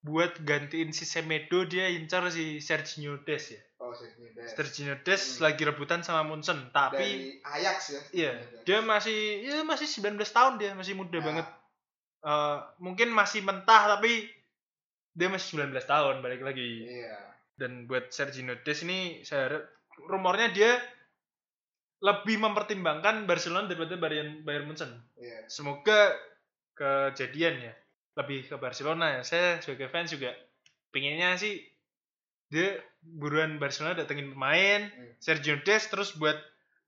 buat 0.00 0.36
gantiin 0.38 0.88
si 0.90 1.04
Semedo 1.04 1.64
dia 1.64 1.88
incar 1.88 2.28
si 2.28 2.60
Sergio 2.60 3.20
Des 3.20 3.40
ya. 3.50 3.60
Oh, 3.78 3.92
Sergio 3.92 4.28
Des. 4.30 4.48
Sergio 4.48 4.96
Des 4.98 5.16
Hmm. 5.16 5.40
lagi 5.42 5.62
rebutan 5.62 6.00
sama 6.00 6.20
Munson, 6.22 6.68
tapi 6.70 7.00
Dari 7.00 7.40
Ajax 7.42 7.78
ya. 7.88 8.00
iya, 8.12 8.32
dia 8.62 8.80
masih 8.80 9.16
ya 9.42 9.60
masih 9.62 9.84
19 9.84 10.28
tahun 10.28 10.56
dia, 10.56 10.72
masih 10.72 10.92
muda 10.92 11.16
Ya. 11.16 11.24
banget. 11.24 11.46
Eh, 12.22 12.56
mungkin 12.78 13.08
masih 13.10 13.40
mentah 13.40 13.96
tapi 13.96 14.28
dia 15.10 15.28
masih 15.28 15.56
19 15.56 15.84
tahun 15.84 16.20
balik 16.20 16.40
lagi. 16.42 16.84
Iya. 16.84 17.16
Dan 17.56 17.84
buat 17.84 18.08
Sergio 18.08 18.44
Des 18.60 18.80
ini 18.82 19.20
saya 19.20 19.48
harap- 19.48 19.68
rumornya 20.08 20.50
dia 20.50 20.72
lebih 22.04 22.36
mempertimbangkan 22.36 23.24
Barcelona 23.24 23.64
daripada 23.64 23.96
Bayern 23.96 24.44
Bayern 24.44 24.68
Munchen. 24.68 24.92
Iya. 25.16 25.48
Semoga 25.48 26.12
kejadian 26.76 27.70
ya. 27.70 27.74
Lebih 28.14 28.46
ke 28.52 28.56
Barcelona 28.60 29.18
ya. 29.18 29.20
Saya 29.24 29.58
sebagai 29.64 29.88
fans 29.88 30.12
juga 30.12 30.36
pengennya 30.92 31.34
sih 31.40 31.64
dia 32.52 32.78
buruan 33.02 33.56
Barcelona 33.58 33.98
datengin 33.98 34.36
pemain, 34.36 34.86
Hmm. 34.86 35.12
Sergio 35.18 35.58
Des 35.64 35.82
terus 35.88 36.14
buat 36.14 36.36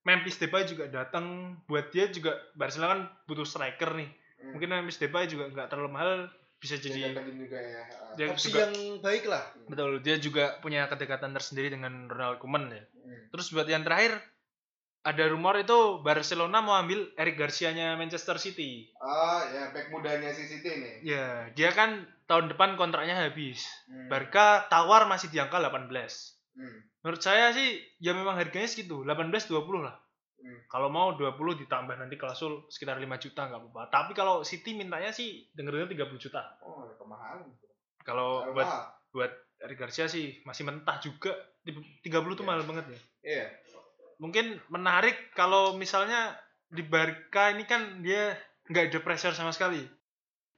Memphis 0.06 0.38
Depay 0.38 0.68
juga 0.68 0.86
datang 0.86 1.58
buat 1.66 1.90
dia 1.90 2.06
juga 2.12 2.38
Barcelona 2.54 2.88
kan 2.94 3.02
butuh 3.26 3.42
striker 3.42 3.96
nih. 3.98 4.06
Hmm. 4.06 4.52
Mungkin 4.54 4.68
Memphis 4.70 5.00
Depay 5.02 5.26
juga 5.26 5.50
nggak 5.50 5.66
terlalu 5.72 5.90
mahal 5.90 6.10
bisa 6.66 6.82
jadi 6.82 7.14
juga 7.14 7.58
ya. 7.62 7.82
dia 8.18 8.26
Opsi 8.26 8.50
juga- 8.50 8.66
yang 8.66 8.74
baik 8.98 9.24
lah. 9.30 9.44
betul 9.70 10.02
dia 10.02 10.18
juga 10.18 10.58
punya 10.58 10.90
kedekatan 10.90 11.30
tersendiri 11.30 11.70
dengan 11.70 12.10
Ronald 12.10 12.42
Koeman 12.42 12.66
ya. 12.68 12.82
Hmm. 12.82 13.30
Terus 13.30 13.54
buat 13.54 13.70
yang 13.70 13.86
terakhir 13.86 14.18
ada 15.06 15.22
rumor 15.30 15.54
itu 15.54 16.02
Barcelona 16.02 16.58
mau 16.58 16.74
ambil 16.74 17.06
Eric 17.14 17.38
Garcia-nya 17.38 17.94
Manchester 17.94 18.42
City. 18.42 18.90
Oh, 18.98 19.38
ya 19.46 19.70
back 19.70 19.94
mudanya 19.94 20.34
si 20.34 20.50
City 20.50 20.66
nih. 20.66 20.94
Ya, 21.06 21.26
dia 21.54 21.70
kan 21.70 22.02
tahun 22.26 22.50
depan 22.50 22.74
kontraknya 22.74 23.14
habis. 23.14 23.62
Hmm. 23.86 24.10
Barca 24.10 24.66
tawar 24.66 25.06
masih 25.06 25.30
di 25.30 25.38
angka 25.38 25.62
18. 25.62 25.86
Hmm. 26.58 26.82
Menurut 27.06 27.22
saya 27.22 27.54
sih 27.54 27.78
ya 28.02 28.18
memang 28.18 28.34
harganya 28.34 28.66
segitu, 28.66 29.06
18 29.06 29.46
20 29.46 29.86
lah. 29.86 29.94
Hmm. 30.36 30.60
Kalau 30.68 30.92
mau 30.92 31.16
20 31.16 31.64
ditambah 31.64 31.96
nanti 31.96 32.20
klausul 32.20 32.68
sekitar 32.68 33.00
5 33.00 33.08
juta 33.18 33.48
nggak 33.48 33.60
apa-apa. 33.60 33.82
Tapi 33.88 34.12
kalau 34.12 34.44
City 34.44 34.76
mintanya 34.76 35.08
sih 35.10 35.48
dengernya 35.56 35.88
30 35.88 36.20
juta. 36.20 36.42
Oh, 36.60 36.84
kemahalan. 37.00 37.48
Kalau 38.04 38.44
Kalau 38.44 38.52
buat 38.52 38.68
buat 39.10 39.32
Eric 39.64 39.78
Garcia 39.80 40.06
sih 40.06 40.44
masih 40.44 40.68
mentah 40.68 41.00
juga. 41.00 41.32
30 41.66 42.04
tuh 42.36 42.44
Iya. 42.44 42.48
mahal 42.52 42.62
banget 42.68 42.84
ya. 42.92 43.00
Iya. 43.24 43.46
Mungkin 44.20 44.60
menarik 44.70 45.32
kalau 45.32 45.74
misalnya 45.74 46.36
di 46.68 46.84
Barca 46.84 47.50
ini 47.50 47.64
kan 47.64 48.04
dia 48.04 48.36
nggak 48.68 48.92
ada 48.92 48.98
pressure 49.02 49.34
sama 49.34 49.50
sekali. 49.50 49.82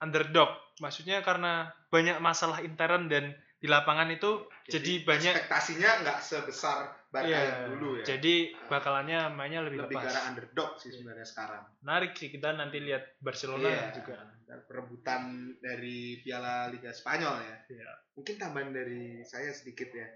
Underdog. 0.02 0.50
Maksudnya 0.78 1.22
karena 1.26 1.70
banyak 1.90 2.18
masalah 2.22 2.62
intern 2.62 3.10
dan 3.10 3.34
di 3.58 3.66
lapangan 3.66 4.06
itu 4.14 4.46
jadi, 4.70 5.02
banyak 5.02 5.34
ekspektasinya 5.34 5.90
nggak 6.06 6.18
sebesar 6.22 6.94
Barca 7.10 7.26
Iya, 7.26 7.40
yang 7.42 7.60
dulu 7.74 7.90
ya. 7.98 8.04
Jadi 8.14 8.52
bakalannya 8.68 9.32
mainnya 9.32 9.64
lebih, 9.64 9.88
lebih 9.88 9.96
lepas. 9.98 10.28
underdog 10.28 10.70
sih 10.76 10.92
sebenarnya 10.92 11.26
sekarang. 11.26 11.64
Menarik 11.82 12.12
sih 12.14 12.28
kita 12.28 12.52
nanti 12.54 12.78
lihat 12.84 13.16
Barcelona 13.18 13.66
Iya. 13.66 13.84
juga. 13.96 14.16
Dan 14.44 14.58
perebutan 14.68 15.22
dari 15.58 16.20
Piala 16.20 16.68
Liga 16.68 16.92
Spanyol 16.92 17.34
ya. 17.42 17.56
Iya. 17.72 17.90
Mungkin 18.14 18.34
tambahan 18.36 18.70
dari 18.70 19.24
saya 19.24 19.50
sedikit 19.50 19.88
ya. 19.90 20.06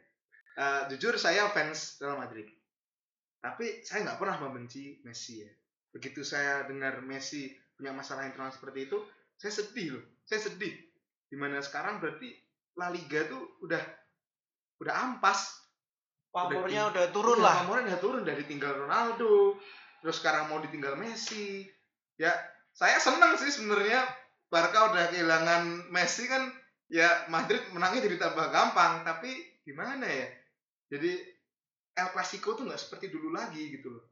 Eh, 0.53 0.83
jujur 0.93 1.17
saya 1.17 1.49
fans 1.51 1.97
Real 1.99 2.21
Madrid. 2.21 2.45
Tapi 3.41 3.83
saya 3.83 4.05
nggak 4.07 4.21
pernah 4.21 4.37
membenci 4.39 5.01
Messi 5.03 5.43
ya. 5.43 5.51
Begitu 5.91 6.23
saya 6.23 6.69
dengar 6.69 7.01
Messi 7.01 7.51
punya 7.75 7.91
masalah 7.91 8.29
internal 8.29 8.53
seperti 8.53 8.87
itu, 8.87 9.01
saya 9.35 9.51
sedih 9.51 9.99
loh. 9.99 10.05
Saya 10.29 10.45
sedih. 10.45 10.77
Di 11.27 11.37
mana 11.41 11.59
sekarang 11.65 11.99
berarti 11.99 12.31
La 12.79 12.89
Liga 12.89 13.25
tuh 13.29 13.61
udah 13.65 13.83
udah 14.81 14.95
ampas. 15.09 15.61
Pamornya 16.33 16.89
Udah 16.89 16.93
udah 16.93 17.07
turun 17.13 17.39
Iya, 17.39 17.45
lah. 17.45 17.55
pamornya 17.63 17.87
udah 17.93 18.01
turun 18.01 18.23
dari 18.25 18.43
tinggal 18.49 18.73
Ronaldo. 18.73 19.61
Terus 20.01 20.17
sekarang 20.19 20.49
mau 20.49 20.59
ditinggal 20.65 20.97
Messi. 20.97 21.69
Ya, 22.17 22.33
saya 22.73 22.97
senang 22.99 23.37
sih 23.37 23.53
sebenarnya 23.53 24.01
Barca 24.49 24.93
udah 24.93 25.13
kehilangan 25.13 25.93
Messi 25.93 26.25
kan 26.29 26.49
ya 26.93 27.25
Madrid 27.29 27.61
menangnya 27.73 28.05
jadi 28.05 28.17
tambah 28.21 28.49
gampang, 28.53 29.05
tapi 29.05 29.33
gimana 29.65 30.05
ya? 30.05 30.29
Jadi 30.93 31.13
El 31.93 32.09
Clasico 32.13 32.57
tuh 32.57 32.65
nggak 32.69 32.81
seperti 32.81 33.13
dulu 33.13 33.33
lagi 33.33 33.69
gitu 33.69 33.93
loh. 33.93 34.05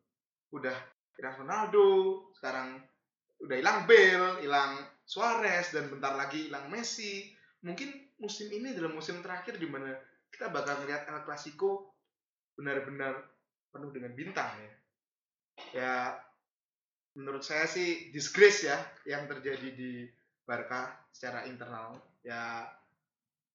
Udah 0.53 0.77
hilang 1.17 1.41
Ronaldo, 1.45 1.89
sekarang 2.37 2.81
udah 3.41 3.57
hilang 3.57 3.85
Bale, 3.89 4.45
hilang 4.45 4.77
Suarez 5.05 5.73
dan 5.73 5.89
bentar 5.89 6.13
lagi 6.17 6.49
hilang 6.49 6.69
Messi. 6.69 7.33
Mungkin 7.65 8.10
musim 8.21 8.53
ini 8.53 8.77
adalah 8.77 8.93
musim 8.93 9.25
terakhir 9.25 9.57
di 9.57 9.67
mana 9.67 9.97
kita 10.31 10.53
bakal 10.53 10.85
melihat 10.85 11.09
El 11.11 11.25
Clasico 11.27 11.97
benar-benar 12.55 13.17
penuh 13.73 13.91
dengan 13.91 14.13
bintang 14.15 14.53
ya. 14.61 14.73
Ya 15.75 15.95
menurut 17.17 17.43
saya 17.43 17.67
sih 17.67 18.13
disgrace 18.15 18.69
ya 18.69 18.79
yang 19.09 19.27
terjadi 19.27 19.69
di 19.75 20.07
Barca 20.45 20.95
secara 21.11 21.49
internal. 21.49 21.99
Ya 22.21 22.69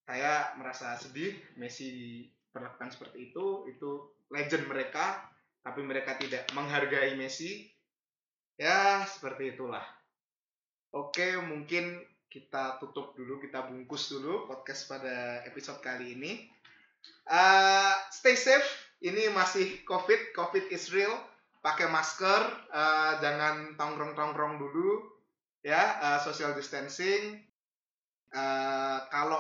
saya 0.06 0.54
merasa 0.58 0.98
sedih 0.98 1.34
Messi 1.58 1.90
diperlakukan 1.90 2.94
seperti 2.94 3.34
itu, 3.34 3.66
itu 3.70 3.92
legend 4.30 4.70
mereka, 4.70 5.26
tapi 5.66 5.82
mereka 5.82 6.18
tidak 6.18 6.46
menghargai 6.54 7.18
Messi. 7.18 7.70
Ya 8.56 9.04
seperti 9.06 9.58
itulah. 9.58 9.84
Oke, 10.96 11.36
mungkin 11.44 12.00
kita 12.36 12.84
tutup 12.84 13.16
dulu, 13.16 13.40
kita 13.40 13.64
bungkus 13.64 14.12
dulu 14.12 14.44
podcast 14.44 14.92
pada 14.92 15.40
episode 15.48 15.80
kali 15.80 16.20
ini. 16.20 16.52
Uh, 17.32 17.96
stay 18.12 18.36
safe. 18.36 18.68
Ini 19.00 19.32
masih 19.32 19.88
COVID, 19.88 20.36
COVID 20.36 20.68
is 20.68 20.92
real. 20.92 21.16
Pakai 21.64 21.88
masker, 21.88 22.44
uh, 22.76 23.24
jangan 23.24 23.80
tongkrong-tongkrong 23.80 24.60
dulu, 24.60 25.16
ya, 25.64 25.96
uh, 26.04 26.20
social 26.20 26.52
distancing. 26.52 27.40
Uh, 28.36 29.00
kalau 29.08 29.40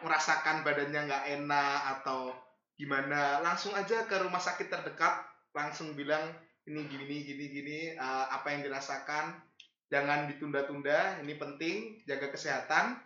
merasakan 0.00 0.64
badannya 0.64 1.12
nggak 1.12 1.24
enak 1.36 1.78
atau 2.00 2.32
gimana, 2.80 3.44
langsung 3.44 3.76
aja 3.76 4.08
ke 4.08 4.16
rumah 4.24 4.40
sakit 4.40 4.72
terdekat, 4.72 5.20
langsung 5.52 5.92
bilang 5.92 6.32
ini 6.64 6.88
gini 6.88 7.28
gini 7.28 7.44
gini, 7.52 7.80
uh, 8.00 8.32
apa 8.32 8.56
yang 8.56 8.64
dirasakan. 8.64 9.36
Jangan 9.92 10.24
ditunda-tunda, 10.32 11.20
ini 11.20 11.36
penting, 11.36 12.00
jaga 12.08 12.32
kesehatan. 12.32 12.96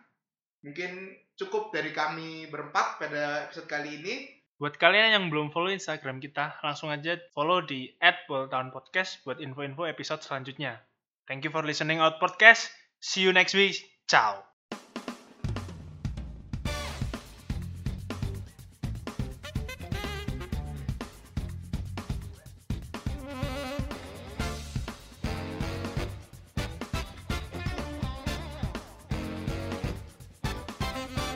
Mungkin 0.63 1.11
cukup 1.35 1.75
dari 1.75 1.91
kami 1.91 2.47
berempat 2.47 3.03
pada 3.03 3.43
episode 3.51 3.67
kali 3.67 3.99
ini. 3.99 4.15
Buat 4.57 4.79
kalian 4.79 5.13
yang 5.13 5.25
belum 5.27 5.51
follow 5.51 5.69
Instagram 5.69 6.23
kita, 6.23 6.57
langsung 6.63 6.89
aja 6.89 7.19
follow 7.35 7.61
di 7.61 7.93
@boltownpodcast 8.01 9.27
buat 9.27 9.37
info-info 9.43 9.85
episode 9.85 10.23
selanjutnya. 10.23 10.81
Thank 11.27 11.43
you 11.43 11.51
for 11.51 11.61
listening 11.61 11.99
out 11.99 12.23
podcast. 12.23 12.71
See 13.03 13.21
you 13.21 13.35
next 13.35 13.53
week. 13.53 13.83
Ciao. 14.07 14.46